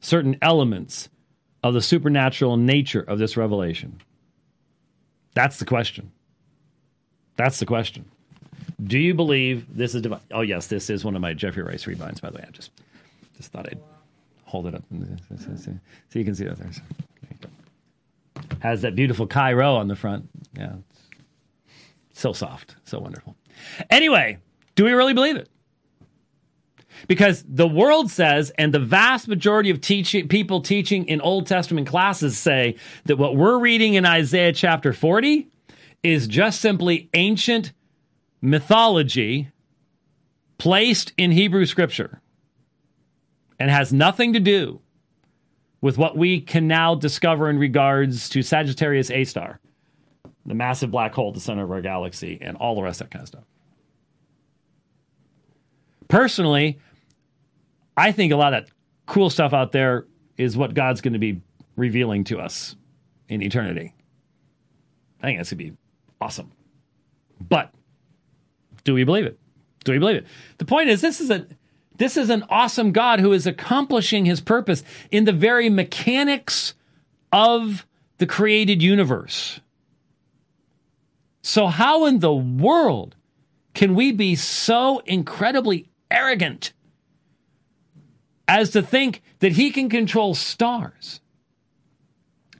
certain 0.00 0.36
elements 0.42 1.08
of 1.62 1.74
the 1.74 1.82
supernatural 1.82 2.56
nature 2.56 3.02
of 3.02 3.18
this 3.18 3.36
revelation? 3.36 4.00
That's 5.34 5.58
the 5.58 5.64
question. 5.64 6.12
That's 7.36 7.58
the 7.58 7.66
question. 7.66 8.04
Do 8.82 8.98
you 8.98 9.14
believe 9.14 9.66
this 9.76 9.94
is 9.94 10.02
divine? 10.02 10.20
Oh, 10.30 10.40
yes, 10.40 10.66
this 10.68 10.90
is 10.90 11.04
one 11.04 11.16
of 11.16 11.22
my 11.22 11.34
Jeffrey 11.34 11.62
Rice 11.62 11.84
rebinds, 11.84 12.20
by 12.20 12.30
the 12.30 12.38
way. 12.38 12.44
I 12.46 12.50
just 12.50 12.70
just 13.36 13.52
thought 13.52 13.66
I'd 13.66 13.80
hold 14.44 14.66
it 14.66 14.74
up 14.74 14.82
so 14.90 16.18
you 16.18 16.24
can 16.24 16.34
see 16.34 16.44
that 16.44 16.58
there. 16.58 16.70
Has 18.60 18.82
that 18.82 18.94
beautiful 18.96 19.26
Chi-Rho 19.26 19.76
on 19.76 19.88
the 19.88 19.96
front. 19.96 20.28
Yeah. 20.56 20.74
So 22.14 22.32
soft, 22.32 22.74
so 22.84 22.98
wonderful. 22.98 23.36
Anyway, 23.90 24.38
do 24.74 24.84
we 24.84 24.92
really 24.92 25.14
believe 25.14 25.36
it? 25.36 25.48
Because 27.06 27.44
the 27.48 27.68
world 27.68 28.10
says, 28.10 28.50
and 28.58 28.74
the 28.74 28.80
vast 28.80 29.28
majority 29.28 29.70
of 29.70 29.80
teaching, 29.80 30.28
people 30.28 30.60
teaching 30.60 31.06
in 31.06 31.20
Old 31.20 31.46
Testament 31.46 31.86
classes 31.86 32.38
say 32.38 32.76
that 33.04 33.16
what 33.16 33.36
we're 33.36 33.58
reading 33.58 33.94
in 33.94 34.04
Isaiah 34.04 34.52
chapter 34.52 34.92
40 34.92 35.48
is 36.02 36.26
just 36.26 36.60
simply 36.60 37.08
ancient 37.14 37.72
mythology 38.40 39.50
placed 40.58 41.12
in 41.16 41.30
Hebrew 41.30 41.66
scripture 41.66 42.20
and 43.58 43.70
has 43.70 43.92
nothing 43.92 44.32
to 44.32 44.40
do 44.40 44.80
with 45.80 45.96
what 45.96 46.16
we 46.16 46.40
can 46.40 46.66
now 46.66 46.94
discover 46.94 47.48
in 47.48 47.58
regards 47.58 48.28
to 48.30 48.42
Sagittarius 48.42 49.10
A 49.10 49.24
star, 49.24 49.60
the 50.44 50.54
massive 50.54 50.90
black 50.90 51.14
hole 51.14 51.28
at 51.28 51.34
the 51.34 51.40
center 51.40 51.64
of 51.64 51.70
our 51.70 51.80
galaxy, 51.80 52.38
and 52.40 52.56
all 52.56 52.74
the 52.74 52.82
rest 52.82 53.00
of 53.00 53.08
that 53.08 53.12
kind 53.12 53.22
of 53.22 53.28
stuff. 53.28 53.44
Personally, 56.08 56.78
I 57.98 58.12
think 58.12 58.32
a 58.32 58.36
lot 58.36 58.54
of 58.54 58.64
that 58.64 58.72
cool 59.06 59.30
stuff 59.30 59.52
out 59.52 59.72
there 59.72 60.06
is 60.36 60.56
what 60.56 60.74
God's 60.74 61.00
going 61.00 61.14
to 61.14 61.18
be 61.18 61.40
revealing 61.76 62.24
to 62.24 62.38
us 62.38 62.76
in 63.28 63.42
eternity. 63.42 63.94
I 65.20 65.26
think 65.26 65.38
that's 65.38 65.50
going 65.50 65.58
to 65.58 65.72
be 65.72 65.76
awesome. 66.20 66.52
But 67.40 67.72
do 68.84 68.94
we 68.94 69.04
believe 69.04 69.26
it? 69.26 69.38
Do 69.84 69.92
we 69.92 69.98
believe 69.98 70.16
it? 70.16 70.26
The 70.58 70.64
point 70.64 70.88
is, 70.90 71.00
this 71.00 71.20
is 71.20 71.30
a 71.30 71.46
this 71.96 72.16
is 72.16 72.30
an 72.30 72.44
awesome 72.48 72.92
God 72.92 73.18
who 73.18 73.32
is 73.32 73.46
accomplishing 73.46 74.24
his 74.24 74.40
purpose 74.40 74.84
in 75.10 75.24
the 75.24 75.32
very 75.32 75.68
mechanics 75.68 76.74
of 77.32 77.86
the 78.18 78.26
created 78.26 78.82
universe. 78.82 79.60
So, 81.42 81.66
how 81.66 82.06
in 82.06 82.20
the 82.20 82.34
world 82.34 83.16
can 83.74 83.94
we 83.94 84.12
be 84.12 84.36
so 84.36 85.00
incredibly 85.00 85.88
arrogant 86.10 86.72
as 88.48 88.70
to 88.70 88.82
think 88.82 89.22
that 89.40 89.52
he 89.52 89.70
can 89.70 89.88
control 89.88 90.34
stars? 90.34 91.20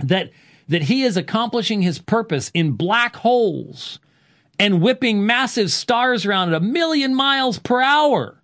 That, 0.01 0.31
that 0.69 0.83
he 0.83 1.03
is 1.03 1.17
accomplishing 1.17 1.83
his 1.83 1.99
purpose 1.99 2.51
in 2.55 2.73
black 2.73 3.17
holes 3.17 3.99
and 4.59 4.81
whipping 4.81 5.25
massive 5.25 5.73
stars 5.73 6.27
around 6.27 6.49
at 6.49 6.55
a 6.55 6.61
million 6.61 7.15
miles 7.15 7.59
per 7.59 7.81
hour. 7.81 8.41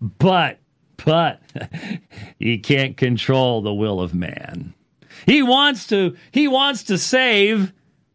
But, 0.00 0.58
but, 1.04 1.40
he 2.38 2.58
can't 2.58 2.96
control 2.96 3.60
the 3.60 3.74
will 3.74 4.00
of 4.00 4.14
man. 4.14 4.74
He 5.26 5.42
wants 5.42 5.86
to, 5.88 6.16
he 6.32 6.48
wants 6.48 6.84
to 6.84 6.98
save, 6.98 7.72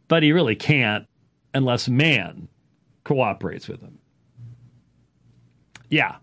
but 0.08 0.24
he 0.24 0.32
really 0.32 0.56
can't 0.56 1.08
unless 1.54 1.88
man 1.88 2.48
cooperates 3.04 3.68
with 3.68 3.82
him. 3.82 4.00
Yeah. 5.90 6.16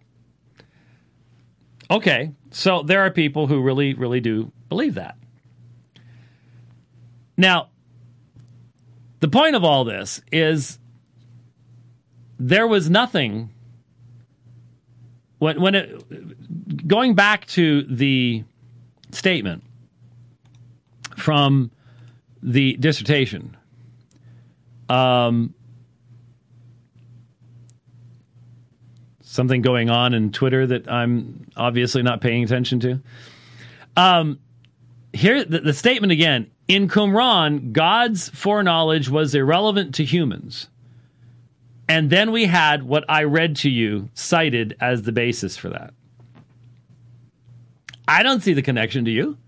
Okay, 1.92 2.32
so 2.50 2.82
there 2.82 3.02
are 3.02 3.10
people 3.10 3.46
who 3.46 3.60
really, 3.60 3.92
really 3.92 4.20
do 4.20 4.50
believe 4.70 4.94
that. 4.94 5.18
Now, 7.36 7.68
the 9.20 9.28
point 9.28 9.56
of 9.56 9.62
all 9.62 9.84
this 9.84 10.22
is 10.32 10.78
there 12.38 12.66
was 12.66 12.88
nothing 12.88 13.50
when 15.38 15.60
when 15.60 15.74
it 15.74 16.88
going 16.88 17.14
back 17.14 17.44
to 17.48 17.82
the 17.82 18.42
statement 19.10 19.62
from 21.18 21.70
the 22.42 22.72
dissertation 22.78 23.54
um 24.88 25.54
something 29.32 29.62
going 29.62 29.88
on 29.88 30.12
in 30.12 30.30
Twitter 30.30 30.66
that 30.66 30.90
I'm 30.90 31.46
obviously 31.56 32.02
not 32.02 32.20
paying 32.20 32.44
attention 32.44 32.80
to. 32.80 33.00
Um, 33.96 34.40
here, 35.14 35.42
the, 35.42 35.60
the 35.60 35.72
statement 35.72 36.12
again 36.12 36.50
in 36.68 36.86
Qumran, 36.86 37.72
God's 37.72 38.28
foreknowledge 38.28 39.08
was 39.08 39.34
irrelevant 39.34 39.94
to 39.94 40.04
humans. 40.04 40.68
And 41.88 42.10
then 42.10 42.30
we 42.30 42.44
had 42.44 42.82
what 42.82 43.04
I 43.08 43.24
read 43.24 43.56
to 43.56 43.70
you 43.70 44.10
cited 44.12 44.76
as 44.80 45.02
the 45.02 45.12
basis 45.12 45.56
for 45.56 45.70
that. 45.70 45.94
I 48.06 48.22
don't 48.22 48.42
see 48.42 48.52
the 48.52 48.62
connection 48.62 49.06
to 49.06 49.10
you. 49.10 49.38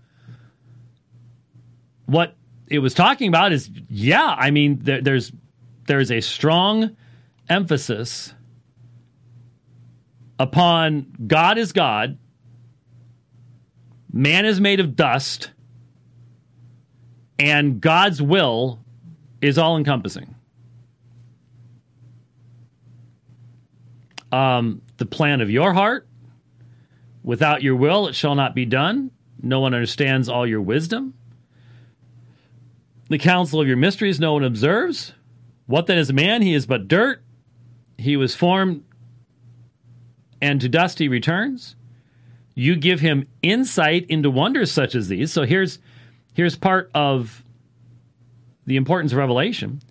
What 2.07 2.35
it 2.67 2.79
was 2.79 2.95
talking 2.95 3.27
about 3.27 3.53
is, 3.53 3.69
yeah, 3.87 4.35
I 4.35 4.49
mean, 4.49 4.79
there, 4.81 5.01
there's 5.01 5.31
there's 5.85 6.11
a 6.11 6.21
strong 6.21 6.95
emphasis 7.49 8.33
upon 10.39 11.13
God 11.27 11.57
is 11.57 11.71
God, 11.71 12.17
man 14.11 14.45
is 14.45 14.59
made 14.59 14.79
of 14.79 14.95
dust, 14.95 15.51
and 17.37 17.81
God's 17.81 18.21
will 18.21 18.79
is 19.41 19.57
all 19.57 19.77
encompassing. 19.77 20.33
Um, 24.31 24.81
the 24.97 25.05
plan 25.05 25.41
of 25.41 25.49
your 25.49 25.73
heart, 25.73 26.07
without 27.23 27.61
your 27.61 27.75
will, 27.75 28.07
it 28.07 28.15
shall 28.15 28.35
not 28.35 28.55
be 28.55 28.65
done. 28.65 29.11
No 29.41 29.59
one 29.59 29.73
understands 29.73 30.27
all 30.27 30.47
your 30.47 30.61
wisdom. 30.61 31.13
The 33.09 33.19
counsel 33.19 33.61
of 33.61 33.67
your 33.67 33.77
mysteries, 33.77 34.19
no 34.19 34.33
one 34.33 34.43
observes. 34.43 35.13
What 35.67 35.87
then 35.87 35.97
is 35.97 36.11
man? 36.11 36.41
He 36.41 36.53
is 36.53 36.65
but 36.65 36.87
dirt. 36.87 37.21
He 37.97 38.17
was 38.17 38.35
formed 38.35 38.83
and 40.45 40.61
to 40.61 40.69
dust 40.69 40.99
he 40.99 41.07
returns. 41.07 41.75
You 42.53 42.75
give 42.75 42.99
him 42.99 43.27
insight 43.41 44.05
into 44.09 44.29
wonders 44.29 44.71
such 44.71 44.93
as 44.93 45.07
these. 45.07 45.33
So 45.33 45.43
here's 45.43 45.79
here's 46.33 46.55
part 46.55 46.91
of 46.93 47.43
the 48.67 48.75
importance 48.75 49.11
of 49.11 49.17
revelation. 49.17 49.81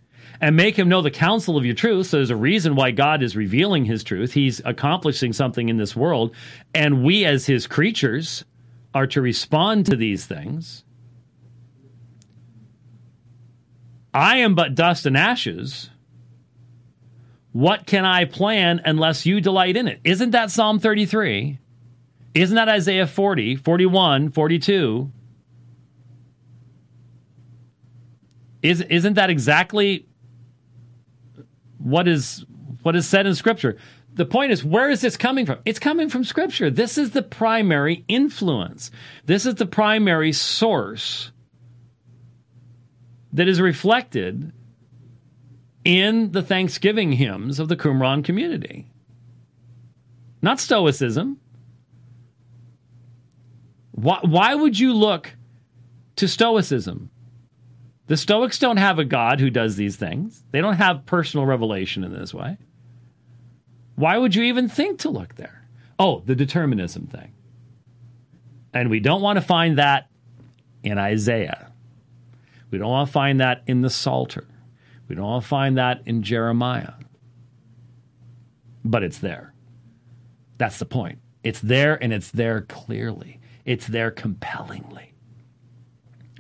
And 0.40 0.56
make 0.56 0.76
him 0.76 0.88
know 0.88 1.02
the 1.02 1.10
counsel 1.10 1.56
of 1.56 1.64
your 1.64 1.74
truth. 1.74 2.06
So 2.06 2.18
there's 2.18 2.30
a 2.30 2.36
reason 2.36 2.76
why 2.76 2.92
God 2.92 3.22
is 3.22 3.34
revealing 3.34 3.84
his 3.84 4.04
truth. 4.04 4.32
He's 4.32 4.60
accomplishing 4.64 5.32
something 5.32 5.68
in 5.68 5.76
this 5.76 5.96
world. 5.96 6.34
And 6.74 7.02
we, 7.02 7.24
as 7.24 7.46
his 7.46 7.66
creatures, 7.66 8.44
are 8.94 9.06
to 9.08 9.20
respond 9.20 9.86
to 9.86 9.96
these 9.96 10.26
things. 10.26 10.84
I 14.12 14.38
am 14.38 14.54
but 14.54 14.74
dust 14.74 15.06
and 15.06 15.16
ashes. 15.16 15.90
What 17.54 17.86
can 17.86 18.04
I 18.04 18.24
plan 18.24 18.80
unless 18.84 19.26
you 19.26 19.40
delight 19.40 19.76
in 19.76 19.86
it? 19.86 20.00
Isn't 20.02 20.32
that 20.32 20.50
Psalm 20.50 20.80
33? 20.80 21.60
Isn't 22.34 22.56
that 22.56 22.68
Isaiah 22.68 23.06
40, 23.06 23.54
41, 23.54 24.32
42? 24.32 25.12
Is, 28.60 28.80
isn't 28.80 29.14
that 29.14 29.30
exactly 29.30 30.04
what 31.78 32.08
is 32.08 32.44
what 32.82 32.96
is 32.96 33.06
said 33.06 33.24
in 33.24 33.36
Scripture? 33.36 33.76
The 34.14 34.24
point 34.24 34.50
is, 34.50 34.64
where 34.64 34.90
is 34.90 35.00
this 35.00 35.16
coming 35.16 35.46
from? 35.46 35.60
It's 35.64 35.78
coming 35.78 36.08
from 36.08 36.24
Scripture. 36.24 36.70
This 36.70 36.98
is 36.98 37.12
the 37.12 37.22
primary 37.22 38.04
influence. 38.08 38.90
This 39.26 39.46
is 39.46 39.54
the 39.54 39.66
primary 39.66 40.32
source 40.32 41.30
that 43.32 43.46
is 43.46 43.60
reflected 43.60 44.52
in 45.84 46.32
the 46.32 46.42
Thanksgiving 46.42 47.12
hymns 47.12 47.60
of 47.60 47.68
the 47.68 47.76
Qumran 47.76 48.24
community. 48.24 48.86
Not 50.40 50.60
Stoicism. 50.60 51.38
Why, 53.92 54.18
why 54.22 54.54
would 54.54 54.78
you 54.78 54.92
look 54.92 55.34
to 56.16 56.26
Stoicism? 56.26 57.10
The 58.06 58.16
Stoics 58.16 58.58
don't 58.58 58.76
have 58.76 58.98
a 58.98 59.04
God 59.04 59.40
who 59.40 59.50
does 59.50 59.76
these 59.76 59.96
things. 59.96 60.42
They 60.50 60.60
don't 60.60 60.76
have 60.76 61.06
personal 61.06 61.46
revelation 61.46 62.04
in 62.04 62.12
this 62.12 62.34
way. 62.34 62.58
Why 63.96 64.18
would 64.18 64.34
you 64.34 64.42
even 64.44 64.68
think 64.68 65.00
to 65.00 65.10
look 65.10 65.36
there? 65.36 65.66
Oh, 65.98 66.22
the 66.26 66.34
determinism 66.34 67.06
thing. 67.06 67.32
And 68.72 68.90
we 68.90 69.00
don't 69.00 69.22
want 69.22 69.36
to 69.36 69.40
find 69.40 69.78
that 69.78 70.08
in 70.82 70.98
Isaiah. 70.98 71.70
We 72.70 72.78
don't 72.78 72.90
want 72.90 73.08
to 73.08 73.12
find 73.12 73.40
that 73.40 73.62
in 73.66 73.82
the 73.82 73.90
Psalter. 73.90 74.44
We 75.08 75.16
don't 75.16 75.42
to 75.42 75.48
find 75.48 75.78
that 75.78 76.02
in 76.06 76.22
Jeremiah. 76.22 76.94
but 78.84 79.02
it's 79.02 79.18
there. 79.18 79.54
That's 80.58 80.78
the 80.78 80.84
point. 80.86 81.18
It's 81.42 81.60
there 81.60 82.02
and 82.02 82.12
it's 82.12 82.30
there 82.30 82.62
clearly, 82.62 83.40
it's 83.64 83.86
there 83.86 84.10
compellingly. 84.10 85.14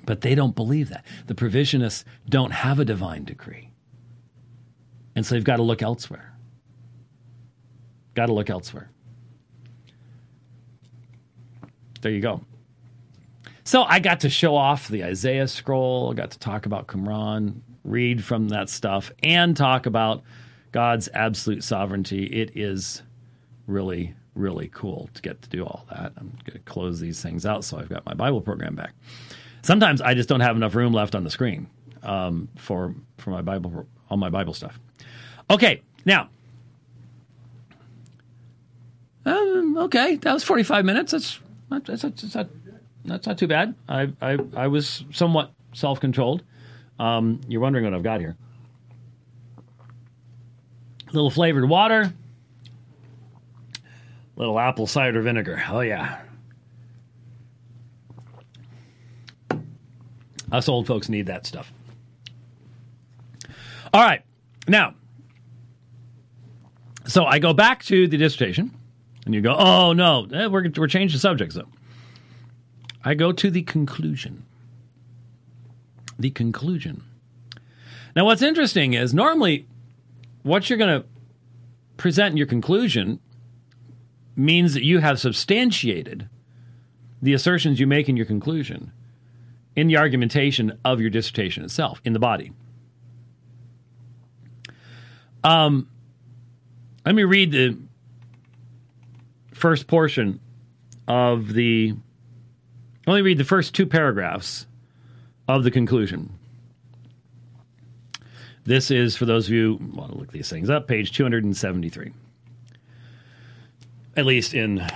But 0.06 0.22
they 0.22 0.34
don't 0.34 0.54
believe 0.56 0.90
that. 0.90 1.04
The 1.26 1.34
provisionists 1.34 2.04
don't 2.28 2.52
have 2.52 2.78
a 2.80 2.84
divine 2.84 3.24
decree. 3.24 3.70
And 5.16 5.24
so 5.26 5.34
they've 5.34 5.44
got 5.44 5.56
to 5.56 5.62
look 5.62 5.82
elsewhere. 5.82 6.34
Got 8.14 8.26
to 8.26 8.34
look 8.34 8.50
elsewhere. 8.50 8.90
There 12.02 12.12
you 12.12 12.20
go. 12.20 12.42
So 13.64 13.84
I 13.84 14.00
got 14.00 14.20
to 14.20 14.30
show 14.30 14.56
off 14.56 14.88
the 14.88 15.04
Isaiah 15.04 15.48
scroll. 15.48 16.10
I 16.12 16.14
got 16.14 16.32
to 16.32 16.38
talk 16.38 16.66
about 16.66 16.86
Qumran, 16.86 17.60
read 17.84 18.24
from 18.24 18.48
that 18.48 18.68
stuff, 18.68 19.12
and 19.22 19.56
talk 19.56 19.86
about 19.86 20.22
God's 20.72 21.08
absolute 21.14 21.62
sovereignty. 21.62 22.24
It 22.24 22.56
is 22.56 23.02
really, 23.66 24.14
really 24.34 24.68
cool 24.72 25.08
to 25.14 25.22
get 25.22 25.40
to 25.42 25.48
do 25.48 25.64
all 25.64 25.86
that. 25.90 26.12
I'm 26.16 26.36
going 26.44 26.54
to 26.54 26.58
close 26.60 27.00
these 27.00 27.22
things 27.22 27.46
out 27.46 27.64
so 27.64 27.78
I've 27.78 27.88
got 27.88 28.04
my 28.04 28.14
Bible 28.14 28.40
program 28.40 28.74
back. 28.74 28.92
Sometimes 29.62 30.00
I 30.00 30.14
just 30.14 30.28
don't 30.28 30.40
have 30.40 30.56
enough 30.56 30.74
room 30.74 30.92
left 30.92 31.14
on 31.14 31.24
the 31.24 31.30
screen 31.30 31.68
um, 32.02 32.48
for 32.56 32.94
for 33.18 33.30
my 33.30 33.42
Bible, 33.42 33.86
all 34.10 34.16
my 34.16 34.28
Bible 34.28 34.52
stuff. 34.52 34.78
Okay, 35.50 35.82
now. 36.04 36.28
Um, 39.26 39.78
okay, 39.78 40.16
that 40.16 40.34
was 40.34 40.44
45 40.44 40.84
minutes. 40.84 41.12
That's 41.12 41.40
that's, 41.70 42.02
that's, 42.02 42.22
that's 42.22 42.34
not 42.34 42.48
that's 43.06 43.26
not 43.26 43.38
too 43.38 43.46
bad. 43.46 43.74
I 43.88 44.12
I, 44.20 44.38
I 44.54 44.66
was 44.66 45.04
somewhat 45.12 45.52
self 45.72 46.00
controlled. 46.00 46.42
Um, 46.98 47.40
you're 47.48 47.60
wondering 47.60 47.84
what 47.84 47.94
I've 47.94 48.02
got 48.02 48.20
here. 48.20 48.36
Little 51.12 51.30
flavored 51.30 51.68
water, 51.68 52.12
little 54.36 54.58
apple 54.58 54.86
cider 54.86 55.22
vinegar. 55.22 55.62
Oh 55.68 55.80
yeah. 55.80 56.20
Us 60.52 60.68
old 60.68 60.86
folks 60.86 61.08
need 61.08 61.26
that 61.26 61.46
stuff. 61.46 61.72
All 63.92 64.02
right. 64.02 64.22
Now, 64.68 64.94
so 67.06 67.24
I 67.24 67.38
go 67.38 67.52
back 67.52 67.82
to 67.84 68.08
the 68.08 68.16
dissertation, 68.16 68.70
and 69.24 69.34
you 69.34 69.40
go, 69.40 69.54
oh, 69.56 69.92
no, 69.92 70.26
eh, 70.32 70.46
we're, 70.46 70.70
we're 70.76 70.86
changing 70.86 71.18
subjects, 71.18 71.54
though. 71.54 71.68
I 73.04 73.14
go 73.14 73.32
to 73.32 73.50
the 73.50 73.62
conclusion. 73.62 74.44
The 76.18 76.30
conclusion. 76.30 77.02
Now, 78.14 78.24
what's 78.24 78.42
interesting 78.42 78.92
is 78.92 79.12
normally 79.12 79.66
what 80.42 80.68
you're 80.68 80.78
going 80.78 81.00
to 81.00 81.06
present 81.96 82.32
in 82.32 82.36
your 82.36 82.46
conclusion 82.46 83.20
means 84.36 84.74
that 84.74 84.84
you 84.84 84.98
have 84.98 85.18
substantiated 85.18 86.28
the 87.22 87.32
assertions 87.32 87.80
you 87.80 87.86
make 87.86 88.08
in 88.08 88.16
your 88.16 88.26
conclusion 88.26 88.92
in 89.76 89.88
the 89.88 89.96
argumentation 89.96 90.78
of 90.84 91.00
your 91.00 91.10
dissertation 91.10 91.64
itself, 91.64 92.00
in 92.04 92.12
the 92.12 92.18
body. 92.18 92.52
Um, 95.42 95.88
let 97.04 97.14
me 97.14 97.24
read 97.24 97.50
the 97.52 97.76
first 99.52 99.86
portion 99.86 100.40
of 101.06 101.52
the 101.52 101.94
let 103.06 103.16
me 103.16 103.20
read 103.20 103.38
the 103.38 103.44
first 103.44 103.74
two 103.74 103.86
paragraphs 103.86 104.66
of 105.48 105.64
the 105.64 105.70
conclusion. 105.70 106.38
This 108.64 108.90
is, 108.90 109.16
for 109.16 109.26
those 109.26 109.46
of 109.46 109.52
you 109.52 109.76
who 109.76 109.96
want 109.96 110.12
to 110.12 110.18
look 110.18 110.32
these 110.32 110.48
things 110.48 110.70
up, 110.70 110.88
page 110.88 111.12
273. 111.12 112.12
At 114.16 114.24
least 114.24 114.54
in 114.54 114.86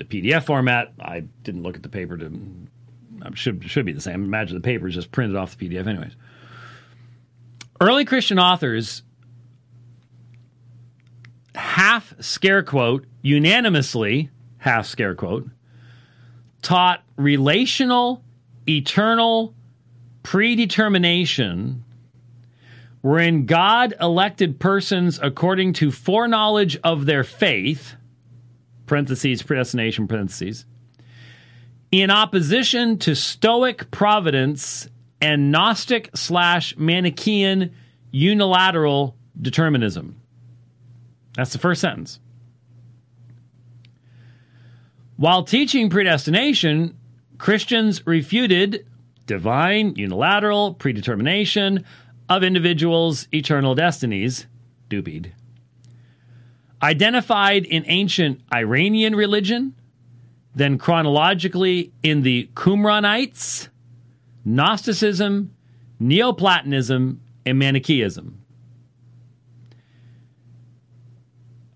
the 0.00 0.04
PDF 0.04 0.44
format. 0.44 0.92
I 0.98 1.20
didn't 1.20 1.62
look 1.62 1.76
at 1.76 1.82
the 1.82 1.88
paper 1.90 2.16
to 2.16 2.26
um, 2.26 3.34
should 3.34 3.62
should 3.70 3.84
be 3.84 3.92
the 3.92 4.00
same. 4.00 4.24
Imagine 4.24 4.56
the 4.56 4.62
paper 4.62 4.88
is 4.88 4.94
just 4.94 5.12
printed 5.12 5.36
off 5.36 5.56
the 5.56 5.68
PDF, 5.68 5.86
anyways. 5.86 6.16
Early 7.80 8.06
Christian 8.06 8.38
authors 8.38 9.02
half 11.54 12.14
scare 12.20 12.62
quote 12.62 13.04
unanimously 13.20 14.30
half 14.58 14.86
scare 14.86 15.14
quote 15.14 15.48
taught 16.62 17.02
relational, 17.16 18.22
eternal 18.66 19.54
predetermination 20.22 21.84
wherein 23.02 23.46
God 23.46 23.94
elected 24.00 24.60
persons 24.60 25.18
according 25.22 25.72
to 25.74 25.90
foreknowledge 25.90 26.76
of 26.84 27.06
their 27.06 27.24
faith, 27.24 27.94
parentheses, 28.86 29.42
predestination, 29.42 30.06
parentheses, 30.06 30.66
in 31.90 32.10
opposition 32.10 32.98
to 32.98 33.14
Stoic 33.14 33.90
providence 33.90 34.88
and 35.20 35.50
Gnostic 35.50 36.10
slash 36.14 36.76
Manichaean 36.76 37.74
unilateral 38.10 39.16
determinism. 39.40 40.20
That's 41.34 41.52
the 41.52 41.58
first 41.58 41.80
sentence. 41.80 42.20
While 45.16 45.44
teaching 45.44 45.90
predestination, 45.90 46.96
Christians 47.38 48.06
refuted 48.06 48.86
divine, 49.30 49.94
unilateral 49.94 50.74
predetermination 50.74 51.84
of 52.28 52.42
individuals' 52.42 53.28
eternal 53.32 53.76
destinies, 53.76 54.48
DUPIED. 54.88 55.30
Identified 56.82 57.64
in 57.64 57.84
ancient 57.86 58.40
Iranian 58.52 59.14
religion, 59.14 59.76
then 60.52 60.78
chronologically 60.78 61.92
in 62.02 62.22
the 62.22 62.50
Qumranites, 62.54 63.68
Gnosticism, 64.44 65.54
Neoplatonism, 66.00 67.20
and 67.46 67.56
Manichaeism. 67.56 68.42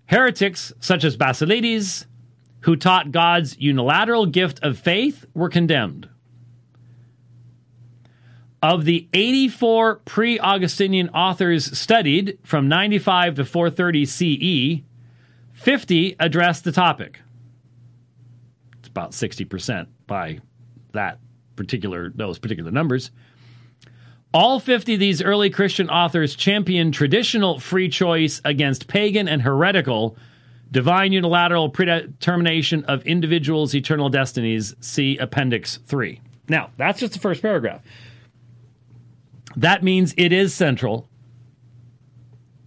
Heretics 0.07 0.73
such 0.81 1.05
as 1.05 1.15
Basilides, 1.15 2.05
who 2.59 2.75
taught 2.75 3.13
God's 3.13 3.57
unilateral 3.59 4.25
gift 4.25 4.59
of 4.61 4.77
faith 4.77 5.25
were 5.33 5.47
condemned. 5.47 6.09
Of 8.65 8.85
the 8.85 9.07
84 9.13 9.97
pre 10.05 10.39
Augustinian 10.39 11.09
authors 11.09 11.77
studied 11.77 12.39
from 12.41 12.67
95 12.67 13.35
to 13.35 13.45
430 13.45 14.05
CE, 14.05 14.83
50 15.53 16.15
addressed 16.19 16.63
the 16.63 16.71
topic. 16.71 17.19
It's 18.79 18.87
about 18.87 19.11
60% 19.11 19.85
by 20.07 20.39
that 20.93 21.19
particular 21.55 22.09
those 22.15 22.39
particular 22.39 22.71
numbers. 22.71 23.11
All 24.33 24.59
50 24.59 24.95
of 24.95 24.99
these 24.99 25.21
early 25.21 25.51
Christian 25.51 25.87
authors 25.87 26.35
championed 26.35 26.95
traditional 26.95 27.59
free 27.59 27.87
choice 27.87 28.41
against 28.45 28.87
pagan 28.87 29.27
and 29.27 29.43
heretical 29.43 30.17
divine 30.71 31.11
unilateral 31.11 31.69
predetermination 31.69 32.83
of 32.85 33.05
individuals' 33.05 33.75
eternal 33.75 34.09
destinies. 34.09 34.73
See 34.79 35.19
Appendix 35.19 35.77
3. 35.85 36.19
Now, 36.49 36.71
that's 36.77 36.99
just 36.99 37.13
the 37.13 37.19
first 37.19 37.43
paragraph. 37.43 37.83
That 39.55 39.83
means 39.83 40.13
it 40.17 40.33
is 40.33 40.53
central 40.53 41.09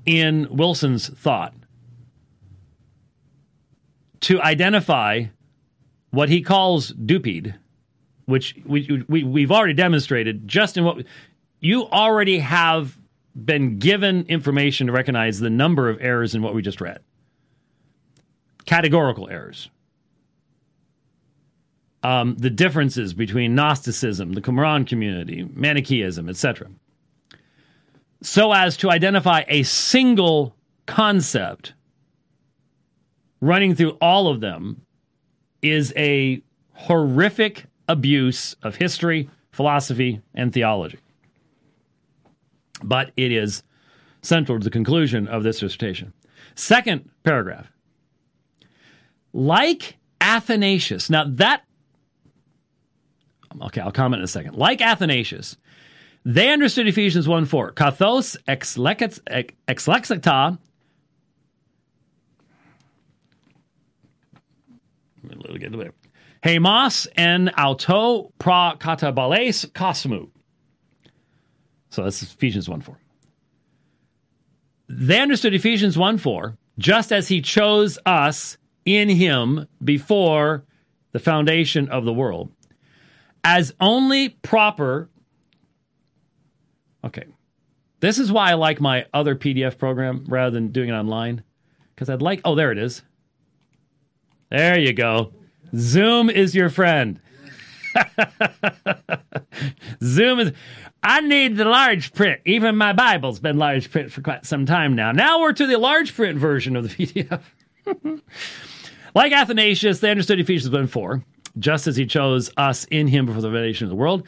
in 0.07 0.49
Wilson's 0.51 1.09
thought 1.09 1.55
to 4.21 4.41
identify 4.41 5.25
what 6.11 6.29
he 6.29 6.41
calls 6.41 6.89
duped, 6.89 7.53
which 8.25 8.57
we, 8.65 9.05
we, 9.09 9.23
we've 9.23 9.53
already 9.53 9.75
demonstrated 9.75 10.49
just 10.49 10.77
in 10.77 10.85
what 10.85 11.05
you 11.61 11.87
already 11.89 12.39
have 12.39 12.99
been 13.35 13.79
given 13.79 14.25
information 14.27 14.87
to 14.87 14.93
recognize 14.93 15.39
the 15.39 15.51
number 15.51 15.89
of 15.89 15.99
errors 16.01 16.35
in 16.35 16.43
what 16.43 16.55
we 16.55 16.63
just 16.63 16.81
read 16.81 17.01
categorical 18.67 19.29
errors. 19.31 19.71
Um, 22.09 22.37
the 22.39 22.49
differences 22.49 23.13
between 23.13 23.55
Gnosticism, 23.55 24.33
the 24.33 24.41
Qumran 24.41 24.87
community, 24.87 25.47
Manichaeism, 25.53 26.31
etc., 26.31 26.71
so 28.23 28.55
as 28.55 28.79
to 28.79 28.91
identify 28.91 29.45
a 29.47 29.63
single 29.65 30.57
concept 30.87 31.75
running 33.43 33.75
through 33.75 33.99
all 34.01 34.29
of 34.29 34.41
them 34.41 34.81
is 35.61 35.93
a 35.99 36.43
horrific 36.73 37.67
abuse 37.89 38.57
of 38.63 38.77
history, 38.77 39.29
philosophy, 39.53 40.23
and 40.33 40.51
theology. 40.51 40.99
But 42.83 43.13
it 43.19 43.33
is 43.33 43.63
central 44.23 44.59
to 44.59 44.65
the 44.65 44.71
conclusion 44.71 45.29
of 45.29 45.43
this 45.43 45.61
dissertation. 45.61 46.15
Second 46.55 47.11
paragraph 47.23 47.71
like 49.35 49.99
Athanasius. 50.23 51.11
Now, 51.11 51.25
that, 51.25 51.65
Okay, 53.63 53.81
I'll 53.81 53.93
comment 53.93 54.21
in 54.21 54.25
a 54.25 54.29
second. 54.29 54.57
Like 54.57 54.81
Athanasius, 54.81 55.57
they 56.25 56.51
understood 56.51 56.87
Ephesians 56.87 57.27
1 57.27 57.47
4. 57.47 57.73
Kathos 57.73 58.37
ex, 58.47 58.77
lex, 58.77 59.21
ex 59.67 59.89
en 67.17 67.49
auto 67.51 68.33
pra 68.39 68.77
katabales 68.79 69.67
cosmu. 69.73 70.31
So 71.91 72.05
that's 72.05 72.23
Ephesians 72.23 72.69
1 72.69 72.81
4. 72.81 72.99
They 74.91 75.21
understood 75.21 75.55
Ephesians 75.55 75.99
1 75.99 76.19
4, 76.19 76.57
just 76.79 77.13
as 77.13 77.29
he 77.29 77.43
chose 77.43 77.99
us 78.07 78.57
in 78.85 79.09
him 79.09 79.67
before 79.83 80.65
the 81.13 81.19
foundation 81.19 81.89
of 81.89 82.05
the 82.05 82.13
world 82.13 82.51
as 83.49 83.73
only 83.81 84.29
proper. 84.29 85.09
Okay. 87.03 87.25
This 88.01 88.19
is 88.19 88.31
why 88.31 88.51
I 88.51 88.55
like 88.55 88.79
my 88.79 89.07
other 89.15 89.35
PDF 89.35 89.79
program 89.79 90.27
rather 90.29 90.51
than 90.51 90.69
doing 90.69 90.91
it 90.91 90.93
online. 90.93 91.43
Because 91.95 92.11
I'd 92.11 92.21
like, 92.21 92.43
oh, 92.45 92.55
there 92.55 92.73
it 92.73 92.79
is. 92.79 93.01
There 94.51 94.79
you 94.79 94.93
go. 94.93 95.33
Zoom 95.75 96.29
is 96.29 96.55
your 96.55 96.69
friend. 96.69 97.21
Zoom 100.03 100.41
is. 100.41 100.53
I 101.03 101.23
need 101.23 101.57
the 101.57 101.65
large 101.65 102.13
print. 102.13 102.43
Even 102.45 102.77
my 102.77 102.93
Bible's 102.93 103.41
been 103.41 103.57
large 103.57 103.91
print 103.91 104.13
for 104.13 104.21
quite 104.21 104.45
some 104.45 104.67
time 104.67 104.95
now. 104.95 105.11
Now 105.11 105.41
we're 105.41 105.55
to 105.55 105.67
the 105.67 105.79
large 105.79 106.15
print 106.15 106.39
version 106.39 106.77
of 106.77 106.85
the 106.85 107.07
PDF. 107.07 107.41
like 109.15 109.33
Athanasius, 109.33 110.01
they 110.01 110.11
understood 110.11 110.39
Ephesians 110.39 110.73
1 110.73 110.87
4, 110.87 111.25
just 111.59 111.87
as 111.87 111.97
he 111.97 112.07
chose 112.07 112.51
us 112.57 112.87
in 112.91 113.07
him 113.07 113.27
before 113.27 113.43
the 113.43 113.49
foundation 113.49 113.85
of 113.85 113.91
the 113.91 113.97
world, 113.97 114.27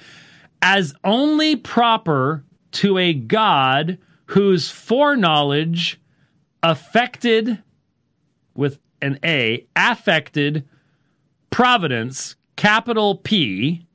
as 0.63 0.95
only 1.05 1.57
proper 1.57 2.45
to 2.73 2.99
a 2.99 3.13
God 3.13 3.99
whose 4.27 4.71
foreknowledge 4.71 6.01
affected 6.63 7.61
with 8.55 8.79
an 9.03 9.19
A, 9.25 9.67
affected 9.75 10.69
providence, 11.51 12.37
capital 12.57 13.17
P, 13.17 13.87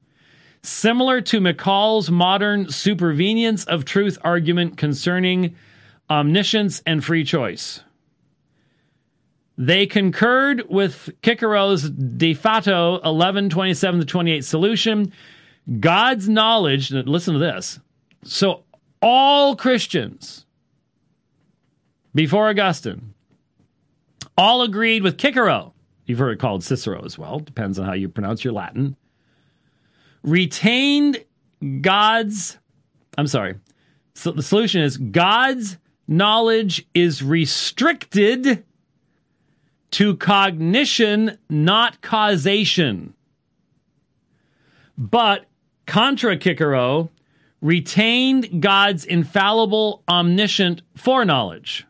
similar 0.63 1.21
to 1.21 1.39
McCall's 1.39 2.09
modern 2.09 2.65
supervenience 2.65 3.67
of 3.67 3.85
truth 3.85 4.17
argument 4.23 4.77
concerning 4.77 5.55
omniscience 6.09 6.81
and 6.85 7.03
free 7.03 7.23
choice. 7.23 7.81
They 9.57 9.85
concurred 9.85 10.63
with 10.69 11.11
Cicero's 11.23 11.89
De 11.89 12.33
Fato 12.33 12.93
1127 12.93 13.99
to 13.99 14.05
28 14.05 14.43
solution. 14.43 15.13
God's 15.79 16.27
knowledge, 16.27 16.91
listen 16.91 17.33
to 17.33 17.39
this. 17.39 17.79
So, 18.23 18.63
all 19.03 19.55
Christians 19.55 20.45
before 22.15 22.47
Augustine 22.47 23.13
all 24.37 24.61
agreed 24.61 25.03
with 25.03 25.19
Cicero. 25.19 25.73
You've 26.05 26.19
heard 26.19 26.31
it 26.31 26.39
called 26.39 26.63
Cicero 26.63 27.03
as 27.05 27.17
well, 27.17 27.39
depends 27.39 27.77
on 27.77 27.85
how 27.85 27.93
you 27.93 28.09
pronounce 28.09 28.43
your 28.43 28.53
Latin. 28.53 28.95
Retained 30.23 31.23
God's, 31.81 32.57
I'm 33.17 33.27
sorry. 33.27 33.55
So 34.15 34.31
the 34.31 34.41
solution 34.41 34.81
is 34.81 34.97
God's 34.97 35.77
knowledge 36.07 36.85
is 36.93 37.21
restricted 37.21 38.63
to 39.91 40.15
cognition, 40.15 41.37
not 41.49 42.01
causation. 42.01 43.13
But 44.97 45.45
contra 45.85 46.39
Cicero 46.39 47.09
retained 47.63 48.61
God's 48.61 49.05
infallible, 49.05 50.03
omniscient 50.07 50.83
foreknowledge. 50.95 51.87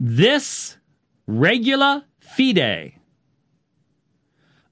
This 0.00 0.78
regula 1.26 2.06
fidei 2.20 2.94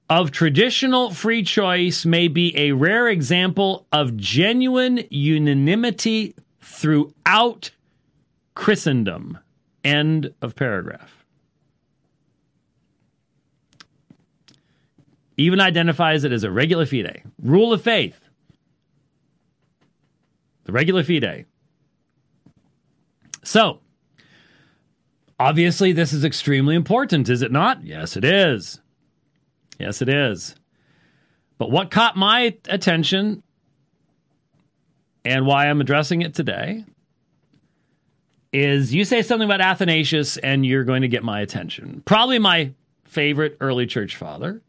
of 0.08 0.30
traditional 0.30 1.10
free 1.10 1.42
choice 1.42 2.06
may 2.06 2.28
be 2.28 2.56
a 2.56 2.72
rare 2.72 3.08
example 3.08 3.86
of 3.92 4.16
genuine 4.16 5.04
unanimity 5.10 6.34
throughout 6.60 7.70
Christendom. 8.54 9.38
End 9.84 10.32
of 10.40 10.54
paragraph. 10.56 11.20
even 15.40 15.58
identifies 15.58 16.24
it 16.24 16.32
as 16.32 16.44
a 16.44 16.50
regula 16.50 16.84
fidei, 16.84 17.22
rule 17.42 17.72
of 17.72 17.80
faith. 17.82 18.19
The 20.70 20.74
regula 20.74 21.02
fidei. 21.02 21.46
So, 23.42 23.80
obviously, 25.36 25.90
this 25.90 26.12
is 26.12 26.24
extremely 26.24 26.76
important, 26.76 27.28
is 27.28 27.42
it 27.42 27.50
not? 27.50 27.84
Yes, 27.84 28.16
it 28.16 28.24
is. 28.24 28.80
Yes, 29.80 30.00
it 30.00 30.08
is. 30.08 30.54
But 31.58 31.72
what 31.72 31.90
caught 31.90 32.16
my 32.16 32.56
attention 32.68 33.42
and 35.24 35.44
why 35.44 35.66
I'm 35.66 35.80
addressing 35.80 36.22
it 36.22 36.34
today 36.36 36.84
is 38.52 38.94
you 38.94 39.04
say 39.04 39.22
something 39.22 39.48
about 39.48 39.60
Athanasius 39.60 40.36
and 40.36 40.64
you're 40.64 40.84
going 40.84 41.02
to 41.02 41.08
get 41.08 41.24
my 41.24 41.40
attention. 41.40 42.00
Probably 42.04 42.38
my 42.38 42.74
favorite 43.06 43.56
early 43.60 43.86
church 43.86 44.14
father. 44.14 44.62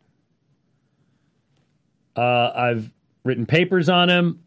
Uh, 2.16 2.52
I've 2.56 2.90
written 3.24 3.46
papers 3.46 3.88
on 3.88 4.10
him. 4.10 4.44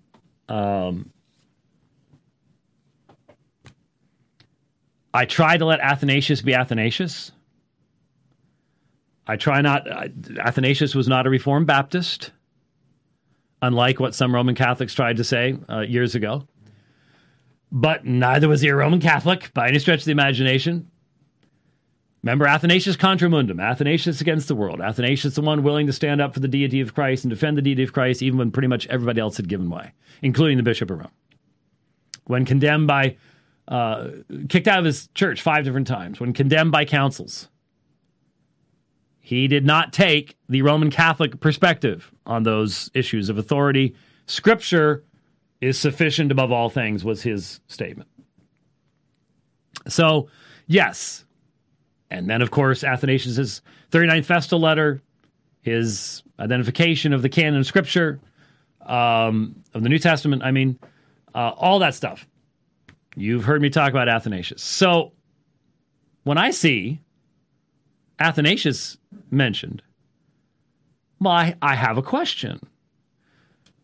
Um, 0.49 1.13
I 5.15 5.27
try 5.27 5.57
to 5.57 5.65
let 5.65 5.79
Athanasius 5.79 6.43
be 6.43 6.55
Athanasius. 6.55 7.31
I 9.29 9.37
try 9.37 9.61
not. 9.61 9.87
Athanasius 9.87 10.95
was 10.95 11.07
not 11.07 11.27
a 11.27 11.31
Reformed 11.31 11.69
Baptist, 11.69 12.33
unlike 13.63 14.01
what 14.01 14.17
some 14.17 14.35
Roman 14.35 14.57
Catholics 14.57 14.93
tried 14.93 15.19
to 15.19 15.25
say 15.25 15.57
uh, 15.71 15.81
years 15.81 16.17
ago. 16.17 16.49
But 17.71 18.05
neither 18.05 18.49
was 18.49 18.61
he 18.61 18.69
a 18.69 18.75
Roman 18.75 19.01
Catholic 19.01 19.55
by 19.55 19.69
any 19.69 19.79
stretch 19.79 20.01
of 20.01 20.05
the 20.05 20.13
imagination. 20.13 20.91
Remember 22.25 22.47
Athanasius 22.47 22.97
contra 22.97 23.29
mundum, 23.29 23.61
Athanasius 23.61 24.21
against 24.21 24.49
the 24.49 24.55
world. 24.55 24.81
Athanasius 24.81 25.35
the 25.35 25.43
one 25.43 25.63
willing 25.63 25.87
to 25.87 25.93
stand 25.93 26.21
up 26.21 26.35
for 26.35 26.41
the 26.41 26.49
deity 26.49 26.81
of 26.81 26.95
Christ 26.95 27.25
and 27.25 27.31
defend 27.31 27.57
the 27.57 27.63
deity 27.63 27.83
of 27.83 27.93
Christ 27.93 28.23
even 28.23 28.39
when 28.39 28.51
pretty 28.51 28.69
much 28.69 28.87
everybody 28.89 29.21
else 29.21 29.37
had 29.37 29.49
given 29.49 29.71
way, 29.71 29.93
including 30.23 30.57
the 30.57 30.63
Bishop 30.63 30.91
of 30.91 30.99
Rome. 30.99 31.11
When 32.25 32.45
condemned 32.47 32.87
by, 32.87 33.17
uh, 33.69 34.09
kicked 34.49 34.69
out 34.69 34.79
of 34.79 34.85
his 34.85 35.09
church 35.15 35.43
five 35.43 35.65
different 35.65 35.87
times, 35.87 36.21
when 36.21 36.33
condemned 36.33 36.73
by 36.73 36.85
councils, 36.85 37.49
he 39.21 39.49
did 39.49 39.65
not 39.65 39.93
take 39.93 40.37
the 40.49 40.63
Roman 40.63 40.91
Catholic 40.91 41.41
perspective 41.41 42.13
on 42.27 42.43
those 42.43 42.91
issues 42.95 43.31
of 43.31 43.39
authority. 43.39 43.95
Scripture 44.27 45.05
is 45.61 45.79
sufficient 45.79 46.31
above 46.31 46.53
all 46.53 46.69
things, 46.69 47.05
was 47.05 47.23
his 47.23 47.61
statement. 47.67 48.09
So, 49.89 50.29
yes, 50.67 51.25
and 52.11 52.29
then, 52.29 52.43
of 52.43 52.51
course, 52.51 52.85
Athanasius' 52.85 53.63
39th 53.91 54.27
Festal 54.27 54.61
letter, 54.61 55.03
his 55.63 56.23
identification 56.39 57.13
of 57.13 57.23
the 57.23 57.29
canon 57.29 57.61
of 57.61 57.67
Scripture, 57.67 58.21
um, 58.83 59.57
of 59.73 59.83
the 59.83 59.89
New 59.89 59.99
Testament, 59.99 60.43
I 60.43 60.51
mean, 60.51 60.79
uh, 61.35 61.53
all 61.57 61.79
that 61.79 61.95
stuff. 61.95 62.27
You've 63.17 63.45
heard 63.45 63.63
me 63.63 63.71
talk 63.71 63.91
about 63.91 64.09
Athanasius. 64.09 64.63
So 64.63 65.13
when 66.25 66.39
I 66.39 66.51
see 66.51 67.01
Athanasius 68.19 68.97
mentioned, 69.31 69.83
well, 71.21 71.33
I, 71.33 71.55
I 71.63 71.75
have 71.75 71.97
a 71.97 72.03
question. 72.03 72.61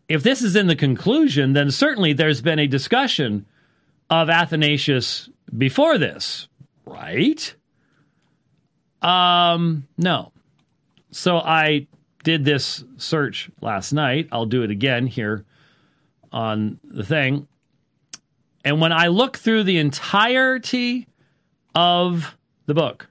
If 0.09 0.23
this 0.23 0.41
is 0.41 0.55
in 0.55 0.67
the 0.67 0.75
conclusion, 0.75 1.53
then 1.53 1.71
certainly 1.71 2.13
there's 2.13 2.41
been 2.41 2.59
a 2.59 2.67
discussion 2.67 3.45
of 4.09 4.29
Athanasius 4.29 5.29
before 5.57 5.97
this, 5.97 6.49
right? 6.85 7.55
Um, 9.01 9.87
no. 9.97 10.33
So 11.11 11.37
I 11.37 11.87
did 12.23 12.45
this 12.45 12.83
search 12.97 13.49
last 13.61 13.93
night. 13.93 14.27
I'll 14.31 14.45
do 14.45 14.63
it 14.63 14.71
again 14.71 15.07
here 15.07 15.45
on 16.31 16.79
the 16.83 17.03
thing. 17.03 17.47
And 18.63 18.79
when 18.79 18.91
I 18.91 19.07
look 19.07 19.37
through 19.37 19.63
the 19.63 19.77
entirety 19.77 21.07
of 21.73 22.37
the 22.65 22.73
book, 22.73 23.09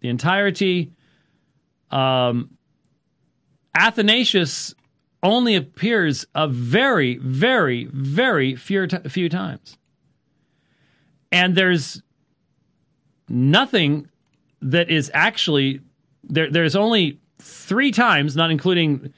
the 0.00 0.08
entirety, 0.08 0.92
um, 1.90 2.56
Athanasius 3.74 4.74
only 5.22 5.54
appears 5.54 6.26
a 6.34 6.48
very, 6.48 7.16
very, 7.16 7.84
very 7.86 8.56
few, 8.56 8.86
t- 8.86 9.08
few 9.08 9.28
times. 9.28 9.78
And 11.30 11.54
there's 11.54 12.02
nothing 13.28 14.08
that 14.60 14.90
is 14.90 15.10
actually 15.14 15.80
there. 16.24 16.50
There's 16.50 16.76
only 16.76 17.20
three 17.38 17.90
times, 17.90 18.36
not 18.36 18.50
including. 18.50 19.12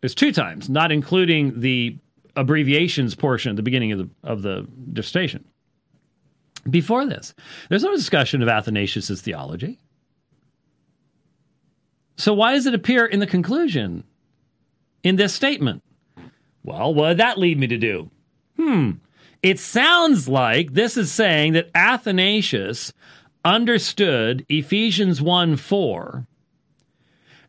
There's 0.00 0.14
two 0.14 0.32
times, 0.32 0.68
not 0.68 0.90
including 0.90 1.60
the 1.60 1.96
abbreviations 2.36 3.14
portion 3.14 3.50
at 3.50 3.56
the 3.56 3.62
beginning 3.62 3.92
of 3.92 3.98
the 3.98 4.10
of 4.22 4.42
the 4.42 4.66
dissertation. 4.92 5.44
Before 6.68 7.06
this, 7.06 7.34
there's 7.68 7.82
no 7.82 7.94
discussion 7.94 8.42
of 8.42 8.48
Athanasius' 8.48 9.20
theology. 9.20 9.78
So 12.16 12.34
why 12.34 12.52
does 12.52 12.66
it 12.66 12.74
appear 12.74 13.04
in 13.04 13.20
the 13.20 13.26
conclusion 13.26 14.04
in 15.02 15.16
this 15.16 15.34
statement? 15.34 15.82
Well, 16.62 16.94
what 16.94 17.08
did 17.08 17.16
that 17.18 17.38
lead 17.38 17.58
me 17.58 17.66
to 17.66 17.78
do? 17.78 18.10
Hmm. 18.56 18.90
It 19.42 19.58
sounds 19.58 20.28
like 20.28 20.74
this 20.74 20.96
is 20.96 21.10
saying 21.10 21.54
that 21.54 21.70
Athanasius 21.74 22.92
understood 23.44 24.46
Ephesians 24.48 25.20
1 25.20 25.56
4 25.56 26.26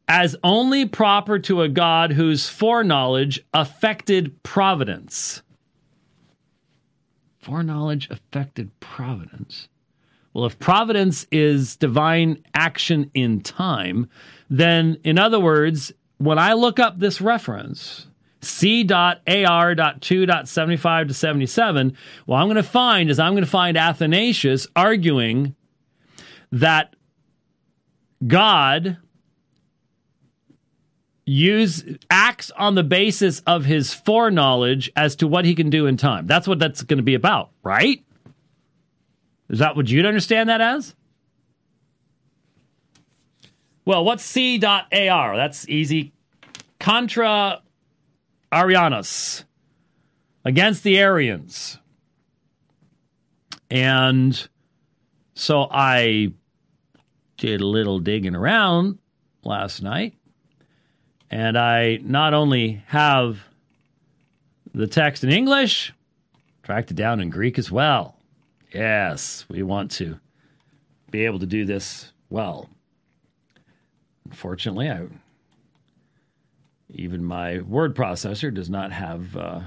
as 0.07 0.35
only 0.43 0.85
proper 0.85 1.39
to 1.39 1.61
a 1.61 1.69
God 1.69 2.11
whose 2.11 2.49
foreknowledge 2.49 3.39
affected 3.53 4.43
providence. 4.43 5.41
Foreknowledge 7.39 8.09
affected 8.09 8.77
providence. 8.79 9.67
Well, 10.33 10.45
if 10.45 10.57
providence 10.59 11.27
is 11.31 11.75
divine 11.75 12.43
action 12.53 13.11
in 13.13 13.41
time, 13.41 14.09
then 14.49 14.97
in 15.03 15.19
other 15.19 15.39
words, 15.39 15.91
when 16.17 16.39
I 16.39 16.53
look 16.53 16.79
up 16.79 16.99
this 16.99 17.21
reference, 17.21 18.07
C.AR.2.75 18.41 21.07
to 21.07 21.13
77, 21.13 21.97
what 22.25 22.37
I'm 22.37 22.47
going 22.47 22.55
to 22.55 22.63
find 22.63 23.09
is 23.09 23.19
I'm 23.19 23.33
going 23.33 23.43
to 23.43 23.49
find 23.49 23.77
Athanasius 23.77 24.67
arguing 24.75 25.55
that 26.51 26.95
God 28.25 28.97
use 31.25 31.83
acts 32.09 32.51
on 32.51 32.75
the 32.75 32.83
basis 32.83 33.39
of 33.41 33.65
his 33.65 33.93
foreknowledge 33.93 34.91
as 34.95 35.15
to 35.17 35.27
what 35.27 35.45
he 35.45 35.55
can 35.55 35.69
do 35.69 35.85
in 35.87 35.97
time. 35.97 36.27
That's 36.27 36.47
what 36.47 36.59
that's 36.59 36.83
going 36.83 36.97
to 36.97 37.03
be 37.03 37.15
about, 37.15 37.51
right? 37.63 38.03
Is 39.49 39.59
that 39.59 39.75
what 39.75 39.89
you'd 39.89 40.05
understand 40.05 40.49
that 40.49 40.61
as? 40.61 40.95
Well, 43.85 44.05
what's 44.05 44.23
C.AR? 44.23 45.35
That's 45.35 45.67
easy. 45.67 46.13
Contra 46.79 47.61
Arianos 48.51 49.43
against 50.45 50.83
the 50.83 50.97
Arians. 50.97 51.79
And 53.69 54.47
so 55.33 55.67
I 55.69 56.33
did 57.37 57.61
a 57.61 57.67
little 57.67 57.99
digging 57.99 58.35
around 58.35 58.99
last 59.43 59.81
night 59.81 60.15
and 61.33 61.57
I 61.57 61.97
not 62.03 62.35
only 62.35 62.83
have 62.85 63.39
the 64.75 64.85
text 64.85 65.23
in 65.23 65.31
English, 65.31 65.91
tracked 66.61 66.91
it 66.91 66.93
down 66.93 67.19
in 67.19 67.31
Greek 67.31 67.57
as 67.57 67.71
well. 67.71 68.15
Yes, 68.71 69.43
we 69.49 69.63
want 69.63 69.89
to 69.93 70.19
be 71.09 71.25
able 71.25 71.39
to 71.39 71.47
do 71.47 71.65
this 71.65 72.11
well. 72.29 72.69
Unfortunately, 74.25 74.91
I 74.91 75.07
even 76.91 77.23
my 77.23 77.61
word 77.61 77.95
processor 77.95 78.53
does 78.53 78.69
not 78.69 78.91
have. 78.91 79.35
Uh, 79.35 79.61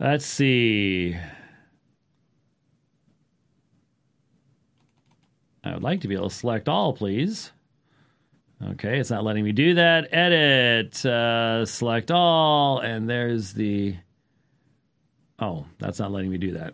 let's 0.00 0.26
see. 0.26 1.16
I 5.62 5.74
would 5.74 5.84
like 5.84 6.00
to 6.00 6.08
be 6.08 6.16
able 6.16 6.28
to 6.28 6.34
select 6.34 6.68
all, 6.68 6.92
please. 6.92 7.52
Okay, 8.62 8.98
it's 8.98 9.10
not 9.10 9.24
letting 9.24 9.44
me 9.44 9.52
do 9.52 9.74
that. 9.74 10.08
Edit, 10.12 11.04
uh, 11.04 11.66
select 11.66 12.10
all, 12.10 12.78
and 12.78 13.08
there's 13.08 13.52
the. 13.52 13.96
Oh, 15.38 15.66
that's 15.78 15.98
not 15.98 16.12
letting 16.12 16.30
me 16.30 16.38
do 16.38 16.52
that. 16.52 16.72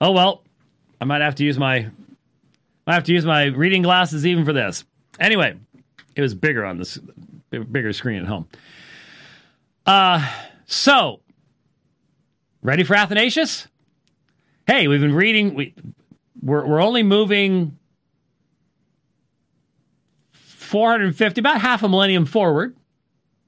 Oh 0.00 0.12
well, 0.12 0.42
I 1.00 1.04
might 1.04 1.22
have 1.22 1.36
to 1.36 1.44
use 1.44 1.58
my. 1.58 1.88
I 2.86 2.94
have 2.94 3.04
to 3.04 3.12
use 3.12 3.24
my 3.24 3.44
reading 3.44 3.82
glasses 3.82 4.26
even 4.26 4.44
for 4.44 4.52
this. 4.52 4.84
Anyway, 5.18 5.56
it 6.16 6.20
was 6.20 6.34
bigger 6.34 6.64
on 6.64 6.78
this 6.78 6.98
bigger 7.50 7.92
screen 7.92 8.22
at 8.22 8.26
home. 8.26 8.48
Uh, 9.86 10.28
so 10.66 11.20
ready 12.62 12.82
for 12.82 12.94
Athanasius? 12.94 13.68
Hey, 14.66 14.88
we've 14.88 15.00
been 15.00 15.14
reading. 15.14 15.54
We 15.54 15.74
we're 16.42 16.66
we're 16.66 16.82
only 16.82 17.02
moving 17.02 17.78
450, 20.70 21.40
about 21.40 21.60
half 21.60 21.82
a 21.82 21.88
millennium 21.88 22.24
forward. 22.24 22.76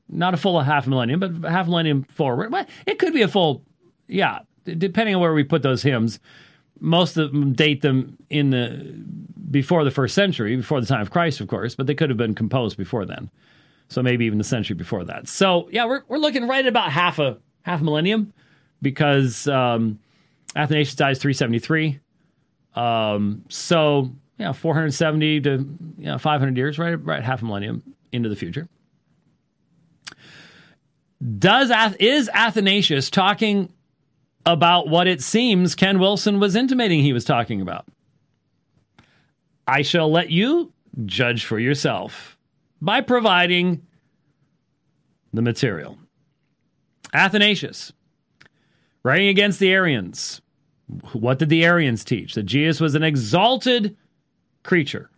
Not 0.09 0.35
a 0.35 0.37
full 0.37 0.61
half 0.61 0.89
a 0.89 0.91
millennium, 0.91 1.21
but 1.21 1.49
half 1.49 1.67
a 1.67 1.71
millennium 1.71 2.03
forward. 2.03 2.53
It 2.85 2.99
could 2.99 3.15
be 3.15 3.23
a 3.23 3.29
full, 3.29 3.63
yeah, 4.09 4.41
depending 4.65 5.15
on 5.15 5.21
where 5.21 5.33
we 5.33 5.45
put 5.45 5.63
those 5.63 5.83
hymns. 5.83 6.19
Most 6.81 7.17
of 7.17 7.31
them 7.31 7.53
date 7.53 7.81
them 7.81 8.19
in 8.29 8.51
the 8.51 8.93
before 9.53 9.85
the 9.85 9.93
first 9.93 10.17
century, 10.17 10.57
before 10.57 10.81
the 10.81 10.87
time 10.87 11.01
of 11.01 11.13
Christ, 11.13 11.41
of 11.41 11.47
course, 11.47 11.77
but 11.77 11.87
they 11.87 11.95
could 11.95 12.11
have 12.11 12.17
been 12.17 12.35
composed 12.35 12.77
before 12.77 13.07
then. 13.07 13.31
So 13.89 14.03
maybe 14.03 14.25
even 14.25 14.39
the 14.39 14.45
century 14.45 14.75
before 14.75 15.05
that. 15.05 15.29
So 15.29 15.69
yeah, 15.71 15.85
we're 15.85 16.03
we're 16.09 16.19
looking 16.19 16.49
right 16.49 16.65
at 16.65 16.69
about 16.69 16.91
half 16.91 17.21
a 17.21 17.39
half 17.63 17.81
a 17.81 17.85
millennium 17.85 18.33
because 18.83 19.47
um, 19.47 20.01
Athanasius 20.57 20.97
dies 20.97 21.19
373. 21.21 22.01
Um, 22.75 23.45
so 23.49 24.11
you 24.43 24.49
know, 24.49 24.53
470 24.53 25.41
to 25.43 25.51
you 25.99 26.07
know, 26.07 26.19
500 26.19 26.57
years, 26.57 26.77
right, 26.77 26.95
right, 26.95 27.23
half 27.23 27.43
a 27.43 27.45
millennium 27.45 27.81
into 28.11 28.29
the 28.29 28.35
future. 28.35 28.69
Does 31.39 31.71
is 32.01 32.29
Athanasius 32.35 33.09
talking 33.09 33.73
about 34.45 34.89
what 34.89 35.07
it 35.07 35.23
seems 35.23 35.77
Ken 35.77 36.01
Wilson 36.01 36.41
was 36.41 36.57
intimating 36.57 37.03
he 37.03 37.13
was 37.13 37.25
talking 37.25 37.61
about? 37.61 37.87
I 39.69 39.83
shall 39.83 40.11
let 40.11 40.31
you 40.31 40.73
judge 41.05 41.45
for 41.45 41.61
yourself 41.61 42.37
by 42.81 43.01
providing 43.01 43.87
the 45.33 45.43
material. 45.43 45.99
Athanasius, 47.15 47.93
writing 49.05 49.29
against 49.29 49.61
the 49.61 49.71
Arians. 49.71 50.41
What 51.13 51.39
did 51.39 51.49
the 51.49 51.65
Arians 51.65 52.05
teach? 52.05 52.35
That 52.35 52.43
Jesus 52.43 52.81
was 52.81 52.97
an 52.97 53.05
exalted 53.05 53.97
creature. 54.63 55.11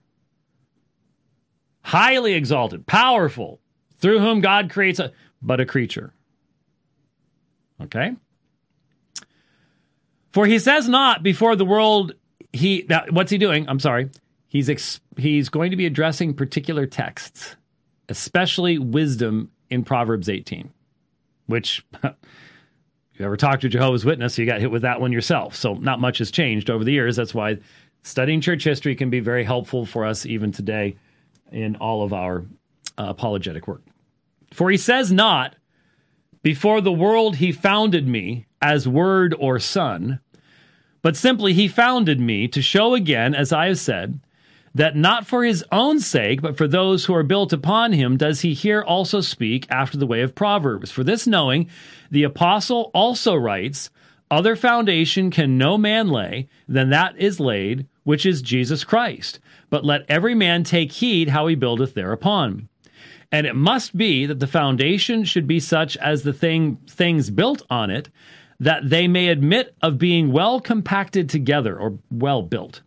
Highly 1.82 2.34
exalted, 2.34 2.86
powerful, 2.86 3.60
through 3.98 4.20
whom 4.20 4.40
God 4.40 4.70
creates 4.70 4.98
a 4.98 5.12
but 5.42 5.60
a 5.60 5.66
creature. 5.66 6.14
Okay? 7.82 8.16
For 10.32 10.46
he 10.46 10.58
says 10.58 10.88
not 10.88 11.22
before 11.22 11.54
the 11.54 11.64
world 11.64 12.14
he 12.52 12.86
now, 12.88 13.04
what's 13.10 13.30
he 13.30 13.38
doing? 13.38 13.68
I'm 13.68 13.80
sorry. 13.80 14.10
He's 14.46 14.70
ex, 14.70 15.00
he's 15.16 15.48
going 15.48 15.70
to 15.72 15.76
be 15.76 15.86
addressing 15.86 16.34
particular 16.34 16.86
texts, 16.86 17.56
especially 18.08 18.78
wisdom 18.78 19.50
in 19.68 19.84
Proverbs 19.84 20.28
18, 20.28 20.72
which 21.46 21.84
you 22.04 22.10
ever 23.24 23.36
talked 23.36 23.62
to 23.62 23.68
Jehovah's 23.68 24.04
Witness, 24.04 24.38
you 24.38 24.46
got 24.46 24.60
hit 24.60 24.70
with 24.70 24.82
that 24.82 25.00
one 25.00 25.12
yourself. 25.12 25.56
So 25.56 25.74
not 25.74 26.00
much 26.00 26.18
has 26.18 26.30
changed 26.30 26.70
over 26.70 26.84
the 26.84 26.92
years. 26.92 27.16
That's 27.16 27.34
why 27.34 27.58
studying 28.04 28.40
church 28.40 28.62
history 28.62 28.94
can 28.94 29.10
be 29.10 29.20
very 29.20 29.42
helpful 29.42 29.84
for 29.84 30.04
us 30.04 30.24
even 30.24 30.52
today 30.52 30.96
in 31.50 31.74
all 31.76 32.02
of 32.02 32.12
our 32.12 32.44
uh, 32.96 33.06
apologetic 33.08 33.66
work. 33.66 33.82
For 34.52 34.70
he 34.70 34.76
says 34.76 35.10
not, 35.10 35.56
before 36.42 36.80
the 36.80 36.92
world 36.92 37.36
he 37.36 37.50
founded 37.50 38.06
me 38.06 38.46
as 38.62 38.86
word 38.86 39.34
or 39.38 39.58
son, 39.58 40.20
but 41.02 41.16
simply 41.16 41.54
he 41.54 41.66
founded 41.66 42.20
me 42.20 42.46
to 42.48 42.62
show 42.62 42.94
again, 42.94 43.34
as 43.34 43.52
I 43.52 43.66
have 43.68 43.78
said, 43.78 44.20
that 44.74 44.96
not 44.96 45.26
for 45.26 45.44
his 45.44 45.64
own 45.72 46.00
sake, 46.00 46.42
but 46.42 46.56
for 46.56 46.68
those 46.68 47.04
who 47.04 47.14
are 47.14 47.22
built 47.22 47.52
upon 47.52 47.92
him, 47.92 48.16
does 48.16 48.40
he 48.40 48.54
here 48.54 48.82
also 48.82 49.20
speak 49.20 49.66
after 49.70 49.96
the 49.96 50.06
way 50.06 50.20
of 50.20 50.34
Proverbs. 50.34 50.90
For 50.90 51.04
this 51.04 51.26
knowing, 51.26 51.68
the 52.10 52.24
apostle 52.24 52.90
also 52.92 53.34
writes, 53.34 53.90
Other 54.30 54.56
foundation 54.56 55.30
can 55.30 55.56
no 55.56 55.78
man 55.78 56.08
lay 56.08 56.48
than 56.68 56.90
that 56.90 57.16
is 57.18 57.38
laid, 57.38 57.86
which 58.04 58.24
is 58.24 58.42
Jesus 58.42 58.84
Christ. 58.84 59.40
But 59.70 59.84
let 59.84 60.08
every 60.08 60.34
man 60.34 60.62
take 60.62 60.92
heed 60.92 61.28
how 61.28 61.46
he 61.46 61.54
buildeth 61.54 61.94
thereupon. 61.94 62.68
And 63.32 63.46
it 63.46 63.56
must 63.56 63.96
be 63.96 64.26
that 64.26 64.38
the 64.38 64.46
foundation 64.46 65.24
should 65.24 65.48
be 65.48 65.58
such 65.58 65.96
as 65.96 66.22
the 66.22 66.32
thing 66.32 66.76
things 66.86 67.30
built 67.30 67.62
on 67.68 67.90
it, 67.90 68.08
that 68.60 68.88
they 68.88 69.08
may 69.08 69.28
admit 69.28 69.74
of 69.82 69.98
being 69.98 70.30
well 70.30 70.60
compacted 70.60 71.28
together 71.28 71.76
or 71.76 71.98
well 72.10 72.42
built. 72.42 72.82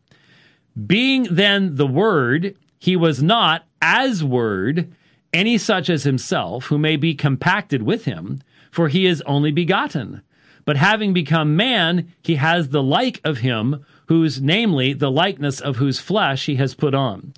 Being 0.86 1.28
then 1.30 1.76
the 1.76 1.88
Word, 1.88 2.56
he 2.80 2.96
was 2.96 3.22
not 3.22 3.66
as 3.82 4.24
Word 4.24 4.94
any 5.34 5.58
such 5.58 5.90
as 5.90 6.04
himself, 6.04 6.66
who 6.66 6.78
may 6.78 6.96
be 6.96 7.14
compacted 7.14 7.84
with 7.84 8.06
him, 8.06 8.40
for 8.72 8.88
he 8.88 9.06
is 9.06 9.22
only 9.26 9.52
begotten 9.52 10.22
But 10.66 10.78
having 10.78 11.14
become 11.14 11.56
man, 11.56 12.14
he 12.22 12.36
has 12.36 12.70
the 12.70 12.84
like 12.84 13.20
of 13.24 13.40
him, 13.40 13.86
whose, 14.08 14.42
namely, 14.42 14.94
the 14.94 15.12
likeness 15.12 15.62
of 15.62 15.78
whose 15.78 16.00
flesh 16.00 16.46
he 16.46 16.56
has 16.56 16.74
put 16.74 16.94
on. 16.94 17.34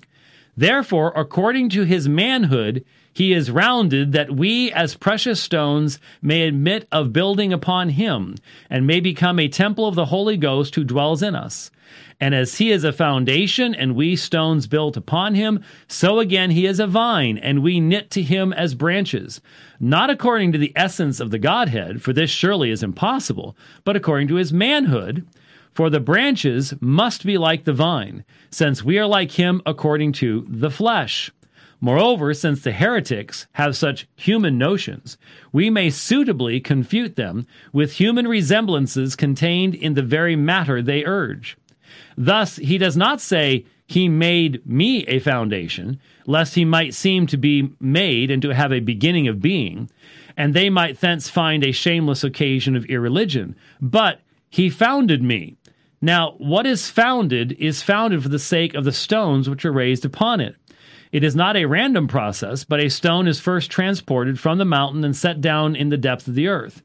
Therefore, 0.56 1.12
according 1.14 1.68
to 1.70 1.84
his 1.84 2.08
manhood, 2.08 2.84
he 3.12 3.32
is 3.32 3.50
rounded 3.50 4.12
that 4.12 4.30
we, 4.30 4.70
as 4.72 4.94
precious 4.94 5.40
stones, 5.40 5.98
may 6.22 6.46
admit 6.46 6.86
of 6.92 7.12
building 7.12 7.52
upon 7.52 7.90
him, 7.90 8.36
and 8.68 8.86
may 8.86 9.00
become 9.00 9.38
a 9.38 9.48
temple 9.48 9.86
of 9.86 9.94
the 9.94 10.06
Holy 10.06 10.36
Ghost 10.36 10.74
who 10.74 10.84
dwells 10.84 11.22
in 11.22 11.34
us. 11.34 11.70
And 12.20 12.34
as 12.34 12.58
he 12.58 12.70
is 12.70 12.84
a 12.84 12.92
foundation, 12.92 13.74
and 13.74 13.96
we 13.96 14.14
stones 14.14 14.66
built 14.66 14.96
upon 14.96 15.34
him, 15.34 15.64
so 15.88 16.20
again 16.20 16.50
he 16.50 16.66
is 16.66 16.78
a 16.78 16.86
vine, 16.86 17.38
and 17.38 17.62
we 17.62 17.80
knit 17.80 18.10
to 18.10 18.22
him 18.22 18.52
as 18.52 18.74
branches. 18.74 19.40
Not 19.80 20.10
according 20.10 20.52
to 20.52 20.58
the 20.58 20.72
essence 20.76 21.18
of 21.18 21.30
the 21.30 21.38
Godhead, 21.38 22.02
for 22.02 22.12
this 22.12 22.30
surely 22.30 22.70
is 22.70 22.82
impossible, 22.82 23.56
but 23.84 23.96
according 23.96 24.28
to 24.28 24.36
his 24.36 24.52
manhood. 24.52 25.26
For 25.80 25.88
the 25.88 25.98
branches 25.98 26.74
must 26.78 27.24
be 27.24 27.38
like 27.38 27.64
the 27.64 27.72
vine, 27.72 28.26
since 28.50 28.84
we 28.84 28.98
are 28.98 29.06
like 29.06 29.30
him 29.30 29.62
according 29.64 30.12
to 30.20 30.44
the 30.46 30.70
flesh. 30.70 31.30
Moreover, 31.80 32.34
since 32.34 32.60
the 32.60 32.72
heretics 32.72 33.46
have 33.52 33.74
such 33.74 34.06
human 34.14 34.58
notions, 34.58 35.16
we 35.54 35.70
may 35.70 35.88
suitably 35.88 36.60
confute 36.60 37.16
them 37.16 37.46
with 37.72 37.94
human 37.94 38.28
resemblances 38.28 39.16
contained 39.16 39.74
in 39.74 39.94
the 39.94 40.02
very 40.02 40.36
matter 40.36 40.82
they 40.82 41.02
urge. 41.06 41.56
Thus, 42.14 42.56
he 42.56 42.76
does 42.76 42.98
not 42.98 43.22
say, 43.22 43.64
He 43.86 44.06
made 44.06 44.60
me 44.66 45.06
a 45.06 45.18
foundation, 45.18 45.98
lest 46.26 46.56
he 46.56 46.64
might 46.66 46.92
seem 46.92 47.26
to 47.28 47.38
be 47.38 47.70
made 47.80 48.30
and 48.30 48.42
to 48.42 48.50
have 48.50 48.70
a 48.70 48.80
beginning 48.80 49.28
of 49.28 49.40
being, 49.40 49.88
and 50.36 50.52
they 50.52 50.68
might 50.68 51.00
thence 51.00 51.30
find 51.30 51.64
a 51.64 51.72
shameless 51.72 52.22
occasion 52.22 52.76
of 52.76 52.84
irreligion. 52.84 53.56
But 53.80 54.20
he 54.50 54.68
founded 54.68 55.22
me. 55.22 55.56
Now, 56.02 56.34
what 56.38 56.64
is 56.64 56.88
founded 56.88 57.52
is 57.58 57.82
founded 57.82 58.22
for 58.22 58.30
the 58.30 58.38
sake 58.38 58.74
of 58.74 58.84
the 58.84 58.92
stones 58.92 59.50
which 59.50 59.66
are 59.66 59.72
raised 59.72 60.06
upon 60.06 60.40
it. 60.40 60.56
It 61.12 61.24
is 61.24 61.36
not 61.36 61.56
a 61.56 61.66
random 61.66 62.08
process, 62.08 62.64
but 62.64 62.80
a 62.80 62.88
stone 62.88 63.28
is 63.28 63.38
first 63.38 63.70
transported 63.70 64.40
from 64.40 64.56
the 64.56 64.64
mountain 64.64 65.04
and 65.04 65.14
set 65.14 65.40
down 65.40 65.76
in 65.76 65.90
the 65.90 65.98
depth 65.98 66.26
of 66.26 66.34
the 66.34 66.48
earth. 66.48 66.82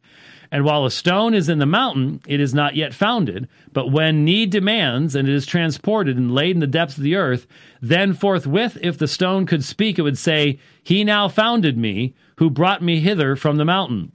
And 0.52 0.66
while 0.66 0.86
a 0.86 0.92
stone 0.92 1.34
is 1.34 1.48
in 1.48 1.60
the 1.60 1.66
mountain, 1.66 2.22
it 2.28 2.40
is 2.40 2.54
not 2.54 2.76
yet 2.76 2.94
founded. 2.94 3.48
But 3.72 3.92
when 3.92 4.26
need 4.26 4.50
demands, 4.50 5.16
and 5.16 5.30
it 5.30 5.34
is 5.34 5.46
transported 5.46 6.18
and 6.18 6.34
laid 6.34 6.56
in 6.56 6.60
the 6.60 6.68
depths 6.68 6.98
of 6.98 7.04
the 7.04 7.16
earth, 7.16 7.48
then 7.82 8.14
forthwith, 8.14 8.78
if 8.82 8.98
the 8.98 9.08
stone 9.08 9.46
could 9.46 9.64
speak, 9.64 9.98
it 9.98 10.04
would 10.04 10.18
say, 10.18 10.60
He 10.84 11.04
now 11.04 11.30
founded 11.30 11.78
me, 11.78 12.16
who 12.38 12.50
brought 12.50 12.84
me 12.84 13.00
hither 13.00 13.36
from 13.36 13.58
the 13.58 13.66
mountain. 13.66 14.12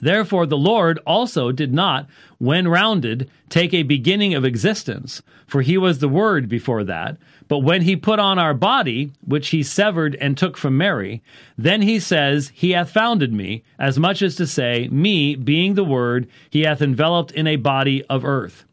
Therefore, 0.00 0.46
the 0.46 0.56
Lord 0.56 0.98
also 1.06 1.52
did 1.52 1.72
not, 1.72 2.06
when 2.38 2.68
rounded, 2.68 3.30
take 3.48 3.74
a 3.74 3.82
beginning 3.82 4.34
of 4.34 4.44
existence, 4.44 5.22
for 5.46 5.62
he 5.62 5.76
was 5.76 5.98
the 5.98 6.08
Word 6.08 6.48
before 6.48 6.84
that. 6.84 7.16
But 7.48 7.60
when 7.60 7.82
he 7.82 7.96
put 7.96 8.18
on 8.18 8.38
our 8.38 8.54
body, 8.54 9.10
which 9.24 9.48
he 9.48 9.62
severed 9.62 10.14
and 10.16 10.36
took 10.36 10.56
from 10.56 10.76
Mary, 10.76 11.22
then 11.56 11.82
he 11.82 11.98
says, 11.98 12.52
He 12.54 12.72
hath 12.72 12.90
founded 12.90 13.32
me, 13.32 13.64
as 13.78 13.98
much 13.98 14.20
as 14.20 14.36
to 14.36 14.46
say, 14.46 14.88
Me, 14.88 15.34
being 15.34 15.74
the 15.74 15.84
Word, 15.84 16.28
he 16.50 16.62
hath 16.62 16.82
enveloped 16.82 17.32
in 17.32 17.46
a 17.46 17.56
body 17.56 18.04
of 18.04 18.24
earth. 18.24 18.64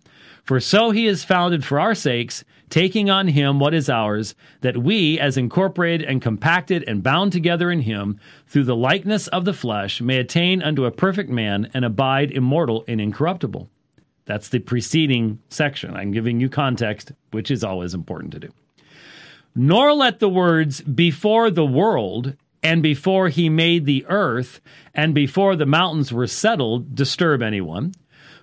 For 0.43 0.59
so 0.59 0.91
he 0.91 1.07
is 1.07 1.23
founded 1.23 1.63
for 1.65 1.80
our 1.80 1.95
sakes, 1.95 2.43
taking 2.76 3.09
on 3.09 3.30
him 3.30 3.57
what 3.57 3.73
is 3.73 3.89
ours, 3.89 4.36
that 4.59 4.76
we, 4.76 5.17
as 5.17 5.38
incorporated 5.38 6.05
and 6.05 6.21
compacted 6.21 6.84
and 6.86 7.01
bound 7.01 7.32
together 7.32 7.71
in 7.71 7.80
him, 7.80 8.19
through 8.47 8.65
the 8.65 8.76
likeness 8.76 9.30
of 9.30 9.45
the 9.45 9.53
flesh, 9.53 10.01
may 10.01 10.17
attain 10.17 10.61
unto 10.61 10.84
a 10.84 10.91
perfect 10.91 11.30
man 11.30 11.71
and 11.73 11.86
abide 11.86 12.32
immortal 12.32 12.84
and 12.86 12.99
incorruptible. 12.99 13.69
That's 14.26 14.49
the 14.49 14.59
preceding 14.59 15.39
section. 15.47 15.95
I'm 15.95 16.11
giving 16.11 16.41
you 16.41 16.49
context, 16.49 17.13
which 17.32 17.49
is 17.49 17.63
always 17.63 17.93
important 17.93 18.34
to 18.34 18.39
do. 18.41 18.49
Nor 19.55 19.93
let 19.93 20.19
the 20.19 20.28
words 20.28 20.82
before 20.82 21.49
the 21.49 21.65
world 21.65 22.36
and 22.61 22.84
before 22.84 23.30
he 23.30 23.47
made 23.47 23.86
the 23.86 24.05
earth 24.09 24.59
and 24.93 25.15
before 25.15 25.55
the 25.55 25.65
mountains 25.65 26.11
were 26.11 26.28
settled 26.28 26.93
disturb 26.93 27.41
anyone, 27.41 27.93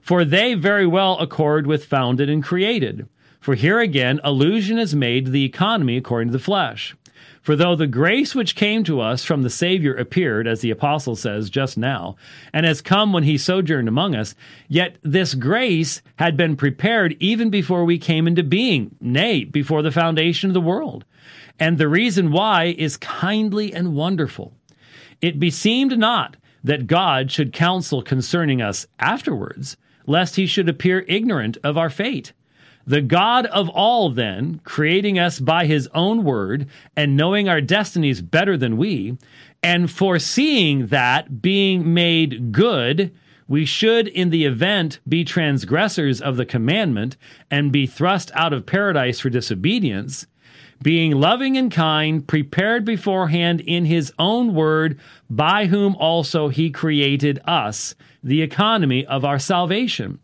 for 0.01 0.25
they 0.25 0.55
very 0.55 0.87
well 0.87 1.19
accord 1.19 1.67
with 1.67 1.85
founded 1.85 2.31
and 2.31 2.43
created. 2.43 3.07
For 3.43 3.57
here 3.57 3.81
again, 3.81 4.21
allusion 4.23 4.79
is 4.79 4.95
made 4.95 5.25
to 5.25 5.33
the 5.33 5.45
economy 5.45 5.97
according 5.97 6.29
to 6.29 6.39
the 6.39 6.45
flesh. 6.45 6.95
For 7.41 7.57
though 7.57 7.75
the 7.75 7.89
grace 7.89 8.37
which 8.37 8.55
came 8.55 8.85
to 8.85 9.01
us 9.01 9.25
from 9.25 9.43
the 9.43 9.51
Savior 9.51 9.93
appeared, 9.97 10.47
as 10.47 10.61
the 10.61 10.71
apostle 10.71 11.17
says 11.17 11.51
just 11.51 11.77
now, 11.77 12.15
and 12.53 12.65
has 12.65 12.81
come 12.81 13.13
when 13.13 13.25
he 13.25 13.37
sojourned 13.37 13.89
among 13.89 14.15
us, 14.15 14.37
yet 14.69 14.97
this 15.03 15.35
grace 15.35 16.03
had 16.21 16.37
been 16.37 16.55
prepared 16.55 17.17
even 17.19 17.51
before 17.51 17.85
we 17.85 17.99
came 17.99 18.29
into 18.29 18.45
being, 18.45 18.95
nay, 19.01 19.43
before 19.43 19.83
the 19.83 19.91
foundation 19.91 20.49
of 20.49 20.55
the 20.55 20.61
world. 20.61 21.05
And 21.59 21.79
the 21.79 21.89
reason 21.89 22.31
why 22.31 22.67
is 22.79 22.97
kindly 22.97 23.75
and 23.75 23.97
wonderful. 23.97 24.53
It 25.21 25.41
beseemed 25.41 25.99
not 25.99 26.37
that 26.63 26.87
God 26.87 27.33
should 27.33 27.53
counsel 27.53 28.03
concerning 28.03 28.63
us 28.63 28.87
afterwards, 29.01 29.77
lest 30.07 30.37
he 30.37 30.47
should 30.47 30.69
appear 30.69 31.05
ignorant 31.09 31.59
of 31.65 31.77
our 31.77 31.91
fate. 31.91 32.33
The 32.87 33.01
God 33.01 33.47
of 33.47 33.69
all, 33.69 34.11
then, 34.11 34.61
creating 34.65 35.19
us 35.19 35.39
by 35.39 35.67
his 35.67 35.89
own 35.95 36.25
word 36.25 36.67
and 36.97 37.17
knowing 37.17 37.49
our 37.49 37.61
destinies 37.61 38.21
better 38.21 38.57
than 38.57 38.77
we, 38.77 39.17
and 39.63 39.91
foreseeing 39.91 40.89
that 40.89 41.41
being 41.41 41.95
made 41.95 42.51
good, 42.51 43.15
we 43.47 43.65
should, 43.65 44.09
in 44.09 44.31
the 44.31 44.45
event, 44.45 44.99
be 45.09 45.25
transgressors 45.25 46.21
of 46.21 46.37
the 46.37 46.47
commandment 46.47 47.17
and 47.51 47.71
be 47.71 47.87
thrust 47.87 48.33
out 48.35 48.53
of 48.53 48.67
paradise 48.67 49.21
for 49.21 49.31
disobedience, 49.31 50.27
being 50.83 51.13
loving 51.13 51.57
and 51.57 51.71
kind, 51.71 52.27
prepared 52.27 52.85
beforehand 52.85 53.61
in 53.61 53.85
his 53.85 54.13
own 54.19 54.55
word, 54.55 54.99
by 55.31 55.67
whom 55.67 55.95
also 55.97 56.49
he 56.49 56.71
created 56.71 57.41
us, 57.45 57.95
the 58.25 58.43
economy 58.43 59.07
of 59.07 59.25
our 59.25 59.39
salvation 59.39 60.19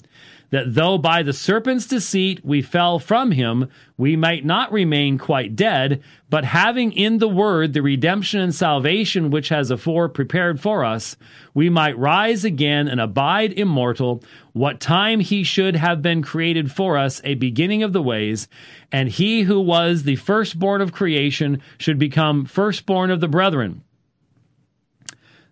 that 0.50 0.74
though 0.74 0.96
by 0.96 1.22
the 1.22 1.32
serpent's 1.32 1.86
deceit 1.86 2.44
we 2.44 2.62
fell 2.62 2.98
from 2.98 3.32
him, 3.32 3.68
we 3.96 4.16
might 4.16 4.44
not 4.44 4.72
remain 4.72 5.18
quite 5.18 5.54
dead, 5.54 6.02
but 6.30 6.44
having 6.44 6.92
in 6.92 7.18
the 7.18 7.28
word 7.28 7.72
the 7.72 7.82
redemption 7.82 8.40
and 8.40 8.54
salvation 8.54 9.30
which 9.30 9.50
has 9.50 9.70
afore 9.70 10.08
prepared 10.08 10.60
for 10.60 10.84
us, 10.84 11.16
we 11.52 11.68
might 11.68 11.98
rise 11.98 12.44
again 12.44 12.88
and 12.88 13.00
abide 13.00 13.52
immortal, 13.52 14.22
what 14.52 14.80
time 14.80 15.20
he 15.20 15.44
should 15.44 15.76
have 15.76 16.00
been 16.00 16.22
created 16.22 16.72
for 16.72 16.96
us 16.96 17.20
a 17.24 17.34
beginning 17.34 17.82
of 17.82 17.92
the 17.92 18.02
ways, 18.02 18.48
and 18.90 19.08
he 19.08 19.42
who 19.42 19.60
was 19.60 20.02
the 20.02 20.16
firstborn 20.16 20.80
of 20.80 20.92
creation 20.92 21.60
should 21.76 21.98
become 21.98 22.44
firstborn 22.44 23.10
of 23.10 23.20
the 23.20 23.28
brethren. 23.28 23.82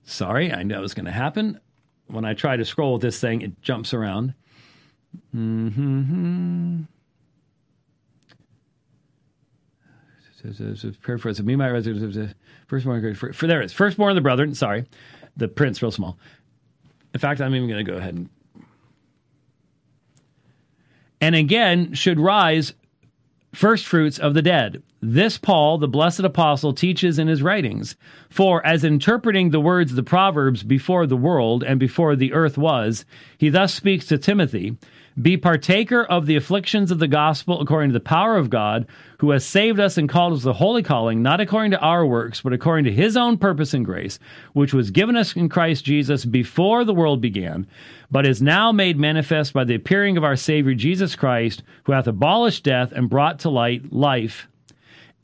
Sorry, 0.04 0.52
I 0.52 0.62
know 0.62 0.84
it's 0.84 0.94
going 0.94 1.06
to 1.06 1.12
happen. 1.12 1.60
When 2.06 2.24
I 2.24 2.34
try 2.34 2.56
to 2.56 2.64
scroll 2.64 2.94
with 2.94 3.02
this 3.02 3.20
thing, 3.20 3.42
it 3.42 3.60
jumps 3.60 3.92
around. 3.92 4.34
Mm-hmm. 5.34 6.82
Prayer 11.02 11.18
for 11.18 11.28
us. 11.28 11.40
Me, 11.40 11.56
my 11.56 11.68
firstborn. 12.68 13.14
For, 13.14 13.46
there 13.46 13.62
it 13.62 13.66
is. 13.66 13.72
Firstborn 13.72 14.10
of 14.12 14.14
the 14.14 14.20
brethren. 14.20 14.54
Sorry, 14.54 14.84
the 15.36 15.48
print's 15.48 15.82
real 15.82 15.90
small. 15.90 16.18
In 17.14 17.20
fact, 17.20 17.40
I'm 17.40 17.54
even 17.54 17.68
going 17.68 17.84
to 17.84 17.90
go 17.90 17.98
ahead 17.98 18.14
and. 18.14 18.28
And 21.20 21.34
again, 21.34 21.94
should 21.94 22.20
rise 22.20 22.74
first 23.54 23.86
fruits 23.86 24.18
of 24.18 24.34
the 24.34 24.42
dead. 24.42 24.82
This 25.00 25.38
Paul, 25.38 25.78
the 25.78 25.88
blessed 25.88 26.20
apostle, 26.20 26.74
teaches 26.74 27.18
in 27.18 27.26
his 27.26 27.42
writings. 27.42 27.96
For 28.28 28.64
as 28.66 28.84
interpreting 28.84 29.50
the 29.50 29.60
words 29.60 29.92
of 29.92 29.96
the 29.96 30.02
Proverbs 30.02 30.62
before 30.62 31.06
the 31.06 31.16
world 31.16 31.64
and 31.64 31.80
before 31.80 32.16
the 32.16 32.34
earth 32.34 32.58
was, 32.58 33.06
he 33.38 33.48
thus 33.48 33.72
speaks 33.72 34.06
to 34.06 34.18
Timothy 34.18 34.76
be 35.20 35.36
partaker 35.36 36.04
of 36.04 36.26
the 36.26 36.36
afflictions 36.36 36.90
of 36.90 36.98
the 36.98 37.08
gospel 37.08 37.60
according 37.60 37.88
to 37.88 37.94
the 37.94 38.00
power 38.00 38.36
of 38.36 38.50
God, 38.50 38.86
who 39.18 39.30
has 39.30 39.46
saved 39.46 39.80
us 39.80 39.96
and 39.96 40.08
called 40.08 40.34
us 40.34 40.42
the 40.42 40.52
holy 40.52 40.82
calling, 40.82 41.22
not 41.22 41.40
according 41.40 41.70
to 41.70 41.80
our 41.80 42.04
works, 42.04 42.42
but 42.42 42.52
according 42.52 42.84
to 42.84 42.92
his 42.92 43.16
own 43.16 43.38
purpose 43.38 43.72
and 43.72 43.84
grace, 43.84 44.18
which 44.52 44.74
was 44.74 44.90
given 44.90 45.16
us 45.16 45.34
in 45.34 45.48
Christ 45.48 45.84
Jesus 45.84 46.26
before 46.26 46.84
the 46.84 46.94
world 46.94 47.22
began, 47.22 47.66
but 48.10 48.26
is 48.26 48.42
now 48.42 48.72
made 48.72 48.98
manifest 48.98 49.54
by 49.54 49.64
the 49.64 49.74
appearing 49.74 50.18
of 50.18 50.24
our 50.24 50.36
Savior 50.36 50.74
Jesus 50.74 51.16
Christ, 51.16 51.62
who 51.84 51.92
hath 51.92 52.06
abolished 52.06 52.64
death 52.64 52.92
and 52.92 53.08
brought 53.08 53.38
to 53.40 53.48
light 53.48 53.92
life. 53.92 54.48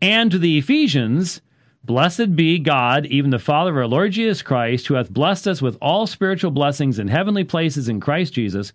And 0.01 0.31
to 0.31 0.39
the 0.39 0.59
Ephesians, 0.59 1.43
Blessed 1.85 2.37
be 2.37 2.61
God, 2.61 3.07
even 3.07 3.31
the 3.31 3.41
Father 3.41 3.73
of 3.73 3.77
our 3.77 3.89
Lord 3.89 4.13
Jesus 4.13 4.41
Christ, 4.41 4.87
who 4.87 4.95
hath 4.95 5.11
blessed 5.11 5.49
us 5.49 5.61
with 5.61 5.77
all 5.83 6.07
spiritual 6.07 6.53
blessings 6.53 7.01
in 7.01 7.09
heavenly 7.09 7.43
places 7.43 7.89
in 7.89 7.99
Christ 7.99 8.35
Jesus 8.35 8.73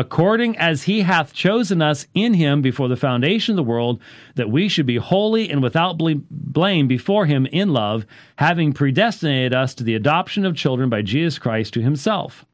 according 0.00 0.58
as 0.58 0.82
he 0.82 1.00
hath 1.00 1.32
chosen 1.32 1.80
us 1.80 2.06
in 2.14 2.34
him 2.34 2.60
before 2.60 2.88
the 2.88 2.96
foundation 2.96 3.52
of 3.52 3.56
the 3.56 3.70
world, 3.70 4.00
that 4.34 4.50
we 4.50 4.68
should 4.68 4.86
be 4.86 4.96
holy 4.96 5.48
and 5.50 5.62
without 5.62 5.98
blame 6.30 6.86
before 6.86 7.24
him 7.24 7.46
in 7.46 7.72
love, 7.72 8.04
having 8.36 8.72
predestinated 8.72 9.54
us 9.54 9.74
to 9.74 9.84
the 9.84 9.94
adoption 9.94 10.44
of 10.44 10.54
children 10.54 10.90
by 10.90 11.02
Jesus 11.02 11.38
Christ 11.38 11.72
to 11.74 11.80
himself. 11.80 12.44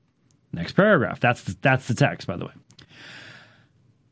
Next 0.53 0.73
paragraph. 0.73 1.19
That's 1.19 1.43
the, 1.43 1.57
that's 1.63 1.89
the 1.89 1.95
text, 1.95 2.27
by 2.29 2.37
the 2.37 2.47
way. 2.47 2.53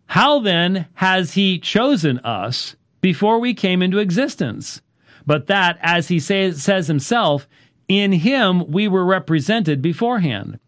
How 0.06 0.40
then 0.40 0.86
has 0.94 1.34
he 1.34 1.60
chosen 1.60 2.18
us 2.20 2.74
before 3.00 3.38
we 3.38 3.54
came 3.54 3.80
into 3.80 3.98
existence? 3.98 4.80
But 5.24 5.46
that, 5.46 5.78
as 5.82 6.08
he 6.08 6.18
say, 6.18 6.50
says 6.50 6.88
himself, 6.88 7.46
in 7.86 8.10
him 8.10 8.70
we 8.72 8.88
were 8.88 9.04
represented 9.04 9.82
beforehand. 9.82 10.58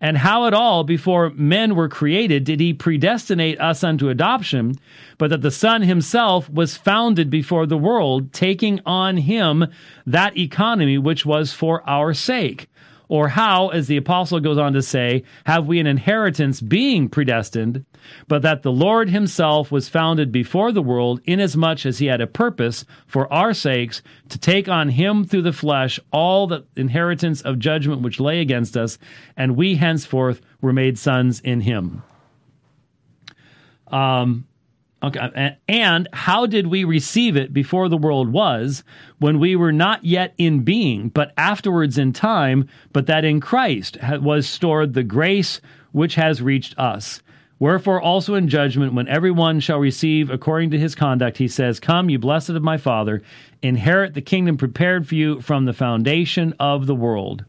And 0.00 0.18
how 0.18 0.46
at 0.46 0.54
all, 0.54 0.84
before 0.84 1.30
men 1.30 1.74
were 1.74 1.88
created, 1.88 2.44
did 2.44 2.60
he 2.60 2.72
predestinate 2.72 3.60
us 3.60 3.84
unto 3.84 4.08
adoption, 4.08 4.76
but 5.18 5.30
that 5.30 5.42
the 5.42 5.50
Son 5.50 5.82
himself 5.82 6.48
was 6.48 6.76
founded 6.76 7.28
before 7.30 7.66
the 7.66 7.78
world, 7.78 8.32
taking 8.32 8.80
on 8.86 9.18
him 9.18 9.66
that 10.06 10.36
economy 10.38 10.98
which 10.98 11.26
was 11.26 11.52
for 11.52 11.88
our 11.88 12.14
sake? 12.14 12.68
Or 13.10 13.26
how, 13.26 13.70
as 13.70 13.88
the 13.88 13.96
apostle 13.96 14.38
goes 14.38 14.56
on 14.56 14.72
to 14.74 14.82
say, 14.82 15.24
have 15.44 15.66
we 15.66 15.80
an 15.80 15.88
inheritance 15.88 16.60
being 16.60 17.08
predestined, 17.08 17.84
but 18.28 18.42
that 18.42 18.62
the 18.62 18.70
Lord 18.70 19.10
himself 19.10 19.72
was 19.72 19.88
founded 19.88 20.30
before 20.30 20.70
the 20.70 20.80
world, 20.80 21.20
inasmuch 21.24 21.84
as 21.84 21.98
he 21.98 22.06
had 22.06 22.20
a 22.20 22.28
purpose 22.28 22.84
for 23.08 23.30
our 23.32 23.52
sakes 23.52 24.00
to 24.28 24.38
take 24.38 24.68
on 24.68 24.90
him 24.90 25.24
through 25.24 25.42
the 25.42 25.52
flesh 25.52 25.98
all 26.12 26.46
the 26.46 26.64
inheritance 26.76 27.40
of 27.40 27.58
judgment 27.58 28.00
which 28.00 28.20
lay 28.20 28.40
against 28.40 28.76
us, 28.76 28.96
and 29.36 29.56
we 29.56 29.74
henceforth 29.74 30.40
were 30.60 30.72
made 30.72 30.96
sons 30.96 31.40
in 31.40 31.62
him. 31.62 32.04
Um, 33.88 34.46
Okay. 35.02 35.18
Uh, 35.18 35.50
and 35.66 36.08
how 36.12 36.44
did 36.46 36.66
we 36.66 36.84
receive 36.84 37.36
it 37.36 37.52
before 37.52 37.88
the 37.88 37.96
world 37.96 38.32
was, 38.32 38.84
when 39.18 39.38
we 39.38 39.56
were 39.56 39.72
not 39.72 40.04
yet 40.04 40.34
in 40.36 40.60
being, 40.60 41.08
but 41.08 41.32
afterwards 41.36 41.96
in 41.96 42.12
time, 42.12 42.68
but 42.92 43.06
that 43.06 43.24
in 43.24 43.40
Christ 43.40 43.96
was 44.20 44.46
stored 44.46 44.92
the 44.92 45.02
grace 45.02 45.60
which 45.92 46.16
has 46.16 46.42
reached 46.42 46.78
us? 46.78 47.22
Wherefore 47.58 48.00
also 48.00 48.34
in 48.34 48.48
judgment, 48.48 48.94
when 48.94 49.08
every 49.08 49.30
one 49.30 49.60
shall 49.60 49.78
receive 49.78 50.30
according 50.30 50.70
to 50.70 50.78
his 50.78 50.94
conduct, 50.94 51.36
he 51.36 51.48
says, 51.48 51.78
Come, 51.78 52.08
you 52.08 52.18
blessed 52.18 52.50
of 52.50 52.62
my 52.62 52.78
Father, 52.78 53.22
inherit 53.62 54.14
the 54.14 54.22
kingdom 54.22 54.56
prepared 54.56 55.06
for 55.06 55.14
you 55.14 55.42
from 55.42 55.66
the 55.66 55.74
foundation 55.74 56.54
of 56.58 56.86
the 56.86 56.94
world. 56.94 57.44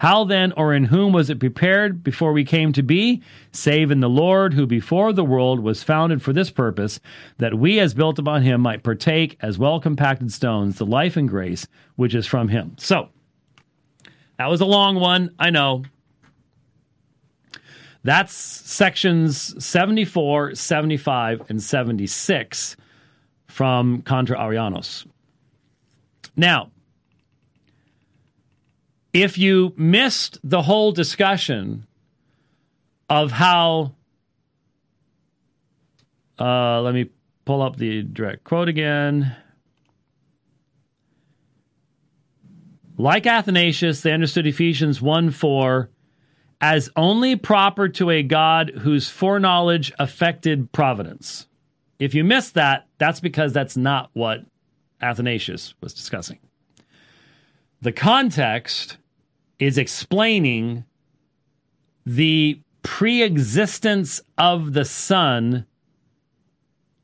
How 0.00 0.24
then, 0.24 0.52
or 0.52 0.72
in 0.72 0.86
whom 0.86 1.12
was 1.12 1.28
it 1.28 1.38
prepared 1.38 2.02
before 2.02 2.32
we 2.32 2.42
came 2.42 2.72
to 2.72 2.82
be? 2.82 3.22
Save 3.52 3.90
in 3.90 4.00
the 4.00 4.08
Lord, 4.08 4.54
who 4.54 4.66
before 4.66 5.12
the 5.12 5.24
world 5.24 5.60
was 5.60 5.82
founded 5.82 6.22
for 6.22 6.32
this 6.32 6.50
purpose, 6.50 7.00
that 7.36 7.58
we 7.58 7.78
as 7.78 7.92
built 7.92 8.18
upon 8.18 8.42
him 8.42 8.62
might 8.62 8.82
partake 8.82 9.36
as 9.40 9.58
well 9.58 9.78
compacted 9.78 10.32
stones 10.32 10.78
the 10.78 10.86
life 10.86 11.18
and 11.18 11.28
grace 11.28 11.66
which 11.96 12.14
is 12.14 12.26
from 12.26 12.48
him. 12.48 12.76
So, 12.78 13.10
that 14.38 14.46
was 14.46 14.62
a 14.62 14.64
long 14.64 14.96
one, 14.96 15.34
I 15.38 15.50
know. 15.50 15.84
That's 18.02 18.32
sections 18.32 19.62
74, 19.62 20.54
75, 20.54 21.42
and 21.50 21.62
76 21.62 22.76
from 23.48 24.00
Contra 24.00 24.38
Arianos. 24.38 25.06
Now, 26.36 26.70
if 29.12 29.38
you 29.38 29.72
missed 29.76 30.38
the 30.44 30.62
whole 30.62 30.92
discussion 30.92 31.86
of 33.08 33.32
how, 33.32 33.94
uh, 36.38 36.80
let 36.82 36.94
me 36.94 37.10
pull 37.44 37.62
up 37.62 37.76
the 37.76 38.02
direct 38.02 38.44
quote 38.44 38.68
again. 38.68 39.34
Like 42.96 43.26
Athanasius, 43.26 44.02
they 44.02 44.12
understood 44.12 44.46
Ephesians 44.46 45.00
1 45.00 45.30
4 45.30 45.90
as 46.60 46.90
only 46.94 47.34
proper 47.36 47.88
to 47.88 48.10
a 48.10 48.22
God 48.22 48.70
whose 48.80 49.08
foreknowledge 49.08 49.92
affected 49.98 50.70
providence. 50.72 51.46
If 51.98 52.14
you 52.14 52.22
missed 52.22 52.54
that, 52.54 52.86
that's 52.98 53.20
because 53.20 53.52
that's 53.52 53.76
not 53.76 54.10
what 54.12 54.44
Athanasius 55.00 55.74
was 55.80 55.94
discussing. 55.94 56.38
The 57.80 57.92
context 57.92 58.98
is 59.60 59.78
explaining 59.78 60.84
the 62.04 62.60
pre-existence 62.82 64.20
of 64.36 64.72
the 64.72 64.84
Son 64.84 65.66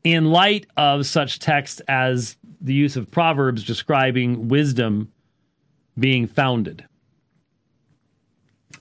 in 0.02 0.24
light 0.24 0.66
of 0.76 1.07
such 1.07 1.38
texts 1.38 1.80
as 1.86 2.36
the 2.61 2.74
use 2.74 2.96
of 2.96 3.11
Proverbs 3.11 3.62
describing 3.62 4.48
wisdom 4.48 5.12
being 5.98 6.26
founded. 6.26 6.84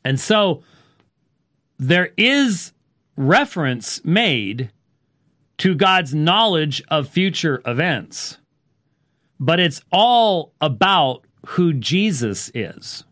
And 0.03 0.19
so 0.19 0.63
there 1.77 2.11
is 2.15 2.71
reference 3.17 4.03
made 4.05 4.71
to 5.57 5.75
God's 5.75 6.13
knowledge 6.13 6.83
of 6.89 7.09
future 7.09 7.61
events, 7.65 8.37
but 9.39 9.59
it's 9.59 9.81
all 9.91 10.53
about 10.61 11.25
who 11.47 11.73
Jesus 11.73 12.51
is. 12.53 13.03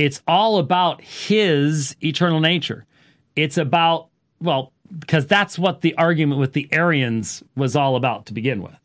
It's 0.00 0.22
all 0.26 0.56
about 0.56 1.02
his 1.02 1.94
eternal 2.02 2.40
nature. 2.40 2.86
It's 3.36 3.58
about, 3.58 4.08
well, 4.40 4.72
because 4.98 5.26
that's 5.26 5.58
what 5.58 5.82
the 5.82 5.94
argument 5.96 6.40
with 6.40 6.54
the 6.54 6.70
Arians 6.72 7.42
was 7.54 7.76
all 7.76 7.96
about 7.96 8.24
to 8.26 8.32
begin 8.32 8.62
with. 8.62 8.78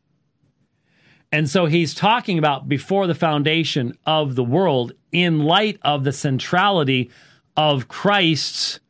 And 1.32 1.50
so 1.50 1.68
he's 1.68 1.94
talking 1.94 2.38
about 2.38 2.68
before 2.68 3.08
the 3.08 3.16
foundation 3.16 3.98
of 4.06 4.36
the 4.36 4.44
world 4.44 4.92
in 5.14 5.46
light 5.46 5.80
of 5.84 6.04
the 6.04 6.12
centrality 6.12 7.10
of 7.56 7.88
Christ's 7.88 8.82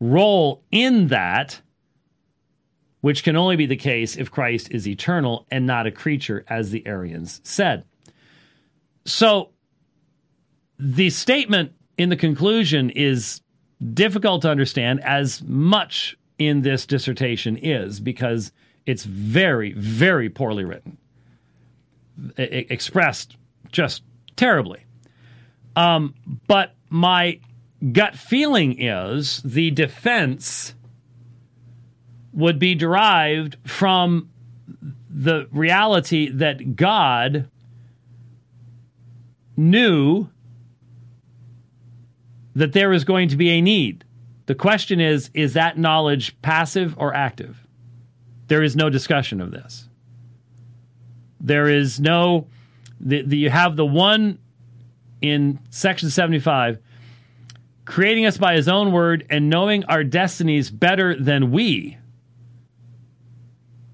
role 0.00 0.64
in 0.72 1.06
that, 1.06 1.60
which 3.00 3.22
can 3.22 3.36
only 3.36 3.54
be 3.54 3.66
the 3.66 3.76
case 3.76 4.16
if 4.16 4.28
Christ 4.28 4.72
is 4.72 4.88
eternal 4.88 5.46
and 5.52 5.66
not 5.66 5.86
a 5.86 5.92
creature, 5.92 6.44
as 6.48 6.72
the 6.72 6.84
Arians 6.84 7.40
said. 7.44 7.84
So 9.04 9.53
the 10.78 11.10
statement 11.10 11.72
in 11.96 12.08
the 12.08 12.16
conclusion 12.16 12.90
is 12.90 13.40
difficult 13.92 14.42
to 14.42 14.50
understand, 14.50 15.02
as 15.04 15.42
much 15.42 16.16
in 16.38 16.62
this 16.62 16.86
dissertation 16.86 17.56
is, 17.56 18.00
because 18.00 18.52
it's 18.86 19.04
very, 19.04 19.72
very 19.72 20.28
poorly 20.28 20.64
written, 20.64 20.98
I- 22.38 22.66
expressed 22.70 23.36
just 23.70 24.02
terribly. 24.36 24.84
Um, 25.76 26.14
but 26.46 26.74
my 26.88 27.40
gut 27.92 28.16
feeling 28.16 28.80
is 28.80 29.42
the 29.42 29.70
defense 29.70 30.74
would 32.32 32.58
be 32.58 32.74
derived 32.74 33.56
from 33.64 34.30
the 35.08 35.46
reality 35.52 36.28
that 36.30 36.76
God 36.76 37.48
knew 39.56 40.28
that 42.54 42.72
there 42.72 42.92
is 42.92 43.04
going 43.04 43.28
to 43.28 43.36
be 43.36 43.50
a 43.50 43.60
need. 43.60 44.04
The 44.46 44.54
question 44.54 45.00
is 45.00 45.30
is 45.34 45.54
that 45.54 45.78
knowledge 45.78 46.40
passive 46.42 46.94
or 46.98 47.14
active? 47.14 47.66
There 48.48 48.62
is 48.62 48.76
no 48.76 48.90
discussion 48.90 49.40
of 49.40 49.50
this. 49.50 49.88
There 51.40 51.68
is 51.68 52.00
no, 52.00 52.46
the, 53.00 53.22
the, 53.22 53.36
you 53.36 53.50
have 53.50 53.76
the 53.76 53.86
one 53.86 54.38
in 55.20 55.58
section 55.70 56.10
75 56.10 56.78
creating 57.84 58.24
us 58.24 58.38
by 58.38 58.54
his 58.54 58.68
own 58.68 58.92
word 58.92 59.26
and 59.28 59.50
knowing 59.50 59.84
our 59.84 60.04
destinies 60.04 60.70
better 60.70 61.14
than 61.14 61.50
we 61.50 61.98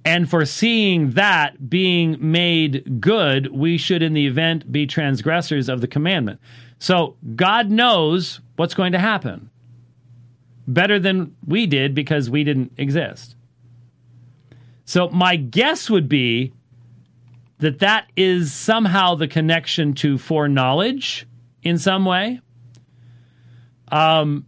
and 0.05 0.29
foreseeing 0.29 1.11
that 1.13 1.69
being 1.69 2.17
made 2.21 3.01
good, 3.01 3.53
we 3.53 3.77
should, 3.77 4.03
in 4.03 4.15
the 4.15 4.27
event, 4.27 4.71
be 4.73 4.87
transgressors 4.87 5.69
of 5.69 5.81
the 5.81 5.87
commandment. 5.87 6.41
So 6.79 7.17
God 7.37 7.71
knows 7.71 8.41
what's 8.61 8.75
going 8.75 8.93
to 8.93 8.99
happen 8.99 9.49
better 10.69 10.99
than 10.99 11.35
we 11.47 11.67
did 11.67 11.95
because 11.95 12.29
we 12.29 12.45
didn't 12.45 12.71
exist. 12.77 13.35
So 14.85 15.09
my 15.09 15.37
guess 15.37 15.89
would 15.89 16.11
be 16.11 16.53
that 17.61 17.79
that 17.79 18.13
is 18.19 18.53
somehow 18.53 19.15
the 19.15 19.29
connection 19.29 19.95
to 19.95 20.19
foreknowledge 20.19 21.27
in 21.63 21.79
some 21.79 22.05
way. 22.05 22.43
Um, 23.91 24.45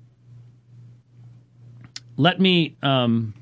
let 2.18 2.38
me. 2.38 2.76
Um, 2.82 3.32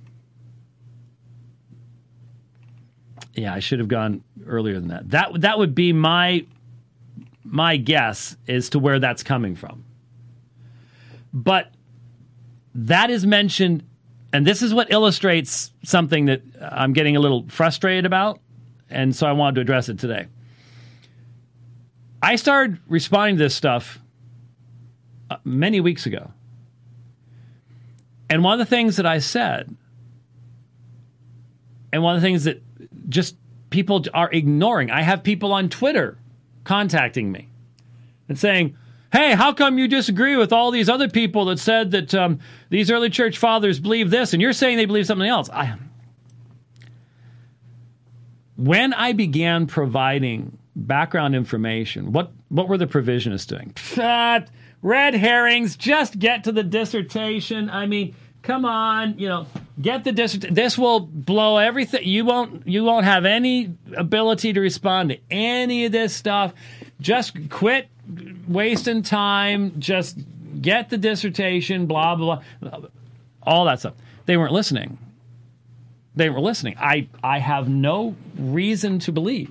yeah, 3.34 3.52
I 3.52 3.58
should 3.58 3.80
have 3.80 3.88
gone 3.88 4.22
earlier 4.46 4.74
than 4.74 4.88
that. 4.88 5.10
That 5.10 5.40
that 5.40 5.58
would 5.58 5.74
be 5.74 5.92
my 5.92 6.46
my 7.42 7.76
guess 7.76 8.36
as 8.46 8.70
to 8.70 8.78
where 8.78 9.00
that's 9.00 9.24
coming 9.24 9.56
from. 9.56 9.84
But 11.32 11.72
that 12.74 13.10
is 13.10 13.26
mentioned, 13.26 13.84
and 14.32 14.46
this 14.46 14.62
is 14.62 14.72
what 14.74 14.90
illustrates 14.92 15.72
something 15.82 16.26
that 16.26 16.42
I'm 16.60 16.92
getting 16.92 17.16
a 17.16 17.20
little 17.20 17.46
frustrated 17.48 18.06
about, 18.06 18.40
and 18.88 19.14
so 19.14 19.26
I 19.26 19.32
wanted 19.32 19.56
to 19.56 19.60
address 19.60 19.88
it 19.88 19.98
today. 19.98 20.26
I 22.22 22.36
started 22.36 22.78
responding 22.88 23.36
to 23.38 23.44
this 23.44 23.54
stuff 23.54 24.00
uh, 25.30 25.36
many 25.44 25.80
weeks 25.80 26.06
ago, 26.06 26.32
And 28.30 28.44
one 28.44 28.58
of 28.58 28.58
the 28.60 28.70
things 28.70 28.96
that 28.96 29.06
I 29.06 29.18
said, 29.18 29.74
and 31.92 32.02
one 32.02 32.14
of 32.14 32.22
the 32.22 32.26
things 32.26 32.44
that 32.44 32.62
just 33.08 33.36
people 33.70 34.04
are 34.14 34.30
ignoring, 34.30 34.92
I 34.92 35.02
have 35.02 35.24
people 35.24 35.52
on 35.52 35.68
Twitter 35.68 36.16
contacting 36.62 37.32
me 37.32 37.48
and 38.28 38.38
saying, 38.38 38.76
Hey, 39.12 39.32
how 39.32 39.52
come 39.52 39.78
you 39.78 39.88
disagree 39.88 40.36
with 40.36 40.52
all 40.52 40.70
these 40.70 40.88
other 40.88 41.08
people 41.08 41.46
that 41.46 41.58
said 41.58 41.90
that 41.90 42.14
um, 42.14 42.38
these 42.68 42.90
early 42.90 43.10
church 43.10 43.38
fathers 43.38 43.80
believe 43.80 44.10
this 44.10 44.32
and 44.32 44.40
you're 44.40 44.52
saying 44.52 44.76
they 44.76 44.86
believe 44.86 45.06
something 45.06 45.28
else? 45.28 45.50
I, 45.50 45.76
when 48.56 48.92
I 48.92 49.12
began 49.12 49.66
providing 49.66 50.58
background 50.76 51.34
information, 51.34 52.12
what, 52.12 52.30
what 52.48 52.68
were 52.68 52.78
the 52.78 52.86
provisionists 52.86 53.46
doing? 53.46 53.74
red 54.82 55.14
herrings, 55.14 55.76
just 55.76 56.18
get 56.18 56.44
to 56.44 56.52
the 56.52 56.62
dissertation. 56.62 57.68
I 57.68 57.86
mean, 57.86 58.14
come 58.42 58.64
on, 58.64 59.18
you 59.18 59.28
know, 59.28 59.46
get 59.80 60.04
the 60.04 60.12
dissertation. 60.12 60.54
This 60.54 60.78
will 60.78 61.00
blow 61.00 61.58
everything. 61.58 62.04
You 62.04 62.24
won't 62.24 62.66
you 62.66 62.84
won't 62.84 63.04
have 63.04 63.24
any 63.24 63.74
ability 63.96 64.52
to 64.52 64.60
respond 64.60 65.10
to 65.10 65.18
any 65.30 65.86
of 65.86 65.92
this 65.92 66.14
stuff. 66.14 66.54
Just 67.00 67.50
quit 67.50 67.88
wasting 68.50 69.02
time. 69.02 69.78
Just 69.78 70.18
get 70.60 70.90
the 70.90 70.98
dissertation, 70.98 71.86
blah 71.86 72.14
blah 72.14 72.42
blah. 72.60 72.80
All 73.42 73.64
that 73.64 73.80
stuff. 73.80 73.94
They 74.26 74.36
weren't 74.36 74.52
listening. 74.52 74.98
They 76.14 76.28
were 76.28 76.40
listening. 76.40 76.76
I 76.78 77.08
I 77.22 77.38
have 77.38 77.68
no 77.68 78.16
reason 78.36 78.98
to 79.00 79.12
believe 79.12 79.50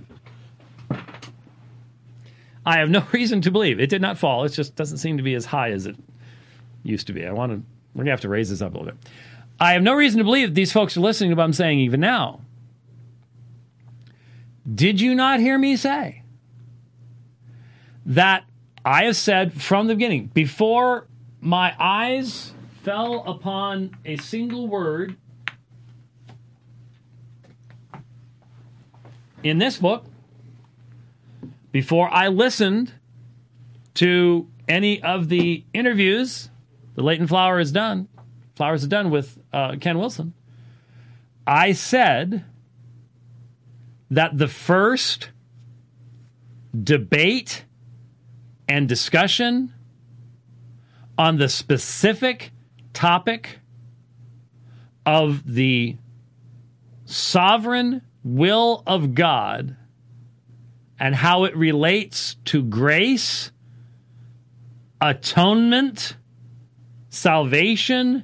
I 2.70 2.78
have 2.78 2.90
no 2.90 3.04
reason 3.12 3.42
to 3.42 3.52
believe 3.52 3.80
it 3.80 3.90
did 3.90 4.02
not 4.02 4.18
fall. 4.18 4.44
It 4.46 4.50
just 4.50 4.76
doesn't 4.76 5.00
seem 5.00 5.18
to 5.18 5.24
be 5.24 5.34
as 5.34 5.46
high 5.46 5.72
as 5.72 5.86
it 5.86 5.96
used 6.84 7.08
to 7.08 7.14
be. 7.14 7.26
I 7.26 7.32
want 7.32 7.52
to. 7.52 7.64
We're 7.96 8.04
gonna 8.04 8.12
have 8.12 8.22
to 8.22 8.30
raise 8.30 8.50
this 8.50 8.62
up 8.62 8.74
a 8.76 8.78
little 8.78 8.94
bit. 8.94 9.10
I 9.60 9.74
have 9.74 9.82
no 9.82 9.94
reason 9.94 10.20
to 10.20 10.24
believe 10.24 10.54
these 10.54 10.72
folks 10.72 10.96
are 10.96 11.02
listening 11.02 11.32
to 11.32 11.36
what 11.36 11.44
I'm 11.44 11.54
saying 11.54 11.80
even 11.80 12.00
now. 12.00 12.42
Did 14.74 15.02
you 15.02 15.16
not 15.16 15.40
hear 15.40 15.58
me 15.58 15.76
say 15.76 16.22
that 18.06 18.44
I 18.84 19.04
have 19.04 19.16
said 19.16 19.62
from 19.62 19.88
the 19.88 19.96
beginning, 19.96 20.28
before 20.28 21.08
my 21.42 21.76
eyes 21.80 22.54
fell 22.84 23.24
upon 23.28 23.96
a 24.06 24.18
single 24.18 24.68
word 24.68 25.18
in 29.44 29.58
this 29.58 29.78
book, 29.78 30.06
before 31.72 32.10
I 32.12 32.30
listened 32.30 32.94
to 33.96 34.48
any 34.68 35.02
of 35.04 35.30
the 35.30 35.64
interviews 35.74 36.50
the 36.96 37.04
Leighton 37.04 37.28
Flower 37.28 37.60
has 37.60 37.72
done, 37.72 38.08
Flowers 38.56 38.82
has 38.82 38.90
done 38.90 39.10
with 39.10 39.38
uh, 39.54 39.76
Ken 39.80 39.98
Wilson, 39.98 40.34
I 41.48 41.72
said 41.72 42.44
that 44.12 44.38
the 44.38 44.48
first 44.48 45.30
debate 46.84 47.66
and 48.70 48.88
discussion 48.88 49.74
on 51.18 51.38
the 51.38 51.50
specific 51.50 52.52
topic 52.94 53.60
of 55.06 55.44
the 55.54 55.98
sovereign 57.06 58.02
will 58.24 58.84
of 58.86 59.16
God 59.16 59.76
and 61.00 61.16
how 61.16 61.46
it 61.46 61.56
relates 61.58 62.36
to 62.46 62.62
grace, 62.62 63.52
atonement, 65.02 66.16
salvation, 67.10 68.24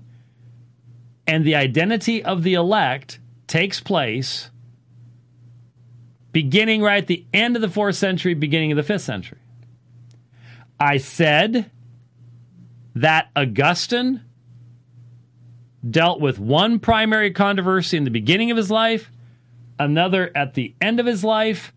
and 1.25 1.43
the 1.43 1.55
identity 1.55 2.23
of 2.23 2.43
the 2.43 2.53
elect 2.53 3.19
takes 3.47 3.79
place 3.79 4.51
beginning 6.31 6.81
right 6.81 7.01
at 7.01 7.07
the 7.07 7.25
end 7.33 7.55
of 7.55 7.61
the 7.61 7.69
fourth 7.69 7.95
century, 7.95 8.33
beginning 8.33 8.71
of 8.71 8.75
the 8.75 8.83
fifth 8.83 9.03
century. 9.03 9.39
I 10.79 10.97
said 10.97 11.71
that 12.95 13.29
Augustine 13.35 14.21
dealt 15.87 16.19
with 16.19 16.39
one 16.39 16.79
primary 16.79 17.31
controversy 17.31 17.97
in 17.97 18.03
the 18.03 18.11
beginning 18.11 18.51
of 18.51 18.57
his 18.57 18.71
life, 18.71 19.11
another 19.79 20.31
at 20.35 20.53
the 20.53 20.73
end 20.81 20.99
of 20.99 21.05
his 21.05 21.23
life, 21.23 21.73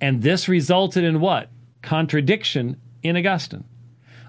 and 0.00 0.22
this 0.22 0.48
resulted 0.48 1.04
in 1.04 1.20
what? 1.20 1.50
Contradiction 1.82 2.80
in 3.02 3.16
Augustine. 3.16 3.64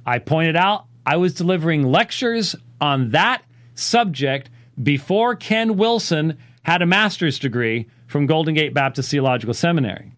I 0.06 0.20
pointed 0.20 0.56
out 0.56 0.86
I 1.06 1.18
was 1.18 1.34
delivering 1.34 1.84
lectures 1.84 2.56
on 2.82 3.12
that 3.12 3.44
subject 3.76 4.50
before 4.82 5.36
Ken 5.36 5.78
Wilson 5.78 6.38
had 6.64 6.82
a 6.82 6.86
master's 6.86 7.40
degree 7.40 7.88
from 8.08 8.26
Golden 8.26 8.54
Gate 8.54 8.74
Baptist 8.74 9.12
Theological 9.12 9.54
Seminary. 9.54 10.14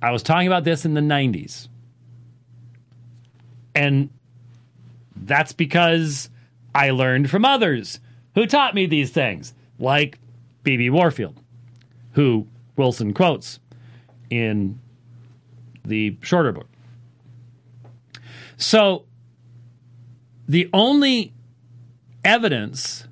I 0.00 0.10
was 0.10 0.22
talking 0.22 0.46
about 0.46 0.64
this 0.64 0.84
in 0.84 0.94
the 0.94 1.00
90s. 1.00 1.68
And 3.78 4.10
that's 5.14 5.52
because 5.52 6.30
I 6.74 6.90
learned 6.90 7.30
from 7.30 7.44
others 7.44 8.00
who 8.34 8.44
taught 8.44 8.74
me 8.74 8.86
these 8.86 9.12
things, 9.12 9.54
like 9.78 10.18
B.B. 10.64 10.90
Warfield, 10.90 11.40
who 12.10 12.48
Wilson 12.74 13.14
quotes 13.14 13.60
in 14.30 14.80
the 15.84 16.18
shorter 16.22 16.50
book. 16.50 16.66
So 18.56 19.04
the 20.48 20.68
only 20.72 21.32
evidence 22.24 23.06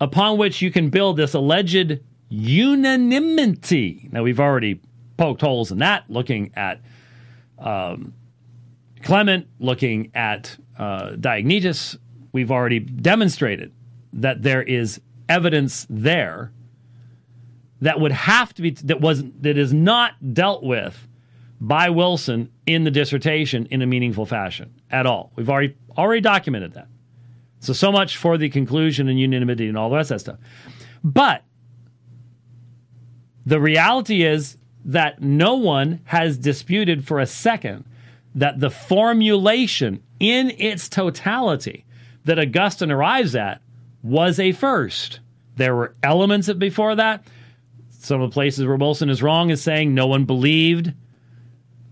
upon 0.00 0.38
which 0.38 0.62
you 0.62 0.70
can 0.70 0.88
build 0.88 1.18
this 1.18 1.34
alleged 1.34 2.00
unanimity. 2.30 4.08
Now, 4.10 4.22
we've 4.22 4.40
already 4.40 4.80
poked 5.18 5.42
holes 5.42 5.70
in 5.70 5.80
that, 5.80 6.04
looking 6.08 6.52
at 6.56 6.80
um, 7.58 8.14
Clement, 9.02 9.46
looking 9.58 10.10
at 10.14 10.56
uh, 10.78 11.10
Diognetus. 11.10 11.96
We've 12.32 12.50
already 12.50 12.78
demonstrated 12.78 13.72
that 14.14 14.42
there 14.42 14.62
is 14.62 15.00
evidence 15.28 15.86
there 15.88 16.52
that 17.80 18.00
would 18.00 18.12
have 18.12 18.54
to 18.54 18.62
be 18.62 18.70
that 18.70 19.00
wasn't 19.00 19.42
that 19.42 19.58
is 19.58 19.72
not 19.72 20.34
dealt 20.34 20.62
with 20.62 21.08
by 21.60 21.90
Wilson 21.90 22.50
in 22.66 22.84
the 22.84 22.90
dissertation 22.90 23.66
in 23.66 23.82
a 23.82 23.86
meaningful 23.86 24.26
fashion 24.26 24.80
at 24.90 25.06
all. 25.06 25.32
We've 25.36 25.50
already 25.50 25.76
already 25.96 26.20
documented 26.20 26.74
that. 26.74 26.88
So 27.60 27.72
so 27.72 27.92
much 27.92 28.16
for 28.16 28.38
the 28.38 28.48
conclusion 28.48 29.08
and 29.08 29.18
unanimity 29.18 29.68
and 29.68 29.76
all 29.76 29.90
the 29.90 29.96
rest 29.96 30.10
of 30.10 30.16
that 30.16 30.20
stuff. 30.20 30.38
But 31.04 31.44
the 33.44 33.60
reality 33.60 34.24
is 34.24 34.56
that 34.84 35.20
no 35.20 35.54
one 35.54 36.00
has 36.04 36.38
disputed 36.38 37.06
for 37.06 37.20
a 37.20 37.26
second 37.26 37.84
that 38.34 38.60
the 38.60 38.70
formulation 38.70 40.02
in 40.18 40.50
its 40.50 40.88
totality 40.88 41.84
that 42.24 42.38
Augustine 42.38 42.90
arrives 42.90 43.34
at 43.34 43.60
was 44.02 44.38
a 44.38 44.52
first. 44.52 45.20
There 45.56 45.74
were 45.74 45.94
elements 46.02 46.48
of 46.48 46.58
before 46.58 46.94
that 46.96 47.24
some 48.02 48.20
of 48.20 48.30
the 48.30 48.34
places 48.34 48.66
where 48.66 48.76
Wilson 48.76 49.08
is 49.10 49.22
wrong 49.22 49.50
is 49.50 49.62
saying 49.62 49.94
no 49.94 50.08
one 50.08 50.24
believed 50.24 50.92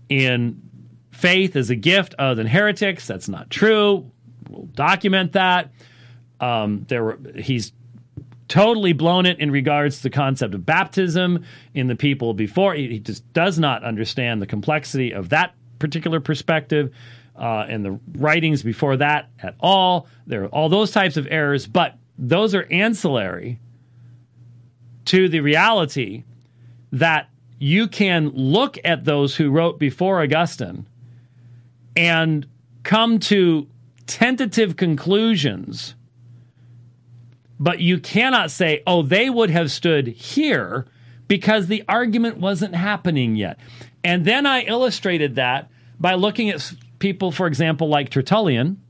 in 0.09 0.61
faith 1.11 1.55
as 1.55 1.69
a 1.69 1.75
gift 1.75 2.13
other 2.19 2.35
than 2.35 2.47
heretics. 2.47 3.07
That's 3.07 3.29
not 3.29 3.49
true. 3.49 4.11
We'll 4.49 4.65
document 4.65 5.33
that. 5.33 5.71
Um, 6.41 6.85
there 6.89 7.03
were 7.03 7.19
he's 7.35 7.71
totally 8.49 8.91
blown 8.91 9.25
it 9.25 9.39
in 9.39 9.51
regards 9.51 9.97
to 9.97 10.03
the 10.03 10.09
concept 10.09 10.53
of 10.53 10.65
baptism 10.65 11.45
in 11.73 11.87
the 11.87 11.95
people 11.95 12.33
before. 12.33 12.73
He, 12.73 12.89
he 12.89 12.99
just 12.99 13.31
does 13.31 13.57
not 13.57 13.83
understand 13.83 14.41
the 14.41 14.47
complexity 14.47 15.13
of 15.13 15.29
that 15.29 15.55
particular 15.81 16.21
perspective 16.21 16.93
uh, 17.35 17.65
and 17.67 17.83
the 17.83 17.99
writings 18.13 18.63
before 18.63 18.95
that 18.97 19.29
at 19.41 19.55
all. 19.59 20.07
There 20.27 20.43
are 20.43 20.47
all 20.47 20.69
those 20.69 20.91
types 20.91 21.17
of 21.17 21.27
errors, 21.29 21.67
but 21.67 21.97
those 22.17 22.55
are 22.55 22.67
ancillary 22.71 23.59
to 25.05 25.27
the 25.27 25.41
reality 25.41 26.23
that 26.91 27.29
you 27.59 27.87
can 27.87 28.29
look 28.29 28.77
at 28.83 29.05
those 29.05 29.35
who 29.35 29.49
wrote 29.49 29.79
before 29.79 30.21
Augustine 30.21 30.85
and 31.95 32.45
come 32.83 33.19
to 33.19 33.67
tentative 34.07 34.75
conclusions, 34.75 35.95
but 37.59 37.79
you 37.79 37.99
cannot 37.99 38.51
say, 38.51 38.81
oh, 38.85 39.01
they 39.01 39.29
would 39.29 39.49
have 39.49 39.71
stood 39.71 40.07
here 40.07 40.85
because 41.27 41.67
the 41.67 41.83
argument 41.87 42.37
wasn't 42.37 42.75
happening 42.75 43.35
yet. 43.35 43.57
And 44.03 44.25
then 44.25 44.45
I 44.45 44.61
illustrated 44.61 45.35
that 45.35 45.69
by 45.99 46.15
looking 46.15 46.49
at 46.49 46.73
people, 46.99 47.31
for 47.31 47.47
example, 47.47 47.87
like 47.87 48.09
Tertullian, 48.09 48.81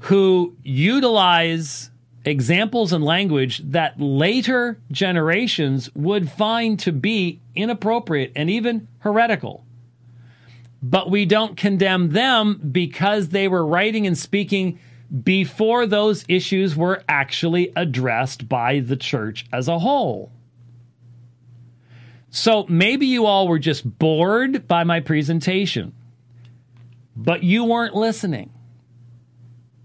who 0.00 0.56
utilize 0.62 1.90
examples 2.24 2.92
and 2.92 3.04
language 3.04 3.58
that 3.64 4.00
later 4.00 4.78
generations 4.90 5.94
would 5.94 6.30
find 6.30 6.78
to 6.80 6.92
be 6.92 7.40
inappropriate 7.54 8.32
and 8.36 8.50
even 8.50 8.88
heretical. 9.00 9.64
But 10.82 11.10
we 11.10 11.24
don't 11.24 11.56
condemn 11.56 12.10
them 12.10 12.60
because 12.70 13.30
they 13.30 13.48
were 13.48 13.66
writing 13.66 14.06
and 14.06 14.16
speaking 14.16 14.78
before 15.22 15.86
those 15.86 16.24
issues 16.28 16.76
were 16.76 17.02
actually 17.08 17.72
addressed 17.74 18.48
by 18.48 18.80
the 18.80 18.96
church 18.96 19.46
as 19.52 19.66
a 19.66 19.78
whole. 19.78 20.30
So 22.30 22.66
maybe 22.68 23.06
you 23.06 23.26
all 23.26 23.48
were 23.48 23.58
just 23.58 23.98
bored 23.98 24.68
by 24.68 24.84
my 24.84 25.00
presentation, 25.00 25.94
but 27.16 27.42
you 27.42 27.64
weren't 27.64 27.94
listening. 27.94 28.50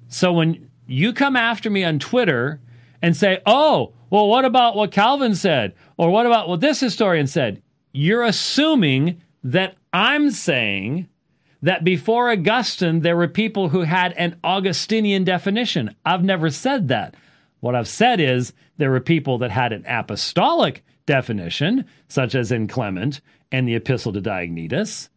So 0.08 0.34
when 0.34 0.70
you 0.86 1.14
come 1.14 1.36
after 1.36 1.70
me 1.70 1.84
on 1.84 2.00
Twitter 2.00 2.60
and 3.02 3.16
say, 3.16 3.42
oh, 3.46 3.94
well, 4.10 4.28
what 4.28 4.46
about 4.46 4.76
what 4.76 4.92
Calvin 4.92 5.36
said? 5.36 5.74
Or 5.98 6.12
what 6.12 6.26
about 6.26 6.48
what 6.48 6.62
this 6.62 6.80
historian 6.80 7.28
said? 7.28 7.62
You're 7.94 8.24
assuming 8.24 9.22
that 9.44 9.76
I'm 9.92 10.30
saying 10.32 11.08
that 11.62 11.84
before 11.84 12.30
Augustine, 12.30 13.00
there 13.00 13.16
were 13.16 13.28
people 13.28 13.70
who 13.70 13.82
had 13.82 14.14
an 14.14 14.38
Augustinian 14.44 15.24
definition. 15.24 15.96
I've 16.06 16.24
never 16.24 16.50
said 16.50 16.90
that. 16.90 17.16
What 17.62 17.76
I've 17.76 17.88
said 17.88 18.20
is 18.20 18.54
there 18.78 18.92
were 18.92 19.00
people 19.00 19.38
that 19.40 19.52
had 19.52 19.72
an 19.72 19.86
apostolic 19.88 20.84
definition, 21.06 21.86
such 22.08 22.36
as 22.36 22.52
in 22.52 22.68
Clement 22.68 23.22
and 23.52 23.68
the 23.68 23.76
Epistle 23.76 24.14
to 24.14 24.22
Diognetus. 24.22 25.10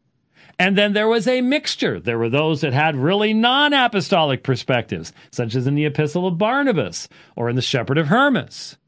And 0.59 0.77
then 0.77 0.95
there 0.95 1.09
was 1.09 1.29
a 1.29 1.43
mixture. 1.43 2.01
There 2.01 2.19
were 2.19 2.31
those 2.31 2.63
that 2.63 2.73
had 2.73 2.97
really 2.97 3.35
non 3.35 3.73
apostolic 3.73 4.43
perspectives, 4.43 5.13
such 5.31 5.55
as 5.55 5.67
in 5.67 5.75
the 5.75 5.85
Epistle 5.85 6.27
of 6.27 6.39
Barnabas 6.39 7.09
or 7.35 7.51
in 7.51 7.57
the 7.57 7.63
Shepherd 7.63 7.99
of 7.99 8.09
Hermas. 8.09 8.79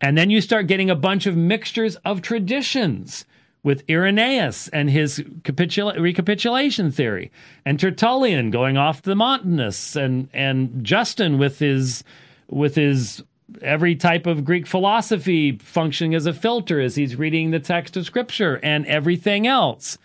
And 0.00 0.16
then 0.16 0.30
you 0.30 0.40
start 0.40 0.66
getting 0.66 0.90
a 0.90 0.94
bunch 0.94 1.26
of 1.26 1.36
mixtures 1.36 1.96
of 1.96 2.22
traditions 2.22 3.24
with 3.62 3.82
Irenaeus 3.90 4.68
and 4.68 4.88
his 4.88 5.18
capitula- 5.42 5.98
recapitulation 5.98 6.92
theory, 6.92 7.32
and 7.64 7.80
Tertullian 7.80 8.52
going 8.52 8.76
off 8.76 9.02
the 9.02 9.16
Montanists, 9.16 9.96
and 9.96 10.28
and 10.32 10.84
Justin 10.84 11.36
with 11.38 11.58
his 11.58 12.04
with 12.48 12.76
his 12.76 13.24
every 13.62 13.94
type 13.94 14.26
of 14.26 14.44
Greek 14.44 14.66
philosophy 14.66 15.58
functioning 15.58 16.14
as 16.14 16.26
a 16.26 16.32
filter 16.32 16.80
as 16.80 16.96
he's 16.96 17.16
reading 17.16 17.50
the 17.50 17.60
text 17.60 17.96
of 17.96 18.06
Scripture 18.06 18.60
and 18.62 18.86
everything 18.86 19.46
else. 19.46 19.98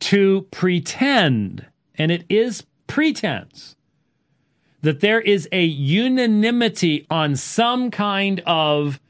To 0.00 0.42
pretend, 0.50 1.66
and 1.96 2.12
it 2.12 2.24
is 2.28 2.64
pretense, 2.86 3.74
that 4.82 5.00
there 5.00 5.20
is 5.20 5.48
a 5.50 5.64
unanimity 5.64 7.06
on 7.10 7.34
some 7.34 7.90
kind 7.90 8.40
of 8.46 9.00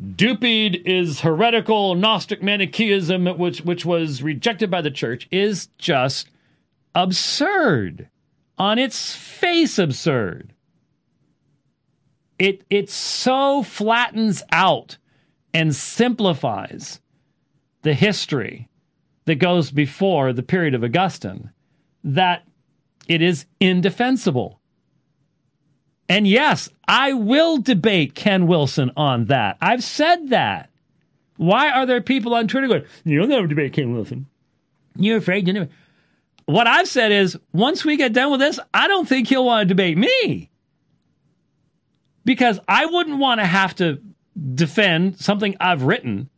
DUPIED 0.00 0.82
is 0.86 1.20
heretical 1.20 1.94
Gnostic 1.94 2.42
Manichaeism, 2.42 3.26
which 3.38 3.60
which 3.60 3.84
was 3.84 4.22
rejected 4.22 4.70
by 4.70 4.80
the 4.80 4.90
church, 4.90 5.28
is 5.30 5.68
just 5.78 6.28
absurd. 6.94 8.08
On 8.58 8.78
its 8.78 9.14
face, 9.14 9.78
absurd. 9.78 10.54
It 12.42 12.64
it 12.70 12.90
so 12.90 13.62
flattens 13.62 14.42
out 14.50 14.98
and 15.54 15.72
simplifies 15.72 17.00
the 17.82 17.94
history 17.94 18.68
that 19.26 19.36
goes 19.36 19.70
before 19.70 20.32
the 20.32 20.42
period 20.42 20.74
of 20.74 20.82
Augustine 20.82 21.52
that 22.02 22.42
it 23.06 23.22
is 23.22 23.46
indefensible. 23.60 24.58
And 26.08 26.26
yes, 26.26 26.68
I 26.88 27.12
will 27.12 27.58
debate 27.58 28.16
Ken 28.16 28.48
Wilson 28.48 28.90
on 28.96 29.26
that. 29.26 29.56
I've 29.60 29.84
said 29.84 30.30
that. 30.30 30.68
Why 31.36 31.70
are 31.70 31.86
there 31.86 32.00
people 32.00 32.34
on 32.34 32.48
Twitter 32.48 32.66
going, 32.66 32.84
you'll 33.04 33.28
never 33.28 33.46
debate 33.46 33.74
Ken 33.74 33.94
Wilson? 33.94 34.26
You're 34.96 35.18
afraid 35.18 35.46
you 35.46 35.52
never. 35.52 35.68
What 36.46 36.66
I've 36.66 36.88
said 36.88 37.12
is, 37.12 37.38
once 37.52 37.84
we 37.84 37.96
get 37.96 38.12
done 38.12 38.32
with 38.32 38.40
this, 38.40 38.58
I 38.74 38.88
don't 38.88 39.08
think 39.08 39.28
he'll 39.28 39.44
want 39.44 39.68
to 39.68 39.74
debate 39.74 39.96
me. 39.96 40.50
Because 42.24 42.60
I 42.68 42.86
wouldn't 42.86 43.18
want 43.18 43.40
to 43.40 43.46
have 43.46 43.74
to 43.76 44.00
defend 44.54 45.18
something 45.18 45.56
I've 45.60 45.82
written 45.82 46.30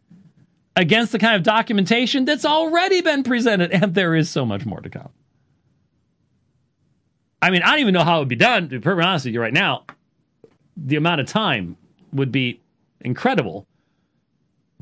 against 0.76 1.12
the 1.12 1.18
kind 1.18 1.36
of 1.36 1.42
documentation 1.42 2.24
that's 2.24 2.44
already 2.44 3.00
been 3.00 3.22
presented, 3.22 3.70
and 3.70 3.94
there 3.94 4.14
is 4.14 4.28
so 4.28 4.44
much 4.44 4.66
more 4.66 4.80
to 4.80 4.90
come. 4.90 5.10
I 7.40 7.50
mean, 7.50 7.62
I 7.62 7.72
don't 7.72 7.80
even 7.80 7.94
know 7.94 8.04
how 8.04 8.16
it 8.16 8.20
would 8.20 8.28
be 8.28 8.36
done, 8.36 8.64
to 8.64 8.68
be 8.68 8.78
perfectly 8.78 9.04
honest 9.04 9.26
with 9.26 9.34
you 9.34 9.40
right 9.40 9.52
now. 9.52 9.84
The 10.76 10.96
amount 10.96 11.20
of 11.20 11.26
time 11.26 11.76
would 12.12 12.32
be 12.32 12.60
incredible 13.00 13.66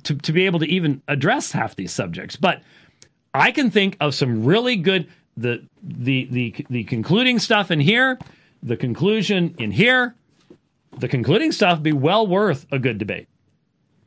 to, 0.04 0.14
to 0.14 0.32
be 0.32 0.46
able 0.46 0.60
to 0.60 0.66
even 0.66 1.02
address 1.08 1.52
half 1.52 1.76
these 1.76 1.92
subjects. 1.92 2.36
But 2.36 2.62
I 3.34 3.50
can 3.50 3.70
think 3.70 3.96
of 4.00 4.14
some 4.14 4.44
really 4.44 4.76
good 4.76 5.08
the 5.36 5.66
the 5.82 6.28
the 6.30 6.66
the 6.68 6.84
concluding 6.84 7.38
stuff 7.38 7.70
in 7.70 7.80
here, 7.80 8.18
the 8.62 8.76
conclusion 8.76 9.54
in 9.58 9.70
here, 9.70 10.14
the 10.98 11.09
concluding 11.09 11.52
stuff 11.52 11.82
be 11.82 11.93
well 11.93 12.27
worth 12.27 12.66
a 12.70 12.78
good 12.78 12.98
debate. 12.98 13.28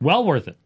Well 0.00 0.24
worth 0.24 0.48
it. 0.48 0.56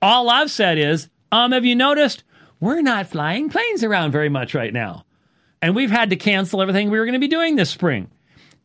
All 0.00 0.28
I've 0.28 0.50
said 0.50 0.78
is, 0.78 1.08
um, 1.30 1.52
have 1.52 1.64
you 1.64 1.76
noticed 1.76 2.24
we're 2.60 2.82
not 2.82 3.06
flying 3.08 3.48
planes 3.48 3.82
around 3.82 4.12
very 4.12 4.28
much 4.28 4.54
right 4.54 4.72
now? 4.72 5.04
and 5.62 5.76
we've 5.76 5.90
had 5.90 6.10
to 6.10 6.16
cancel 6.16 6.60
everything 6.60 6.90
we 6.90 6.98
were 6.98 7.06
going 7.06 7.14
to 7.14 7.20
be 7.20 7.28
doing 7.28 7.56
this 7.56 7.70
spring. 7.70 8.10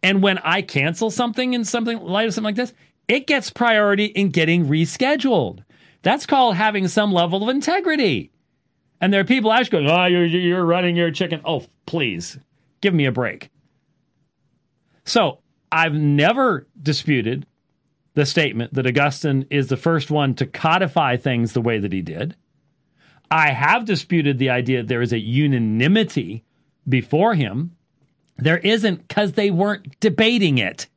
And 0.03 0.21
when 0.21 0.39
I 0.39 0.63
cancel 0.63 1.11
something 1.11 1.53
in 1.53 1.63
something 1.63 1.99
light 1.99 2.27
of 2.27 2.33
something 2.33 2.47
like 2.47 2.55
this, 2.55 2.73
it 3.07 3.27
gets 3.27 3.51
priority 3.51 4.05
in 4.05 4.31
getting 4.31 4.65
rescheduled. 4.65 5.63
That's 6.01 6.25
called 6.25 6.55
having 6.55 6.87
some 6.87 7.13
level 7.13 7.43
of 7.43 7.49
integrity. 7.49 8.31
And 8.99 9.13
there 9.13 9.21
are 9.21 9.25
people 9.25 9.53
actually 9.53 9.85
going, 9.85 9.99
"Oh, 9.99 10.05
you're 10.05 10.25
you're 10.25 10.65
running 10.65 10.95
your 10.95 11.11
chicken." 11.11 11.41
Oh, 11.45 11.65
please, 11.85 12.39
give 12.81 12.93
me 12.93 13.05
a 13.05 13.11
break. 13.11 13.49
So 15.05 15.39
I've 15.71 15.93
never 15.93 16.67
disputed 16.81 17.45
the 18.13 18.25
statement 18.25 18.73
that 18.73 18.87
Augustine 18.87 19.45
is 19.49 19.67
the 19.67 19.77
first 19.77 20.09
one 20.09 20.33
to 20.35 20.45
codify 20.45 21.17
things 21.17 21.53
the 21.53 21.61
way 21.61 21.77
that 21.77 21.93
he 21.93 22.01
did. 22.01 22.35
I 23.29 23.51
have 23.51 23.85
disputed 23.85 24.39
the 24.39 24.49
idea 24.49 24.81
that 24.81 24.87
there 24.87 25.01
is 25.01 25.13
a 25.13 25.19
unanimity 25.19 26.45
before 26.87 27.35
him. 27.35 27.75
There 28.37 28.57
isn't 28.57 29.07
because 29.07 29.33
they 29.33 29.51
weren't 29.51 29.99
debating 29.99 30.57
it. 30.57 30.87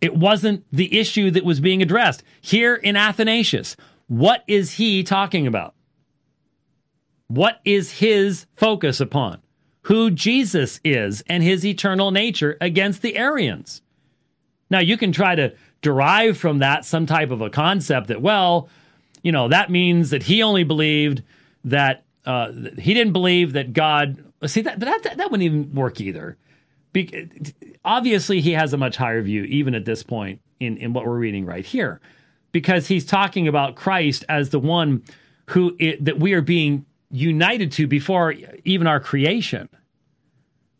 It 0.00 0.14
wasn't 0.14 0.64
the 0.72 0.98
issue 0.98 1.30
that 1.32 1.44
was 1.44 1.60
being 1.60 1.82
addressed. 1.82 2.22
Here 2.40 2.74
in 2.74 2.96
Athanasius, 2.96 3.76
what 4.06 4.42
is 4.46 4.72
he 4.72 5.02
talking 5.02 5.46
about? 5.46 5.74
What 7.26 7.60
is 7.64 7.92
his 7.92 8.46
focus 8.56 9.00
upon? 9.00 9.42
Who 9.90 10.12
Jesus 10.12 10.78
is 10.84 11.24
and 11.26 11.42
his 11.42 11.66
eternal 11.66 12.12
nature 12.12 12.56
against 12.60 13.02
the 13.02 13.16
Arians. 13.16 13.82
Now, 14.70 14.78
you 14.78 14.96
can 14.96 15.10
try 15.10 15.34
to 15.34 15.52
derive 15.82 16.38
from 16.38 16.60
that 16.60 16.84
some 16.84 17.06
type 17.06 17.32
of 17.32 17.40
a 17.40 17.50
concept 17.50 18.06
that, 18.06 18.22
well, 18.22 18.68
you 19.22 19.32
know, 19.32 19.48
that 19.48 19.68
means 19.68 20.10
that 20.10 20.22
he 20.22 20.44
only 20.44 20.62
believed 20.62 21.24
that 21.64 22.04
uh, 22.24 22.52
he 22.78 22.94
didn't 22.94 23.12
believe 23.12 23.54
that 23.54 23.72
God. 23.72 24.22
See 24.46 24.60
that, 24.60 24.78
that 24.78 25.16
that, 25.16 25.28
wouldn't 25.28 25.42
even 25.42 25.74
work 25.74 26.00
either. 26.00 26.36
Be, 26.92 27.42
obviously, 27.84 28.40
he 28.40 28.52
has 28.52 28.72
a 28.72 28.76
much 28.76 28.96
higher 28.96 29.22
view, 29.22 29.42
even 29.42 29.74
at 29.74 29.86
this 29.86 30.04
point 30.04 30.40
in 30.60 30.76
in 30.76 30.92
what 30.92 31.04
we're 31.04 31.18
reading 31.18 31.46
right 31.46 31.66
here, 31.66 32.00
because 32.52 32.86
he's 32.86 33.04
talking 33.04 33.48
about 33.48 33.74
Christ 33.74 34.24
as 34.28 34.50
the 34.50 34.60
one 34.60 35.02
who 35.46 35.74
it, 35.80 36.04
that 36.04 36.20
we 36.20 36.32
are 36.34 36.42
being 36.42 36.86
united 37.10 37.72
to 37.72 37.88
before 37.88 38.36
even 38.64 38.86
our 38.86 39.00
creation. 39.00 39.68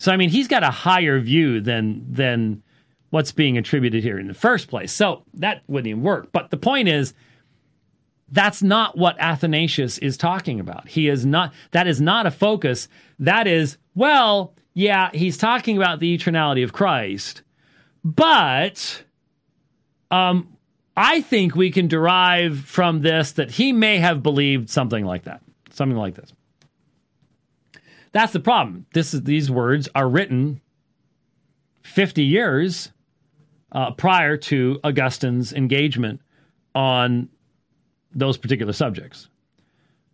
So 0.00 0.10
I 0.10 0.16
mean, 0.16 0.30
he's 0.30 0.48
got 0.48 0.64
a 0.64 0.70
higher 0.70 1.20
view 1.20 1.60
than 1.60 2.04
than 2.10 2.62
what's 3.10 3.32
being 3.32 3.58
attributed 3.58 4.02
here 4.02 4.18
in 4.18 4.28
the 4.28 4.34
first 4.34 4.68
place. 4.68 4.92
So 4.92 5.24
that 5.34 5.62
wouldn't 5.68 5.88
even 5.88 6.02
work. 6.02 6.30
But 6.32 6.50
the 6.50 6.56
point 6.56 6.88
is 6.88 7.12
that's 8.30 8.62
not 8.62 8.96
what 8.96 9.16
Athanasius 9.18 9.98
is 9.98 10.16
talking 10.16 10.60
about. 10.60 10.88
He 10.88 11.08
is 11.08 11.26
not, 11.26 11.52
that 11.72 11.86
is 11.86 12.00
not 12.00 12.26
a 12.26 12.30
focus. 12.30 12.88
That 13.18 13.46
is, 13.46 13.76
well, 13.94 14.54
yeah, 14.72 15.10
he's 15.12 15.36
talking 15.36 15.76
about 15.76 15.98
the 15.98 16.16
eternality 16.16 16.62
of 16.62 16.72
Christ, 16.72 17.42
but 18.04 19.02
um, 20.12 20.56
I 20.96 21.20
think 21.22 21.56
we 21.56 21.72
can 21.72 21.88
derive 21.88 22.60
from 22.60 23.02
this 23.02 23.32
that 23.32 23.50
he 23.50 23.72
may 23.72 23.98
have 23.98 24.22
believed 24.22 24.70
something 24.70 25.04
like 25.04 25.24
that, 25.24 25.42
something 25.70 25.98
like 25.98 26.14
this. 26.14 26.32
That's 28.12 28.32
the 28.32 28.40
problem. 28.40 28.86
This 28.92 29.14
is, 29.14 29.22
these 29.22 29.50
words 29.50 29.88
are 29.94 30.08
written 30.08 30.60
50 31.82 32.22
years 32.22 32.92
uh, 33.72 33.92
prior 33.92 34.36
to 34.36 34.80
Augustine's 34.82 35.52
engagement 35.52 36.20
on 36.74 37.28
those 38.12 38.36
particular 38.36 38.72
subjects. 38.72 39.28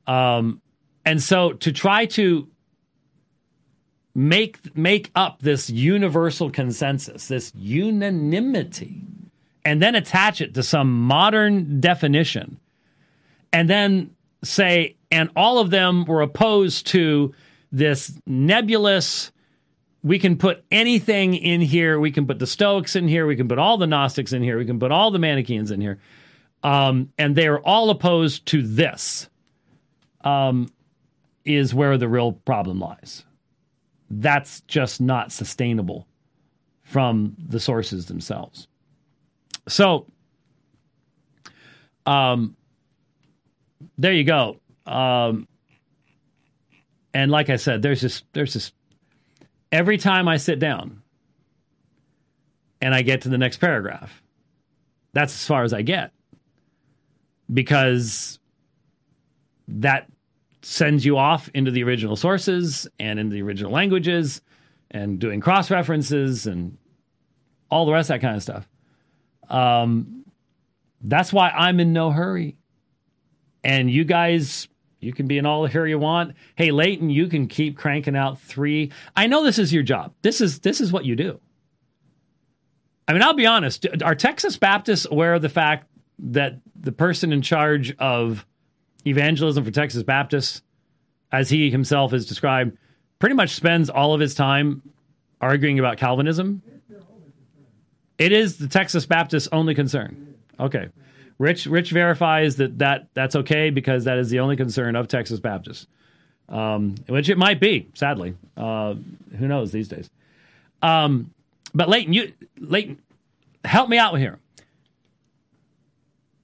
Um, 0.06 0.60
and 1.05 1.23
so 1.23 1.52
to 1.52 1.73
try 1.73 2.06
to 2.06 2.48
make 4.14 4.74
make 4.77 5.10
up 5.14 5.40
this 5.43 5.68
universal 5.68 6.51
consensus, 6.51 7.28
this 7.28 7.52
unanimity, 7.55 9.02
and 9.64 9.81
then 9.81 9.94
attach 9.94 10.40
it 10.40 10.55
to 10.55 10.62
some 10.62 10.93
modern 11.02 11.81
definition, 11.81 12.59
and 13.52 13.68
then 13.68 14.10
say, 14.43 14.97
and 15.10 15.31
all 15.36 15.59
of 15.59 15.70
them 15.70 16.05
were 16.06 16.23
opposed 16.23 16.86
to 16.89 17.35
this 17.73 18.19
nebulous 18.27 19.33
we 20.07 20.21
can 20.21 20.37
put 20.37 20.65
anything 20.71 21.35
in 21.35 21.61
here. 21.61 21.99
We 21.99 22.13
can 22.13 22.29
put 22.29 22.39
the 22.39 22.47
Stoics 22.47 22.95
in 22.95 23.09
here. 23.09 23.27
We 23.27 23.35
can 23.35 23.49
put 23.49 23.59
all 23.59 23.77
the 23.77 23.89
Gnostics 23.89 24.33
in 24.33 24.41
here. 24.41 24.57
We 24.57 24.65
can 24.65 24.79
put 24.79 24.93
all 24.93 25.11
the 25.11 25.19
Manichaeans 25.19 25.73
in 25.73 25.81
here. 25.81 25.99
Um, 26.63 27.13
and 27.19 27.35
they 27.35 27.49
are 27.49 27.59
all 27.59 27.91
opposed 27.91 28.47
to 28.47 28.63
this, 28.63 29.29
um, 30.21 30.69
is 31.45 31.75
where 31.75 31.99
the 31.99 32.09
real 32.09 32.31
problem 32.31 32.79
lies. 32.79 33.25
That's 34.09 34.61
just 34.63 35.01
not 35.01 35.33
sustainable 35.33 36.07
from 36.85 37.35
the 37.49 37.59
sources 37.59 38.07
themselves. 38.07 38.69
So, 39.67 40.07
um, 42.07 42.57
there 43.99 44.13
you 44.13 44.23
go. 44.23 44.61
Um, 44.87 45.49
and 47.17 47.31
like 47.31 47.49
I 47.49 47.57
said, 47.57 47.81
there's 47.81 48.03
just 48.03 48.25
there's 48.35 48.53
just 48.53 48.75
every 49.73 49.97
time 49.97 50.29
I 50.29 50.37
sit 50.37 50.59
down 50.59 51.01
and 52.83 52.95
I 52.95 53.01
get 53.01 53.23
to 53.23 53.31
the 53.31 53.39
next 53.39 53.57
paragraph, 53.57 54.23
that's 55.15 55.33
as 55.33 55.47
far 55.47 55.65
as 55.65 55.73
I 55.73 55.81
get 55.81 56.13
because 57.51 58.39
that 59.67 60.09
sends 60.61 61.07
you 61.07 61.17
off 61.17 61.49
into 61.55 61.71
the 61.71 61.85
original 61.85 62.17
sources 62.17 62.87
and 63.01 63.19
in 63.19 63.31
the 63.31 63.41
original 63.41 63.73
languages 63.73 64.43
and 64.91 65.19
doing 65.19 65.41
cross 65.41 65.71
references 65.71 66.47
and 66.47 66.77
all 67.71 67.87
the 67.87 67.93
rest 67.93 68.11
of 68.11 68.21
that 68.21 68.21
kind 68.21 68.37
of 68.37 68.43
stuff. 68.43 68.69
Um, 69.49 70.27
that's 71.01 71.33
why 71.33 71.49
I'm 71.49 71.81
in 71.81 71.95
no 71.95 72.11
hurry. 72.11 72.59
And 73.65 73.91
you 73.91 74.05
guys 74.05 74.69
you 75.07 75.12
can 75.12 75.27
be 75.27 75.39
in 75.39 75.47
all 75.47 75.62
the 75.62 75.69
hurry 75.69 75.91
you 75.91 75.99
want. 75.99 76.35
Hey, 76.57 76.73
Leighton, 76.73 77.09
you 77.09 77.28
can 77.28 77.47
keep 77.47 77.78
cranking 77.78 78.16
out 78.16 78.41
three. 78.41 78.91
I 79.15 79.28
know 79.28 79.45
this 79.45 79.59
is 79.59 79.73
your 79.73 79.85
job. 79.85 80.12
This 80.23 80.41
is 80.41 80.59
this 80.59 80.81
is 80.81 80.93
what 80.93 81.05
you 81.05 81.15
do. 81.15 81.41
I 83.09 83.12
mean, 83.12 83.23
I'll 83.23 83.35
be 83.35 83.47
honest. 83.47 83.87
Are 84.03 84.16
Texas 84.16 84.57
Baptists 84.57 85.07
aware 85.09 85.35
of 85.35 85.43
the 85.43 85.49
fact 85.49 85.89
that 86.19 86.61
the 86.74 86.93
person 86.93 87.33
in 87.33 87.41
charge 87.41 87.97
of 87.99 88.45
evangelism 89.07 89.65
for 89.65 89.70
Texas 89.70 90.03
Baptists, 90.03 90.62
as 91.31 91.49
he 91.49 91.70
himself 91.70 92.11
has 92.11 92.27
described, 92.27 92.77
pretty 93.20 93.37
much 93.37 93.51
spends 93.51 93.89
all 93.89 94.12
of 94.12 94.20
his 94.20 94.35
time 94.35 94.83
arguing 95.41 95.78
about 95.78 95.99
Calvinism? 95.99 96.62
It 98.19 98.33
is 98.33 98.57
the 98.57 98.66
Texas 98.66 99.07
Baptist 99.07 99.49
only 99.53 99.74
concern. 99.74 100.35
Okay. 100.59 100.89
Rich 101.39 101.67
Rich 101.67 101.91
verifies 101.91 102.57
that, 102.57 102.79
that 102.79 103.09
that's 103.15 103.37
okay 103.37 103.71
because 103.71 104.05
that 104.05 104.19
is 104.19 104.31
the 104.31 104.41
only 104.41 104.57
concern 104.57 104.97
of 104.97 105.09
Texas 105.09 105.39
Baptists, 105.39 105.87
um, 106.49 106.95
which 107.09 107.29
it 107.29 107.37
might 107.37 107.61
be. 107.61 107.89
Sadly, 107.95 108.35
uh, 108.57 108.95
who 109.39 109.47
knows 109.47 109.71
these 109.71 109.89
days? 109.89 110.09
Um, 110.83 111.33
but 111.75 111.89
Leighton, 111.89 112.15
you 112.15 112.33
Leighton, 112.59 113.01
help 113.65 113.89
me 113.89 113.99
out 113.99 114.15
here. 114.15 114.39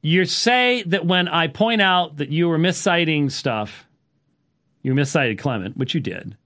You 0.02 0.24
say 0.27 0.82
that 0.82 1.06
when 1.06 1.28
I 1.28 1.47
point 1.47 1.81
out 1.81 2.19
that 2.19 2.31
you 2.31 2.48
were 2.48 2.59
misciting 2.59 3.31
stuff, 3.31 3.86
you 4.82 4.94
miscited 4.94 5.39
Clement, 5.39 5.77
which 5.77 5.94
you 5.94 6.01
did. 6.01 6.36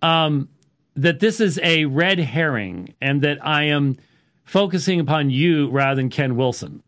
Um, 0.00 0.48
that 0.94 1.18
this 1.18 1.40
is 1.40 1.58
a 1.62 1.86
red 1.86 2.18
herring, 2.18 2.94
and 3.00 3.22
that 3.22 3.44
I 3.44 3.64
am 3.64 3.96
focusing 4.44 5.00
upon 5.00 5.30
you 5.30 5.70
rather 5.70 5.96
than 5.96 6.10
Ken 6.10 6.36
Wilson 6.36 6.82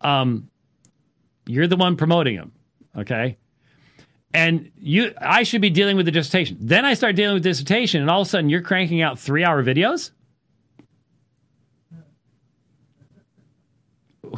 um, 0.00 0.50
you're 1.46 1.66
the 1.66 1.76
one 1.76 1.96
promoting 1.96 2.34
him, 2.34 2.52
okay? 2.96 3.38
And 4.34 4.70
you, 4.76 5.14
I 5.20 5.42
should 5.42 5.62
be 5.62 5.70
dealing 5.70 5.96
with 5.96 6.06
the 6.06 6.12
dissertation. 6.12 6.58
Then 6.60 6.84
I 6.84 6.94
start 6.94 7.16
dealing 7.16 7.34
with 7.34 7.42
dissertation, 7.42 8.02
and 8.02 8.10
all 8.10 8.20
of 8.20 8.26
a 8.26 8.30
sudden 8.30 8.50
you're 8.50 8.62
cranking 8.62 9.00
out 9.00 9.18
three 9.18 9.44
hour 9.44 9.64
videos. 9.64 10.10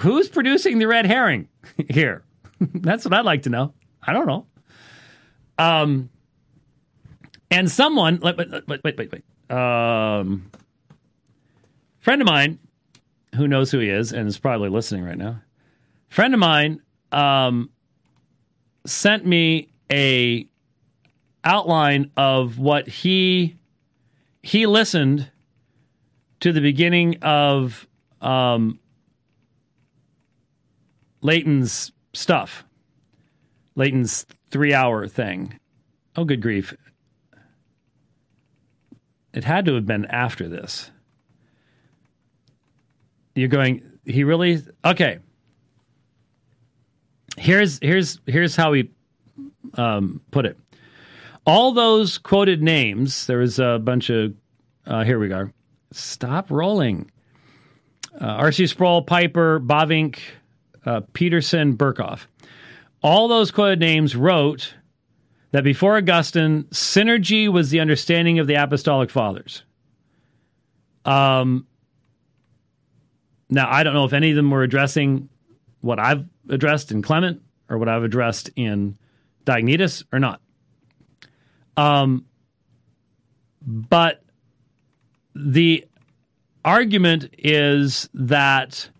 Who's 0.01 0.28
producing 0.28 0.78
the 0.78 0.87
red 0.87 1.07
herring 1.07 1.49
here? 1.91 2.23
That's 2.61 3.05
what 3.05 3.15
I'd 3.15 3.24
like 3.24 3.43
to 3.43 3.51
know. 3.51 3.74
I 4.03 4.12
don't 4.12 4.27
know. 4.27 4.47
Um, 5.59 6.09
and 7.51 7.70
someone, 7.70 8.20
wait, 8.20 8.37
wait, 8.39 8.82
wait, 8.85 9.12
wait. 9.12 9.57
Um, 9.57 10.51
friend 11.99 12.23
of 12.23 12.28
mine 12.28 12.59
who 13.35 13.49
knows 13.49 13.70
who 13.70 13.78
he 13.81 13.91
is 13.91 14.12
and 14.12 14.28
is 14.28 14.39
probably 14.39 14.69
listening 14.69 15.05
right 15.05 15.19
now 15.19 15.43
friend 16.11 16.35
of 16.35 16.41
mine 16.41 16.82
um, 17.12 17.70
sent 18.85 19.24
me 19.24 19.69
a 19.91 20.47
outline 21.43 22.11
of 22.16 22.59
what 22.59 22.87
he 22.87 23.57
he 24.43 24.66
listened 24.66 25.31
to 26.41 26.53
the 26.53 26.61
beginning 26.61 27.16
of 27.23 27.87
um, 28.20 28.78
Leighton's 31.23 31.93
stuff, 32.12 32.65
Leighton's 33.74 34.27
three 34.51 34.74
hour 34.74 35.07
thing. 35.07 35.59
Oh, 36.16 36.24
good 36.24 36.43
grief. 36.43 36.74
It 39.32 39.45
had 39.45 39.65
to 39.66 39.74
have 39.74 39.87
been 39.87 40.07
after 40.07 40.49
this. 40.49 40.91
You're 43.37 43.49
going, 43.49 43.82
he 44.05 44.24
really, 44.24 44.61
okay 44.85 45.20
here's 47.40 47.78
here's 47.80 48.20
here's 48.26 48.54
how 48.54 48.72
we 48.72 48.90
um, 49.74 50.20
put 50.30 50.46
it. 50.46 50.58
All 51.46 51.72
those 51.72 52.18
quoted 52.18 52.62
names. 52.62 53.26
There 53.26 53.38
was 53.38 53.58
a 53.58 53.80
bunch 53.82 54.10
of. 54.10 54.34
Uh, 54.86 55.04
here 55.04 55.18
we 55.18 55.28
go. 55.28 55.50
Stop 55.92 56.50
rolling. 56.50 57.10
Uh, 58.20 58.26
R.C. 58.26 58.66
Sproul, 58.66 59.02
Piper, 59.02 59.60
Bavinck, 59.60 60.18
uh, 60.84 61.00
Peterson, 61.12 61.76
Berkhof. 61.76 62.26
All 63.02 63.28
those 63.28 63.50
quoted 63.50 63.80
names 63.80 64.14
wrote 64.14 64.74
that 65.52 65.64
before 65.64 65.96
Augustine, 65.96 66.64
synergy 66.64 67.50
was 67.50 67.70
the 67.70 67.80
understanding 67.80 68.38
of 68.38 68.46
the 68.46 68.54
apostolic 68.54 69.10
fathers. 69.10 69.62
Um, 71.04 71.66
now, 73.48 73.70
I 73.70 73.82
don't 73.82 73.94
know 73.94 74.04
if 74.04 74.12
any 74.12 74.30
of 74.30 74.36
them 74.36 74.50
were 74.50 74.62
addressing 74.62 75.28
what 75.80 75.98
I've 75.98 76.24
addressed 76.48 76.90
in 76.90 77.02
Clement 77.02 77.42
or 77.68 77.78
what 77.78 77.88
I've 77.88 78.02
addressed 78.02 78.50
in 78.56 78.96
Diognetus 79.44 80.04
or 80.12 80.18
not. 80.18 80.40
Um, 81.76 82.26
but 83.62 84.22
the 85.34 85.86
argument 86.64 87.34
is 87.38 88.08
that 88.14 88.90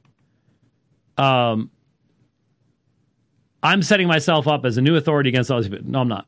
um, 1.18 1.70
I'm 3.62 3.82
setting 3.82 4.08
myself 4.08 4.48
up 4.48 4.64
as 4.64 4.78
a 4.78 4.82
new 4.82 4.96
authority 4.96 5.28
against 5.28 5.50
all 5.50 5.60
these 5.60 5.68
people. 5.68 5.90
No, 5.90 6.00
I'm 6.00 6.08
not. 6.08 6.26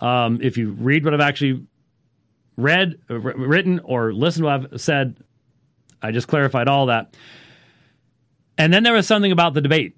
Um, 0.00 0.40
if 0.42 0.58
you 0.58 0.72
read 0.72 1.04
what 1.04 1.14
I've 1.14 1.20
actually 1.20 1.64
read, 2.56 2.98
uh, 3.08 3.18
written, 3.18 3.80
or 3.84 4.12
listened 4.12 4.42
to 4.42 4.46
what 4.46 4.72
I've 4.72 4.80
said, 4.80 5.16
I 6.02 6.10
just 6.10 6.28
clarified 6.28 6.68
all 6.68 6.86
that. 6.86 7.16
And 8.62 8.72
then 8.72 8.84
there 8.84 8.92
was 8.92 9.08
something 9.08 9.32
about 9.32 9.54
the 9.54 9.60
debate. 9.60 9.96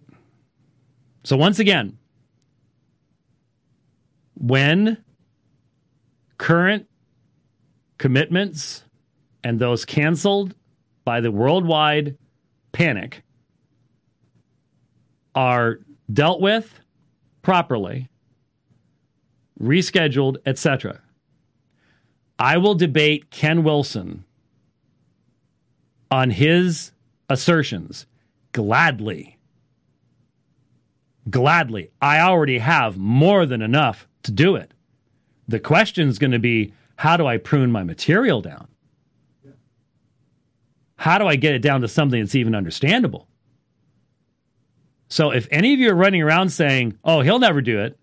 So 1.23 1.37
once 1.37 1.59
again, 1.59 1.99
when 4.37 5.05
current 6.39 6.89
commitments 7.99 8.83
and 9.45 9.59
those 9.59 9.85
canceled 9.85 10.55
by 11.05 11.21
the 11.21 11.31
worldwide 11.31 12.17
panic 12.73 13.23
are 15.35 15.81
dealt 16.11 16.41
with 16.41 16.81
properly, 17.43 18.09
rescheduled, 19.61 20.39
etc. 20.47 21.03
I 22.39 22.57
will 22.57 22.75
debate 22.75 23.31
Ken 23.31 23.63
Wilson 23.63 24.25
on 26.11 26.31
his 26.31 26.93
assertions 27.29 28.07
gladly. 28.55 29.37
Gladly. 31.29 31.91
I 32.01 32.21
already 32.21 32.59
have 32.59 32.97
more 32.97 33.45
than 33.45 33.61
enough 33.61 34.09
to 34.23 34.33
do 34.33 34.57
it. 34.57 34.73
The 35.47 35.61
question 35.61 36.09
is 36.09 36.19
going 36.19 36.31
to 36.31 36.39
be 36.39 36.73
how 36.97 37.19
do 37.19 37.27
I 37.27 37.37
prune 37.37 37.71
my 37.71 37.83
material 37.83 38.41
down? 38.41 38.69
How 40.97 41.19
do 41.19 41.27
I 41.27 41.37
get 41.37 41.55
it 41.55 41.59
down 41.61 41.83
to 41.83 41.89
something 41.89 42.21
that's 42.21 42.37
even 42.37 42.55
understandable? 42.55 43.29
So 45.09 45.33
if 45.33 45.49
any 45.51 45.75
of 45.75 45.81
you 45.81 45.91
are 45.91 45.95
running 45.95 46.23
around 46.23 46.51
saying, 46.51 46.97
oh, 47.05 47.21
he'll 47.21 47.41
never 47.41 47.61
do 47.61 47.81
it, 47.81 47.99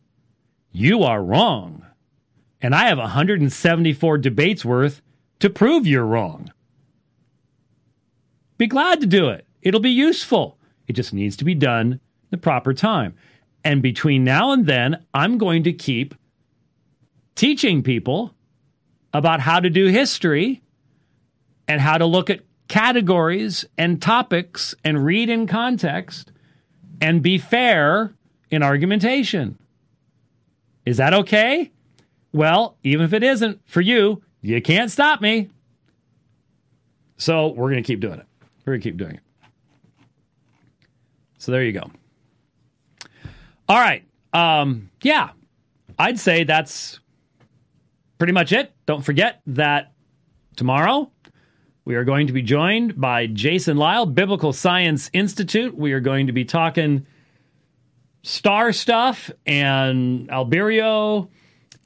you 0.71 1.03
are 1.03 1.23
wrong. 1.23 1.85
And 2.61 2.75
I 2.75 2.89
have 2.89 2.99
174 2.99 4.17
debates 4.19 4.63
worth 4.63 5.01
to 5.39 5.49
prove 5.49 5.87
you're 5.87 6.05
wrong. 6.05 6.51
Be 8.57 8.67
glad 8.67 8.99
to 9.01 9.07
do 9.07 9.29
it. 9.29 9.47
It'll 9.61 9.79
be 9.79 9.91
useful. 9.91 10.57
It 10.87 10.93
just 10.93 11.13
needs 11.13 11.35
to 11.37 11.45
be 11.45 11.55
done 11.55 11.99
the 12.29 12.37
proper 12.37 12.73
time. 12.73 13.15
And 13.63 13.81
between 13.81 14.23
now 14.23 14.51
and 14.51 14.65
then, 14.65 15.05
I'm 15.13 15.37
going 15.37 15.63
to 15.63 15.73
keep 15.73 16.15
teaching 17.35 17.83
people 17.83 18.33
about 19.13 19.39
how 19.39 19.59
to 19.59 19.69
do 19.69 19.87
history 19.87 20.61
and 21.67 21.79
how 21.79 21.97
to 21.97 22.05
look 22.05 22.29
at 22.29 22.41
categories 22.67 23.65
and 23.77 24.01
topics 24.01 24.73
and 24.83 25.05
read 25.05 25.29
in 25.29 25.45
context 25.47 26.31
and 27.01 27.21
be 27.21 27.37
fair 27.37 28.13
in 28.49 28.63
argumentation. 28.63 29.57
Is 30.85 30.97
that 30.97 31.13
okay? 31.13 31.71
Well, 32.33 32.77
even 32.83 33.05
if 33.05 33.13
it 33.13 33.23
isn't 33.23 33.61
for 33.65 33.81
you, 33.81 34.23
you 34.41 34.61
can't 34.61 34.89
stop 34.89 35.21
me. 35.21 35.49
So 37.17 37.49
we're 37.49 37.69
going 37.69 37.83
to 37.83 37.87
keep 37.87 37.99
doing 37.99 38.19
it. 38.19 38.25
We're 38.65 38.73
going 38.73 38.81
to 38.81 38.89
keep 38.89 38.97
doing 38.97 39.15
it. 39.15 39.21
So 41.41 41.51
there 41.51 41.63
you 41.63 41.71
go. 41.71 41.89
All 43.67 43.79
right. 43.79 44.03
Um, 44.31 44.91
yeah, 45.01 45.31
I'd 45.97 46.19
say 46.19 46.43
that's 46.43 46.99
pretty 48.19 48.31
much 48.31 48.51
it. 48.51 48.71
Don't 48.85 49.03
forget 49.03 49.41
that 49.47 49.91
tomorrow 50.55 51.09
we 51.83 51.95
are 51.95 52.03
going 52.03 52.27
to 52.27 52.33
be 52.33 52.43
joined 52.43 53.01
by 53.01 53.25
Jason 53.25 53.77
Lisle, 53.77 54.05
Biblical 54.05 54.53
Science 54.53 55.09
Institute. 55.13 55.75
We 55.75 55.93
are 55.93 55.99
going 55.99 56.27
to 56.27 56.31
be 56.31 56.45
talking 56.45 57.07
star 58.21 58.71
stuff 58.71 59.31
and 59.47 60.29
Albireo 60.29 61.27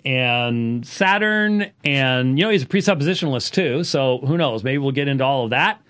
and 0.03 0.86
Saturn. 0.86 1.72
And, 1.86 2.38
you 2.38 2.44
know, 2.44 2.52
he's 2.52 2.64
a 2.64 2.68
presuppositionalist 2.68 3.53
too. 3.53 3.86
So 3.86 4.18
who 4.18 4.36
knows? 4.36 4.65
Maybe 4.65 4.80
we'll 4.80 4.91
get 4.91 5.07
into 5.07 5.23
all 5.23 5.45
of 5.45 5.52
that. 5.52 5.82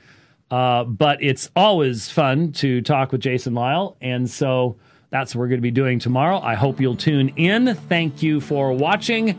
Uh, 0.56 0.86
but 0.86 1.22
it's 1.22 1.52
always 1.54 2.10
fun 2.10 2.50
to 2.54 2.82
talk 2.82 3.12
with 3.12 3.20
Jason 3.20 3.54
Lisle. 3.54 3.98
And 4.00 4.30
so 4.30 4.78
that's 5.10 5.36
what 5.36 5.42
we're 5.42 5.50
going 5.50 5.58
to 5.58 5.62
be 5.62 5.70
doing 5.70 6.00
tomorrow. 6.00 6.40
I 6.40 6.56
hope 6.56 6.80
you'll 6.80 6.96
tune 6.96 7.28
in. 7.36 7.76
Thank 7.90 8.24
you 8.24 8.40
for 8.40 8.72
watching. 8.72 9.38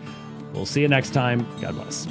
We'll 0.53 0.67
see 0.67 0.83
you 0.83 0.89
next 0.89 1.15
time. 1.15 1.47
God 1.63 1.75
bless. 1.75 2.07